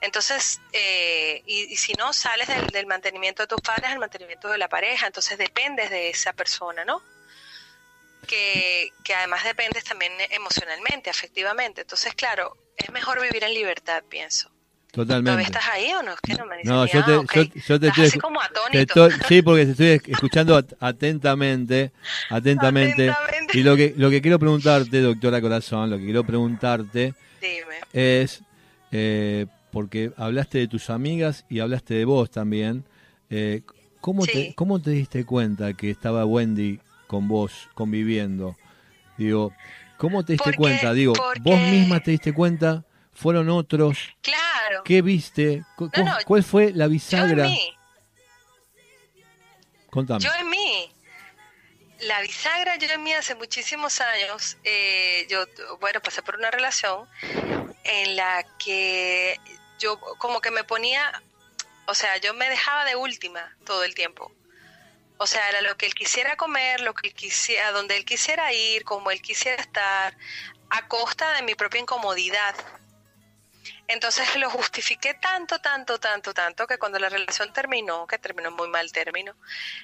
Entonces, 0.00 0.60
eh, 0.72 1.42
y, 1.46 1.72
y 1.72 1.76
si 1.76 1.92
no, 1.94 2.12
sales 2.12 2.48
del, 2.48 2.66
del 2.68 2.86
mantenimiento 2.86 3.42
de 3.42 3.48
tus 3.48 3.60
padres 3.60 3.90
al 3.90 3.98
mantenimiento 3.98 4.48
de 4.48 4.58
la 4.58 4.68
pareja, 4.68 5.06
entonces 5.06 5.36
dependes 5.38 5.90
de 5.90 6.08
esa 6.08 6.32
persona, 6.32 6.84
¿no? 6.84 7.02
Que, 8.26 8.90
que 9.04 9.14
además 9.14 9.44
dependes 9.44 9.84
también 9.84 10.12
emocionalmente, 10.30 11.10
afectivamente. 11.10 11.82
Entonces, 11.82 12.14
claro, 12.14 12.56
es 12.76 12.90
mejor 12.90 13.20
vivir 13.20 13.44
en 13.44 13.52
libertad, 13.52 14.02
pienso. 14.08 14.53
¿Todavía 14.94 15.16
Totalmente. 15.22 15.42
estás 15.42 15.64
ahí 15.72 15.92
o 15.92 16.02
no? 16.02 16.12
Que 16.22 16.34
no 16.34 16.46
me 16.46 16.62
No, 16.64 16.86
yo 16.86 17.00
ah, 17.00 17.04
te, 17.06 17.12
ok. 17.16 17.32
yo, 17.34 17.42
yo 17.66 17.80
te 17.80 17.88
estoy, 17.88 18.06
así 18.06 18.18
como 18.20 18.38
te 18.40 18.46
atónito. 18.46 19.06
estoy- 19.08 19.20
sí, 19.28 19.42
porque 19.42 19.66
te 19.66 19.70
estoy 19.94 20.12
escuchando 20.12 20.56
at- 20.56 20.72
atentamente, 20.80 21.90
atentamente, 22.30 23.10
Atentamente. 23.10 23.58
Y 23.58 23.62
lo 23.62 23.76
que 23.76 23.94
lo 23.96 24.10
que 24.10 24.20
quiero 24.22 24.38
preguntarte, 24.38 25.00
doctora 25.00 25.40
Corazón, 25.40 25.90
lo 25.90 25.98
que 25.98 26.04
quiero 26.04 26.24
preguntarte 26.24 27.14
Dime. 27.40 27.76
es 27.92 28.42
eh, 28.92 29.46
porque 29.72 30.12
hablaste 30.16 30.58
de 30.58 30.68
tus 30.68 30.90
amigas 30.90 31.44
y 31.48 31.58
hablaste 31.60 31.94
de 31.94 32.04
vos 32.04 32.30
también. 32.30 32.84
eh, 33.30 33.62
¿cómo, 34.00 34.24
te. 34.26 34.54
¿Cómo 34.54 34.80
te 34.80 34.90
diste 34.90 35.24
cuenta 35.24 35.72
que 35.72 35.90
estaba 35.90 36.24
Wendy 36.24 36.78
con 37.08 37.26
vos 37.26 37.68
conviviendo? 37.74 38.54
Digo, 39.18 39.52
¿cómo 39.96 40.24
te 40.24 40.34
diste 40.34 40.44
Porque- 40.44 40.56
cuenta? 40.58 40.92
Digo, 40.92 41.14
vos 41.40 41.60
misma 41.60 42.00
te 42.00 42.12
diste 42.12 42.32
cuenta, 42.32 42.84
fueron 43.12 43.48
otros. 43.48 43.98
Claro. 44.20 44.40
¿Qué 44.84 45.02
viste? 45.02 45.62
¿Cu- 45.76 45.90
cu- 45.90 46.02
no, 46.04 46.16
¿Cuál 46.26 46.42
fue 46.44 46.72
la 46.72 46.84
Yo 46.84 46.84
en 46.86 46.90
bisagra? 46.92 47.44
mí, 47.44 47.76
Contame. 49.90 50.20
yo 50.24 50.30
en 50.34 50.50
mí. 50.50 50.90
La 52.00 52.20
bisagra 52.20 52.76
yo 52.76 52.88
en 52.90 53.02
mí 53.02 53.12
hace 53.14 53.34
muchísimos 53.34 54.00
años, 54.00 54.56
eh, 54.64 55.26
yo, 55.30 55.46
bueno, 55.80 56.00
pasé 56.00 56.22
por 56.22 56.36
una 56.36 56.50
relación 56.50 57.08
en 57.84 58.16
la 58.16 58.44
que 58.58 59.38
yo 59.78 59.98
como 60.18 60.40
que 60.40 60.50
me 60.50 60.64
ponía, 60.64 61.22
o 61.86 61.94
sea, 61.94 62.16
yo 62.18 62.34
me 62.34 62.48
dejaba 62.50 62.84
de 62.84 62.96
última 62.96 63.56
todo 63.64 63.84
el 63.84 63.94
tiempo. 63.94 64.32
O 65.16 65.26
sea, 65.26 65.48
era 65.48 65.62
lo 65.62 65.76
que 65.76 65.86
él 65.86 65.94
quisiera 65.94 66.36
comer, 66.36 66.80
lo 66.80 66.92
que 66.94 67.08
él 67.08 67.14
quisiera, 67.14 67.70
donde 67.70 67.96
él 67.96 68.04
quisiera 68.04 68.52
ir, 68.52 68.82
como 68.84 69.10
él 69.12 69.22
quisiera 69.22 69.62
estar, 69.62 70.16
a 70.70 70.88
costa 70.88 71.32
de 71.34 71.42
mi 71.42 71.54
propia 71.54 71.80
incomodidad. 71.80 72.54
Entonces 73.86 74.34
lo 74.36 74.48
justifiqué 74.48 75.14
tanto, 75.14 75.58
tanto, 75.58 75.98
tanto, 75.98 76.32
tanto, 76.32 76.66
que 76.66 76.78
cuando 76.78 76.98
la 76.98 77.08
relación 77.08 77.52
terminó, 77.52 78.06
que 78.06 78.18
terminó 78.18 78.50
muy 78.50 78.68
mal 78.68 78.90
término, 78.92 79.36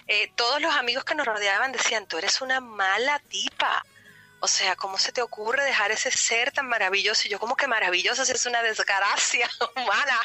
eh, 0.07 0.33
todos 0.37 0.61
los 0.61 0.75
amigos 0.75 1.05
que 1.05 1.15
nos 1.15 1.27
rodeaban 1.27 1.73
decían, 1.73 2.07
tú 2.07 2.17
eres 2.19 2.41
una 2.41 2.61
mala 2.61 3.19
tipa. 3.29 3.85
O 4.43 4.49
sea, 4.49 4.75
¿cómo 4.75 4.97
se 4.97 5.13
te 5.13 5.21
ocurre 5.21 5.63
dejar 5.65 5.91
ese 5.91 6.11
ser 6.11 6.51
tan 6.51 6.67
maravilloso? 6.67 7.29
Y 7.29 7.31
yo 7.31 7.39
como 7.39 7.57
que 7.57 7.67
maravilloso, 7.67 8.25
si 8.25 8.33
es 8.33 8.47
una 8.47 8.63
desgracia 8.63 9.51
humana. 9.77 10.19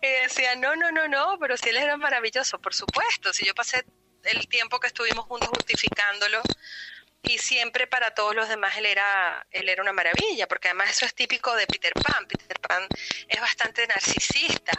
Y 0.00 0.06
decía, 0.22 0.54
no, 0.54 0.76
no, 0.76 0.92
no, 0.92 1.08
no, 1.08 1.36
pero 1.40 1.56
si 1.56 1.70
él 1.70 1.78
era 1.78 1.96
maravilloso, 1.96 2.60
por 2.60 2.72
supuesto. 2.72 3.32
Si 3.32 3.44
yo 3.44 3.52
pasé 3.52 3.84
el 4.22 4.46
tiempo 4.46 4.78
que 4.78 4.86
estuvimos 4.86 5.24
juntos 5.24 5.48
justificándolo, 5.48 6.40
y 7.26 7.38
siempre 7.38 7.86
para 7.86 8.12
todos 8.12 8.34
los 8.34 8.48
demás 8.48 8.76
él 8.76 8.86
era 8.86 9.46
él 9.50 9.68
era 9.68 9.82
una 9.82 9.92
maravilla 9.92 10.46
porque 10.46 10.68
además 10.68 10.90
eso 10.90 11.06
es 11.06 11.14
típico 11.14 11.54
de 11.54 11.66
Peter 11.66 11.92
Pan. 11.92 12.26
Peter 12.26 12.58
Pan 12.60 12.86
es 13.28 13.40
bastante 13.40 13.86
narcisista. 13.86 14.72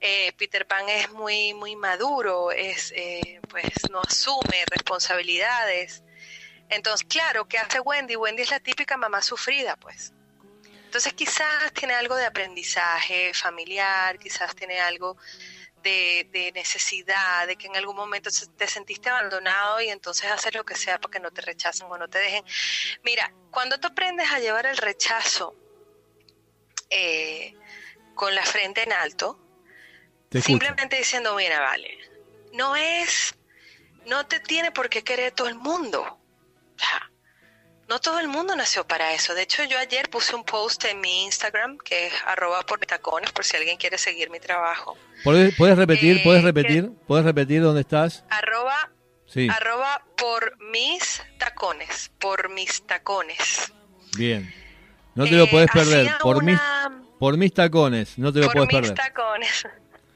Eh, 0.00 0.32
Peter 0.36 0.66
Pan 0.66 0.88
es 0.88 1.10
muy 1.10 1.54
muy 1.54 1.74
maduro 1.74 2.52
es 2.52 2.92
eh, 2.94 3.40
pues 3.48 3.90
no 3.90 4.00
asume 4.00 4.64
responsabilidades. 4.70 6.02
Entonces 6.68 7.06
claro 7.08 7.46
qué 7.48 7.58
hace 7.58 7.80
Wendy 7.80 8.16
Wendy 8.16 8.42
es 8.42 8.50
la 8.50 8.60
típica 8.60 8.96
mamá 8.96 9.22
sufrida 9.22 9.76
pues. 9.76 10.12
Entonces 10.84 11.14
quizás 11.14 11.72
tiene 11.72 11.94
algo 11.94 12.16
de 12.16 12.26
aprendizaje 12.26 13.32
familiar 13.34 14.18
quizás 14.18 14.54
tiene 14.54 14.80
algo 14.80 15.16
de, 15.86 16.28
de 16.32 16.52
necesidad, 16.52 17.46
de 17.46 17.56
que 17.56 17.68
en 17.68 17.76
algún 17.76 17.94
momento 17.94 18.28
te 18.56 18.66
sentiste 18.66 19.08
abandonado 19.08 19.80
y 19.80 19.88
entonces 19.88 20.30
haces 20.30 20.52
lo 20.54 20.64
que 20.64 20.74
sea 20.74 20.98
para 21.00 21.12
que 21.12 21.20
no 21.20 21.30
te 21.30 21.42
rechacen 21.42 21.86
o 21.88 21.96
no 21.96 22.08
te 22.08 22.18
dejen. 22.18 22.44
Mira, 23.04 23.32
cuando 23.50 23.78
tú 23.78 23.86
aprendes 23.88 24.28
a 24.32 24.40
llevar 24.40 24.66
el 24.66 24.76
rechazo 24.76 25.54
eh, 26.90 27.54
con 28.14 28.34
la 28.34 28.44
frente 28.44 28.82
en 28.82 28.92
alto, 28.92 29.38
Te 30.28 30.38
escucho. 30.38 30.52
simplemente 30.58 30.96
diciendo, 30.96 31.34
mira, 31.36 31.60
vale, 31.60 31.96
no 32.52 32.74
es, 32.76 33.34
no 34.06 34.26
te 34.26 34.40
tiene 34.40 34.72
por 34.72 34.88
qué 34.88 35.04
querer 35.04 35.32
todo 35.32 35.48
el 35.48 35.54
mundo. 35.56 36.18
No 37.88 38.00
todo 38.00 38.18
el 38.18 38.26
mundo 38.28 38.56
nació 38.56 38.84
para 38.86 39.12
eso. 39.14 39.32
De 39.34 39.42
hecho, 39.42 39.62
yo 39.64 39.78
ayer 39.78 40.10
puse 40.10 40.34
un 40.34 40.42
post 40.44 40.84
en 40.86 41.00
mi 41.00 41.24
Instagram, 41.24 41.78
que 41.78 42.08
es 42.08 42.12
arroba 42.26 42.62
por 42.62 42.80
tacones, 42.80 43.30
por 43.30 43.44
si 43.44 43.56
alguien 43.56 43.76
quiere 43.76 43.96
seguir 43.96 44.28
mi 44.28 44.40
trabajo. 44.40 44.96
¿Podés, 45.22 45.54
podés 45.54 45.78
repetir? 45.78 46.16
Eh, 46.18 46.20
¿Podés 46.24 46.40
que- 46.40 46.46
repetir? 46.46 46.90
¿Podés 47.06 47.24
repetir 47.24 47.62
dónde 47.62 47.82
estás? 47.82 48.24
Arroba, 48.28 48.90
Sí. 49.26 49.48
arroba 49.48 50.02
por 50.16 50.56
mis 50.72 51.22
tacones, 51.38 52.10
por 52.18 52.48
mis 52.48 52.84
tacones. 52.86 53.72
Bien. 54.16 54.52
No 55.14 55.24
te 55.24 55.32
lo 55.32 55.44
Eh, 55.44 55.48
podés 55.50 55.70
perder. 55.70 56.10
Por 56.20 56.42
mis, 56.42 56.58
por 57.20 57.36
mis 57.36 57.54
tacones, 57.54 58.18
no 58.18 58.32
te 58.32 58.40
lo 58.40 58.46
por 58.46 58.54
podés 58.54 58.68
mis 58.68 58.80
perder. 58.90 58.94
tacones. 58.96 59.66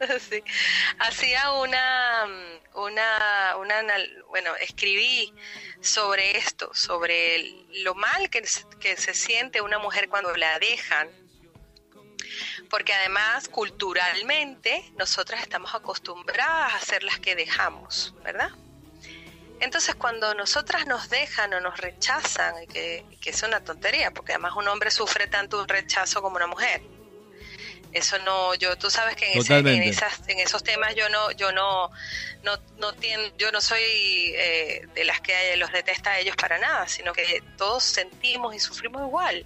Hacía 0.98 1.52
una, 1.52 2.26
una, 2.74 3.56
una, 3.56 3.82
bueno, 4.28 4.54
escribí 4.56 5.34
sobre 5.80 6.36
esto, 6.36 6.70
sobre 6.74 7.66
lo 7.82 7.94
mal 7.94 8.30
que, 8.30 8.42
que 8.78 8.96
se 8.96 9.14
siente 9.14 9.60
una 9.60 9.78
mujer 9.78 10.08
cuando 10.08 10.34
la 10.36 10.58
dejan. 10.58 11.08
Porque 12.68 12.92
además, 12.92 13.48
culturalmente, 13.48 14.92
nosotras 14.96 15.42
estamos 15.42 15.74
acostumbradas 15.74 16.74
a 16.74 16.80
ser 16.80 17.02
las 17.02 17.18
que 17.18 17.34
dejamos, 17.34 18.14
¿verdad? 18.22 18.50
Entonces 19.58 19.94
cuando 19.94 20.32
nosotras 20.34 20.86
nos 20.86 21.10
dejan 21.10 21.52
o 21.52 21.60
nos 21.60 21.76
rechazan, 21.78 22.66
que, 22.66 23.04
que 23.20 23.30
es 23.30 23.42
una 23.42 23.62
tontería, 23.62 24.10
porque 24.12 24.32
además 24.32 24.54
un 24.56 24.68
hombre 24.68 24.90
sufre 24.90 25.26
tanto 25.26 25.60
un 25.60 25.68
rechazo 25.68 26.22
como 26.22 26.36
una 26.36 26.46
mujer. 26.46 26.80
Eso 27.92 28.18
no, 28.20 28.54
yo, 28.54 28.76
tú 28.78 28.88
sabes 28.90 29.16
que 29.16 29.26
en, 29.32 29.32
ese- 29.40 29.54
en, 29.74 29.82
esas, 29.90 30.20
en 30.28 30.38
esos 30.38 30.62
temas 30.62 30.94
yo 30.94 31.08
no, 31.08 31.30
yo 31.32 31.50
no, 31.52 31.90
no, 32.44 32.56
no 32.78 32.94
tien- 32.94 33.32
yo 33.36 33.50
no 33.50 33.60
soy 33.60 33.80
eh, 33.82 34.86
de 34.94 35.04
las 35.04 35.20
que 35.20 35.56
los 35.56 35.72
detesta 35.72 36.12
a 36.12 36.18
ellos 36.20 36.36
para 36.36 36.58
nada, 36.58 36.86
sino 36.86 37.12
que 37.12 37.42
todos 37.56 37.82
sentimos 37.82 38.54
y 38.54 38.60
sufrimos 38.60 39.02
igual 39.02 39.44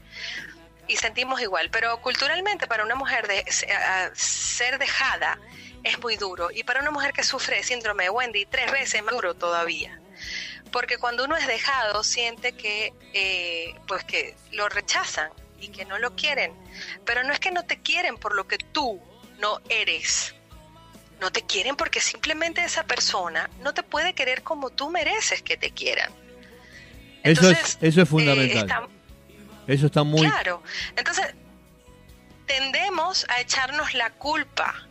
y 0.87 0.97
sentimos 0.99 1.41
igual. 1.41 1.71
Pero 1.71 2.01
culturalmente 2.03 2.67
para 2.67 2.85
una 2.85 2.95
mujer 2.95 3.27
de, 3.27 3.45
ser 4.15 4.79
dejada 4.79 5.39
es 5.83 5.99
muy 6.01 6.17
duro 6.17 6.51
y 6.53 6.65
para 6.65 6.81
una 6.81 6.91
mujer 6.91 7.13
que 7.13 7.23
sufre 7.23 7.57
de 7.57 7.63
síndrome 7.63 8.05
de 8.05 8.11
Wendy 8.11 8.47
tres 8.47 8.71
veces 8.71 9.03
más 9.03 9.15
duro 9.15 9.35
todavía. 9.35 9.99
Porque 10.71 10.99
cuando 10.99 11.25
uno 11.25 11.37
es 11.37 11.47
dejado 11.47 12.03
siente 12.05 12.53
que 12.53 12.93
eh, 13.15 13.75
pues 13.87 14.05
que 14.05 14.35
lo 14.53 14.69
rechazan 14.69 15.31
y 15.65 15.69
que 15.69 15.85
no 15.85 15.99
lo 15.99 16.15
quieren. 16.17 16.53
Pero 17.05 17.23
no 17.25 17.33
es 17.33 17.41
que 17.41 17.51
no 17.51 17.65
te 17.65 17.81
quieren 17.81 18.17
por 18.17 18.35
lo 18.35 18.47
que 18.47 18.59
tú 18.59 19.01
no 19.39 19.61
eres. 19.69 20.35
No 21.21 21.31
te 21.33 21.43
quieren 21.43 21.77
porque 21.77 22.01
simplemente 22.01 22.63
esa 22.65 22.85
persona 22.85 23.49
no 23.61 23.73
te 23.75 23.83
puede 23.83 24.15
querer 24.15 24.43
como 24.43 24.71
tú 24.71 24.91
mereces 24.91 25.43
que 25.43 25.57
te 25.57 25.71
quieran. 25.71 26.11
Eso 27.23 27.49
es, 27.51 27.79
eso 27.81 28.03
es 28.03 28.07
Eh, 28.07 28.07
fundamental. 28.07 28.59
está- 28.59 28.89
Eso 29.67 29.87
está 29.87 30.03
muy... 30.03 30.21
Claro. 30.21 30.63
Entonces, 30.97 31.35
tendemos 32.47 33.25
a 33.31 33.41
echarnos 33.41 33.95
la 33.95 34.11
culpa. 34.11 34.84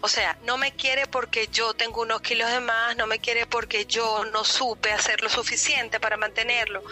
O 0.00 0.08
sea, 0.08 0.38
no 0.44 0.58
me 0.58 0.72
quiere 0.72 1.06
porque 1.06 1.48
yo 1.48 1.74
tengo 1.74 2.02
unos 2.02 2.20
kilos 2.20 2.50
de 2.50 2.60
más, 2.60 2.96
no 2.96 3.06
me 3.06 3.18
quiere 3.18 3.46
porque 3.46 3.84
yo 3.86 4.24
no 4.26 4.44
supe 4.44 4.92
hacer 4.92 5.22
lo 5.22 5.28
suficiente 5.28 5.98
para 5.98 6.16
mantenerlo, 6.16 6.84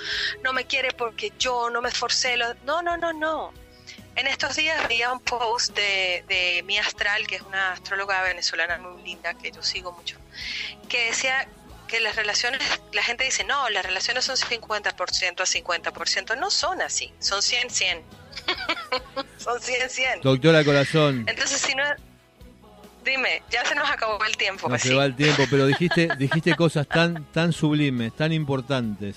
no 0.43 0.53
me 0.53 0.65
quiere 0.65 0.93
porque 0.93 1.33
yo 1.39 1.71
no 1.71 1.81
me 1.81 1.89
esforcé. 1.89 2.37
Lo... 2.37 2.55
No, 2.65 2.83
no, 2.83 2.97
no, 2.97 3.13
no. 3.13 3.53
En 4.17 4.27
estos 4.27 4.57
días 4.57 4.89
veía 4.89 5.13
un 5.13 5.21
post 5.21 5.77
de, 5.77 6.25
de 6.27 6.63
Mi 6.65 6.79
Astral, 6.79 7.27
que 7.27 7.37
es 7.37 7.43
una 7.43 7.73
astróloga 7.73 8.23
venezolana 8.23 8.79
muy 8.79 9.03
linda 9.03 9.35
que 9.35 9.53
yo 9.53 9.63
sigo 9.63 9.93
mucho, 9.93 10.17
que 10.89 11.07
decía 11.07 11.47
que 11.87 12.01
las 12.01 12.17
relaciones, 12.17 12.61
la 12.93 13.03
gente 13.03 13.25
dice, 13.25 13.45
no, 13.45 13.69
las 13.71 13.85
relaciones 13.85 14.25
son 14.25 14.37
50% 14.37 15.41
a 15.41 15.45
50%. 15.45 16.39
No 16.39 16.51
son 16.51 16.83
así, 16.83 17.13
son 17.21 17.41
100-100. 17.41 18.03
son 19.39 19.61
100-100. 19.61 20.23
Doctora 20.23 20.65
Corazón, 20.65 21.25
Entonces, 21.29 21.61
si 21.61 21.75
no... 21.75 21.85
Dime, 23.07 23.43
ya 23.51 23.65
se 23.65 23.75
nos 23.77 23.89
acabó 23.89 24.23
el 24.25 24.37
tiempo. 24.37 24.69
pues 24.69 24.83
se 24.83 24.89
sí. 24.89 24.95
va 24.95 25.05
el 25.07 25.15
tiempo, 25.17 25.45
pero 25.49 25.67
dijiste, 25.67 26.09
dijiste 26.19 26.55
cosas 26.57 26.87
tan, 26.89 27.25
tan 27.33 27.53
sublimes, 27.53 28.15
tan 28.15 28.33
importantes. 28.33 29.17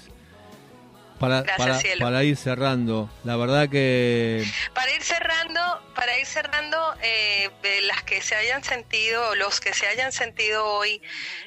Para, 1.20 1.42
Gracias, 1.42 1.58
para, 1.68 1.80
cielo. 1.80 2.06
para 2.06 2.24
ir 2.24 2.38
cerrando, 2.38 3.10
la 3.26 3.36
verdad 3.36 3.68
que 3.68 4.46
Para 4.74 4.90
ir 4.94 5.04
cerrando, 5.04 5.60
para 5.94 6.18
ir 6.18 6.26
cerrando, 6.26 6.78
eh, 7.02 7.50
de 7.62 7.82
las 7.82 8.04
que 8.04 8.22
se 8.22 8.36
hayan 8.36 8.64
sentido, 8.64 9.36
los 9.36 9.60
que 9.60 9.74
se 9.74 9.86
hayan 9.88 10.14
sentido 10.14 10.66
hoy 10.66 11.02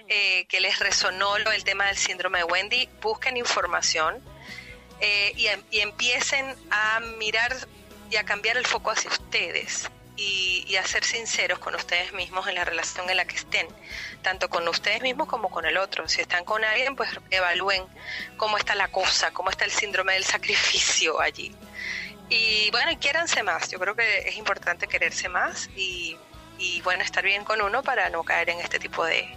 eh, 0.09 0.45
que 0.51 0.61
les 0.61 0.79
resonó 0.79 1.39
lo, 1.39 1.53
el 1.53 1.65
tema 1.65 1.87
del 1.87 1.97
síndrome 1.97 2.41
de 2.41 2.45
Wendy, 2.45 2.87
busquen 3.01 3.39
información 3.39 4.17
eh, 5.01 5.33
y, 5.37 5.47
em- 5.47 5.63
y 5.71 5.81
empiecen 5.81 6.55
a 6.71 7.01
mirar 7.19 7.57
y 8.11 8.17
a 8.17 8.25
cambiar 8.25 8.59
el 8.59 8.67
foco 8.67 8.91
hacia 8.91 9.11
ustedes 9.11 9.89
y, 10.17 10.65
y 10.69 10.77
a 10.77 10.87
ser 10.87 11.05
sinceros 11.05 11.59
con 11.59 11.75
ustedes 11.75 12.13
mismos 12.13 12.47
en 12.49 12.55
la 12.55 12.65
relación 12.65 13.09
en 13.11 13.17
la 13.17 13.25
que 13.25 13.37
estén, 13.37 13.67
tanto 14.23 14.49
con 14.51 14.67
ustedes 14.69 15.01
mismos 15.03 15.27
como 15.29 15.51
con 15.51 15.65
el 15.65 15.77
otro. 15.79 16.09
Si 16.09 16.21
están 16.21 16.45
con 16.45 16.65
alguien, 16.65 16.97
pues 16.97 17.11
evalúen 17.31 17.83
cómo 18.37 18.57
está 18.59 18.75
la 18.75 18.89
cosa, 18.89 19.33
cómo 19.33 19.51
está 19.51 19.65
el 19.65 19.71
síndrome 19.71 20.13
del 20.15 20.25
sacrificio 20.25 21.21
allí. 21.21 21.55
Y 22.29 22.71
bueno, 22.71 22.91
y 22.93 22.97
quiéranse 22.97 23.43
más. 23.43 23.71
Yo 23.71 23.79
creo 23.79 23.95
que 23.95 24.21
es 24.29 24.37
importante 24.37 24.87
quererse 24.87 25.29
más 25.29 25.69
y, 25.77 26.17
y 26.59 26.81
bueno, 26.83 27.03
estar 27.03 27.25
bien 27.25 27.45
con 27.45 27.61
uno 27.61 27.83
para 27.83 28.09
no 28.11 28.23
caer 28.23 28.51
en 28.51 28.61
este 28.61 28.79
tipo 28.79 29.05
de, 29.05 29.29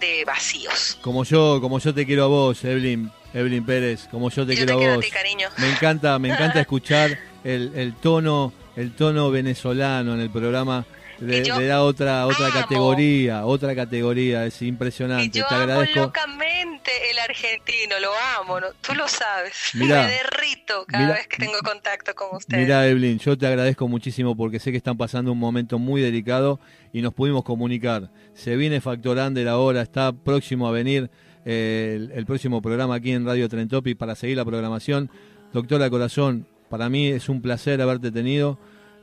de 0.00 0.24
vacíos. 0.24 0.98
como 1.02 1.24
yo, 1.24 1.60
como 1.60 1.78
yo 1.80 1.92
te 1.94 2.06
quiero 2.06 2.24
a 2.24 2.28
vos, 2.28 2.62
Evelyn, 2.64 3.10
Evelyn 3.34 3.64
Pérez, 3.66 4.06
como 4.10 4.30
yo 4.30 4.46
te 4.46 4.54
Yo 4.54 4.64
quiero 4.66 4.78
te 4.78 4.86
a 4.86 4.94
vos. 4.96 5.04
ti. 5.04 5.12
Me 5.56 5.68
encanta, 5.70 6.18
me 6.18 6.28
encanta 6.28 6.60
escuchar 6.60 7.18
el, 7.44 7.72
el 7.74 7.94
tono, 7.96 8.52
el 8.78 8.92
tono 8.92 9.30
venezolano 9.30 10.14
en 10.14 10.20
el 10.20 10.30
programa. 10.30 10.86
Le, 11.20 11.40
Y 11.40 11.44
yo 11.44 11.58
le 11.58 11.66
da 11.66 11.82
otra, 11.82 12.26
otra 12.26 12.46
amo. 12.46 12.60
categoría, 12.60 13.44
otra 13.44 13.74
categoría, 13.74 14.46
es 14.46 14.62
impresionante. 14.62 15.36
Yo 15.40 15.44
te 15.48 15.54
amo 15.56 15.64
agradezco. 15.64 16.00
locamente 16.00 16.92
el 17.10 17.18
argentino, 17.18 17.98
lo 18.00 18.10
amo, 18.40 18.60
¿no? 18.60 18.68
tú 18.80 18.94
lo 18.94 19.08
sabes. 19.08 19.52
Mirá, 19.74 20.04
Me 20.04 20.12
derrito 20.12 20.84
cada 20.86 21.02
mirá, 21.04 21.16
vez 21.16 21.26
que 21.26 21.38
tengo 21.38 21.58
contacto 21.64 22.14
con 22.14 22.36
ustedes. 22.36 22.62
Mira, 22.62 22.86
Evelyn, 22.86 23.18
yo 23.18 23.36
te 23.36 23.48
agradezco 23.48 23.88
muchísimo 23.88 24.36
porque 24.36 24.60
sé 24.60 24.70
que 24.70 24.76
están 24.76 24.96
pasando 24.96 25.32
un 25.32 25.38
momento 25.40 25.80
muy 25.80 26.00
delicado 26.00 26.60
y 26.92 27.02
nos 27.02 27.12
pudimos 27.14 27.42
comunicar. 27.42 28.10
Se 28.34 28.54
viene 28.54 28.80
Factor 28.80 29.18
Under 29.18 29.48
ahora, 29.48 29.82
está 29.82 30.12
próximo 30.12 30.68
a 30.68 30.70
venir 30.70 31.10
eh, 31.44 31.94
el, 31.96 32.12
el 32.12 32.26
próximo 32.26 32.62
programa 32.62 32.94
aquí 32.94 33.10
en 33.10 33.26
Radio 33.26 33.48
Trentopi 33.48 33.96
para 33.96 34.14
seguir 34.14 34.36
la 34.36 34.44
programación. 34.44 35.10
Doctora 35.52 35.90
Corazón, 35.90 36.46
para 36.68 36.88
mí 36.88 37.06
es 37.08 37.28
un 37.28 37.40
placer 37.42 37.80
haberte 37.82 38.10
tenido. 38.10 38.58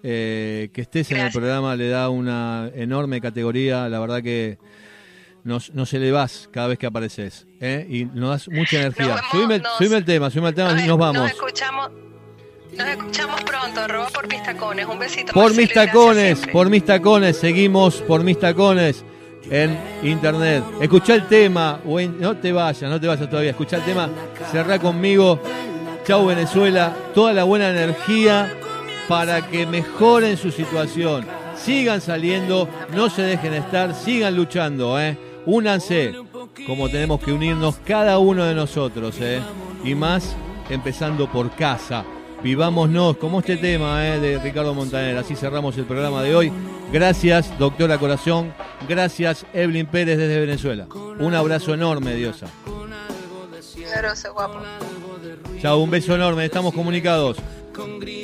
Eh, 0.07 0.70
que 0.72 0.82
estés 0.82 1.09
en 1.11 1.18
el 1.20 1.32
programa 1.32 1.76
le 1.76 1.89
da 1.89 2.09
una 2.09 2.70
enorme 2.76 3.20
categoría. 3.22 3.89
La 3.89 3.99
verdad 3.99 4.22
que 4.22 4.59
nos, 5.43 5.74
nos 5.74 5.91
elevás 5.93 6.47
cada 6.51 6.68
vez 6.68 6.78
que 6.78 6.86
apareces 6.86 7.47
¿eh? 7.59 7.88
y 7.89 8.05
nos 8.05 8.30
das 8.30 8.49
mucha 8.49 8.80
energía. 8.82 9.16
subime, 9.32 9.55
el- 9.55 9.63
subime 9.78 9.97
el 9.97 10.05
tema, 10.05 10.30
subime 10.30 10.49
el 10.49 10.55
tema 10.55 10.80
y 10.80 10.88
nos 10.88 10.97
vamos. 10.99 11.24
Nos 11.24 11.32
escuchamos, 11.32 11.89
nos 12.78 12.88
escuchamos 12.88 13.41
pronto, 13.43 13.82
por 14.13 14.28
mis 14.32 14.43
tacones. 14.43 14.86
Un 14.86 14.99
besito. 14.99 15.34
Por 15.34 15.43
Marcelo, 15.45 15.61
mis 15.61 15.74
tacones, 15.74 16.39
por 16.51 16.70
mis 16.70 16.86
tacones, 16.86 17.38
seguimos 17.38 17.95
por 18.03 18.24
mis 18.24 18.38
tacones 18.39 19.03
en 19.49 19.76
internet. 20.03 20.63
Escucha 20.82 21.16
el 21.16 21.26
tema, 21.28 21.80
no 21.84 22.38
te 22.38 22.51
vayas, 22.51 22.89
no 22.89 22.99
te 23.01 23.07
vayas 23.07 23.28
todavía, 23.28 23.51
escucha 23.51 23.78
el 23.78 23.84
tema, 23.86 24.07
cerrá 24.51 24.78
conmigo. 24.78 25.41
Chau 26.06 26.28
Venezuela, 26.28 26.95
toda 27.16 27.34
la 27.34 27.45
buena 27.45 27.70
energía 27.70 28.53
para 29.08 29.47
que 29.47 29.66
mejoren 29.66 30.38
su 30.38 30.51
situación. 30.51 31.26
Sigan 31.58 31.99
saliendo, 31.99 32.70
no 32.93 33.10
se 33.10 33.24
dejen 33.24 33.56
estar, 33.56 33.95
sigan 33.95 34.36
luchando, 34.36 34.99
¿eh? 34.99 35.18
Únanse, 35.47 36.14
como 36.68 36.89
tenemos 36.89 37.20
que 37.20 37.32
unirnos 37.32 37.78
cada 37.86 38.20
uno 38.20 38.45
de 38.45 38.53
nosotros, 38.53 39.16
¿eh? 39.20 39.41
Y 39.84 39.95
más 39.95 40.36
empezando 40.70 41.28
por 41.32 41.49
casa. 41.56 42.06
Vivámonos, 42.43 43.18
como 43.18 43.39
este 43.39 43.58
tema 43.58 44.06
¿eh? 44.06 44.20
de 44.20 44.38
Ricardo 44.38 44.76
Montaner. 44.76 45.18
Así 45.18 45.36
cerramos 45.36 45.76
el 45.80 45.86
programa 45.86 46.22
de 46.22 46.36
hoy. 46.36 46.51
Gracias, 46.93 47.58
doctora 47.58 47.97
Corazón. 47.97 48.53
Gracias, 48.88 49.43
Evelyn 49.53 49.88
Pérez 49.88 50.20
desde 50.20 50.39
Venezuela. 50.39 50.86
Un 51.20 51.34
abrazo 51.34 51.74
enorme, 51.74 52.14
Diosa. 52.14 52.45
Grosso, 53.95 54.34
guapo. 54.34 54.60
Chao, 55.62 55.80
un 55.80 55.89
beso 55.89 56.16
enorme. 56.16 56.46
Estamos 56.46 56.74
comunicados. 56.74 57.38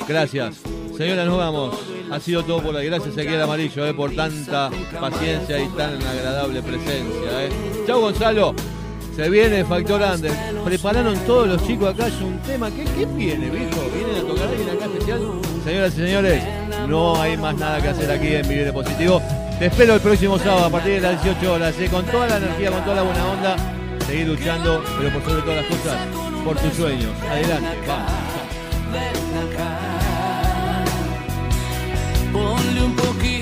Gracias. 0.08 0.56
Señora, 0.96 1.24
nos 1.24 1.38
vamos. 1.38 1.78
Ha 2.10 2.20
sido 2.20 2.44
todo 2.44 2.62
por 2.62 2.74
hoy. 2.74 2.86
Gracias, 2.86 3.12
Ezequiel 3.16 3.40
Amarillo, 3.42 3.86
eh, 3.86 3.94
por 3.94 4.14
tanta 4.14 4.70
paciencia 5.00 5.60
y 5.62 5.66
tan 5.68 5.94
agradable 6.02 6.62
presencia. 6.62 7.44
Eh. 7.44 7.50
Chao, 7.86 8.00
Gonzalo. 8.00 8.54
Se 9.16 9.28
viene 9.28 9.64
Factor 9.64 10.00
Under. 10.02 10.32
Prepararon 10.64 11.16
todos 11.26 11.48
los 11.48 11.66
chicos 11.66 11.94
acá. 11.94 12.06
Es 12.06 12.20
un 12.20 12.38
tema. 12.40 12.70
¿Qué, 12.70 12.84
qué 12.84 13.04
viene, 13.06 13.50
viejo? 13.50 13.80
¿Vienen 13.94 14.16
a 14.16 14.28
tocar 14.28 14.48
alguien 14.48 14.68
acá 14.70 14.84
especial? 14.86 15.20
Señoras 15.64 15.92
y 15.94 15.96
señores, 15.96 16.42
no 16.88 17.20
hay 17.20 17.36
más 17.36 17.56
nada 17.56 17.80
que 17.80 17.88
hacer 17.88 18.10
aquí 18.10 18.34
en 18.34 18.48
Vivir 18.48 18.72
Positivo. 18.72 19.20
Te 19.58 19.66
espero 19.66 19.94
el 19.94 20.00
próximo 20.00 20.38
sábado 20.38 20.66
a 20.66 20.70
partir 20.70 20.94
de 20.94 21.00
las 21.02 21.22
18 21.22 21.52
horas. 21.52 21.74
eh, 21.78 21.88
con 21.90 22.04
toda 22.06 22.26
la 22.26 22.36
energía, 22.38 22.70
con 22.70 22.82
toda 22.84 22.96
la 22.96 23.02
buena 23.02 23.26
onda. 23.26 23.56
Seguir 24.06 24.26
luchando, 24.28 24.82
pero 24.98 25.12
por 25.12 25.22
sobre 25.22 25.42
todas 25.42 25.56
las 25.56 25.66
cosas, 25.66 25.98
por 26.44 26.56
tus 26.58 26.74
sueños. 26.74 27.10
Adelante, 27.30 27.78
vamos. 27.86 28.10
Ponle 32.32 32.82
un 32.82 32.96
poquito 32.96 33.41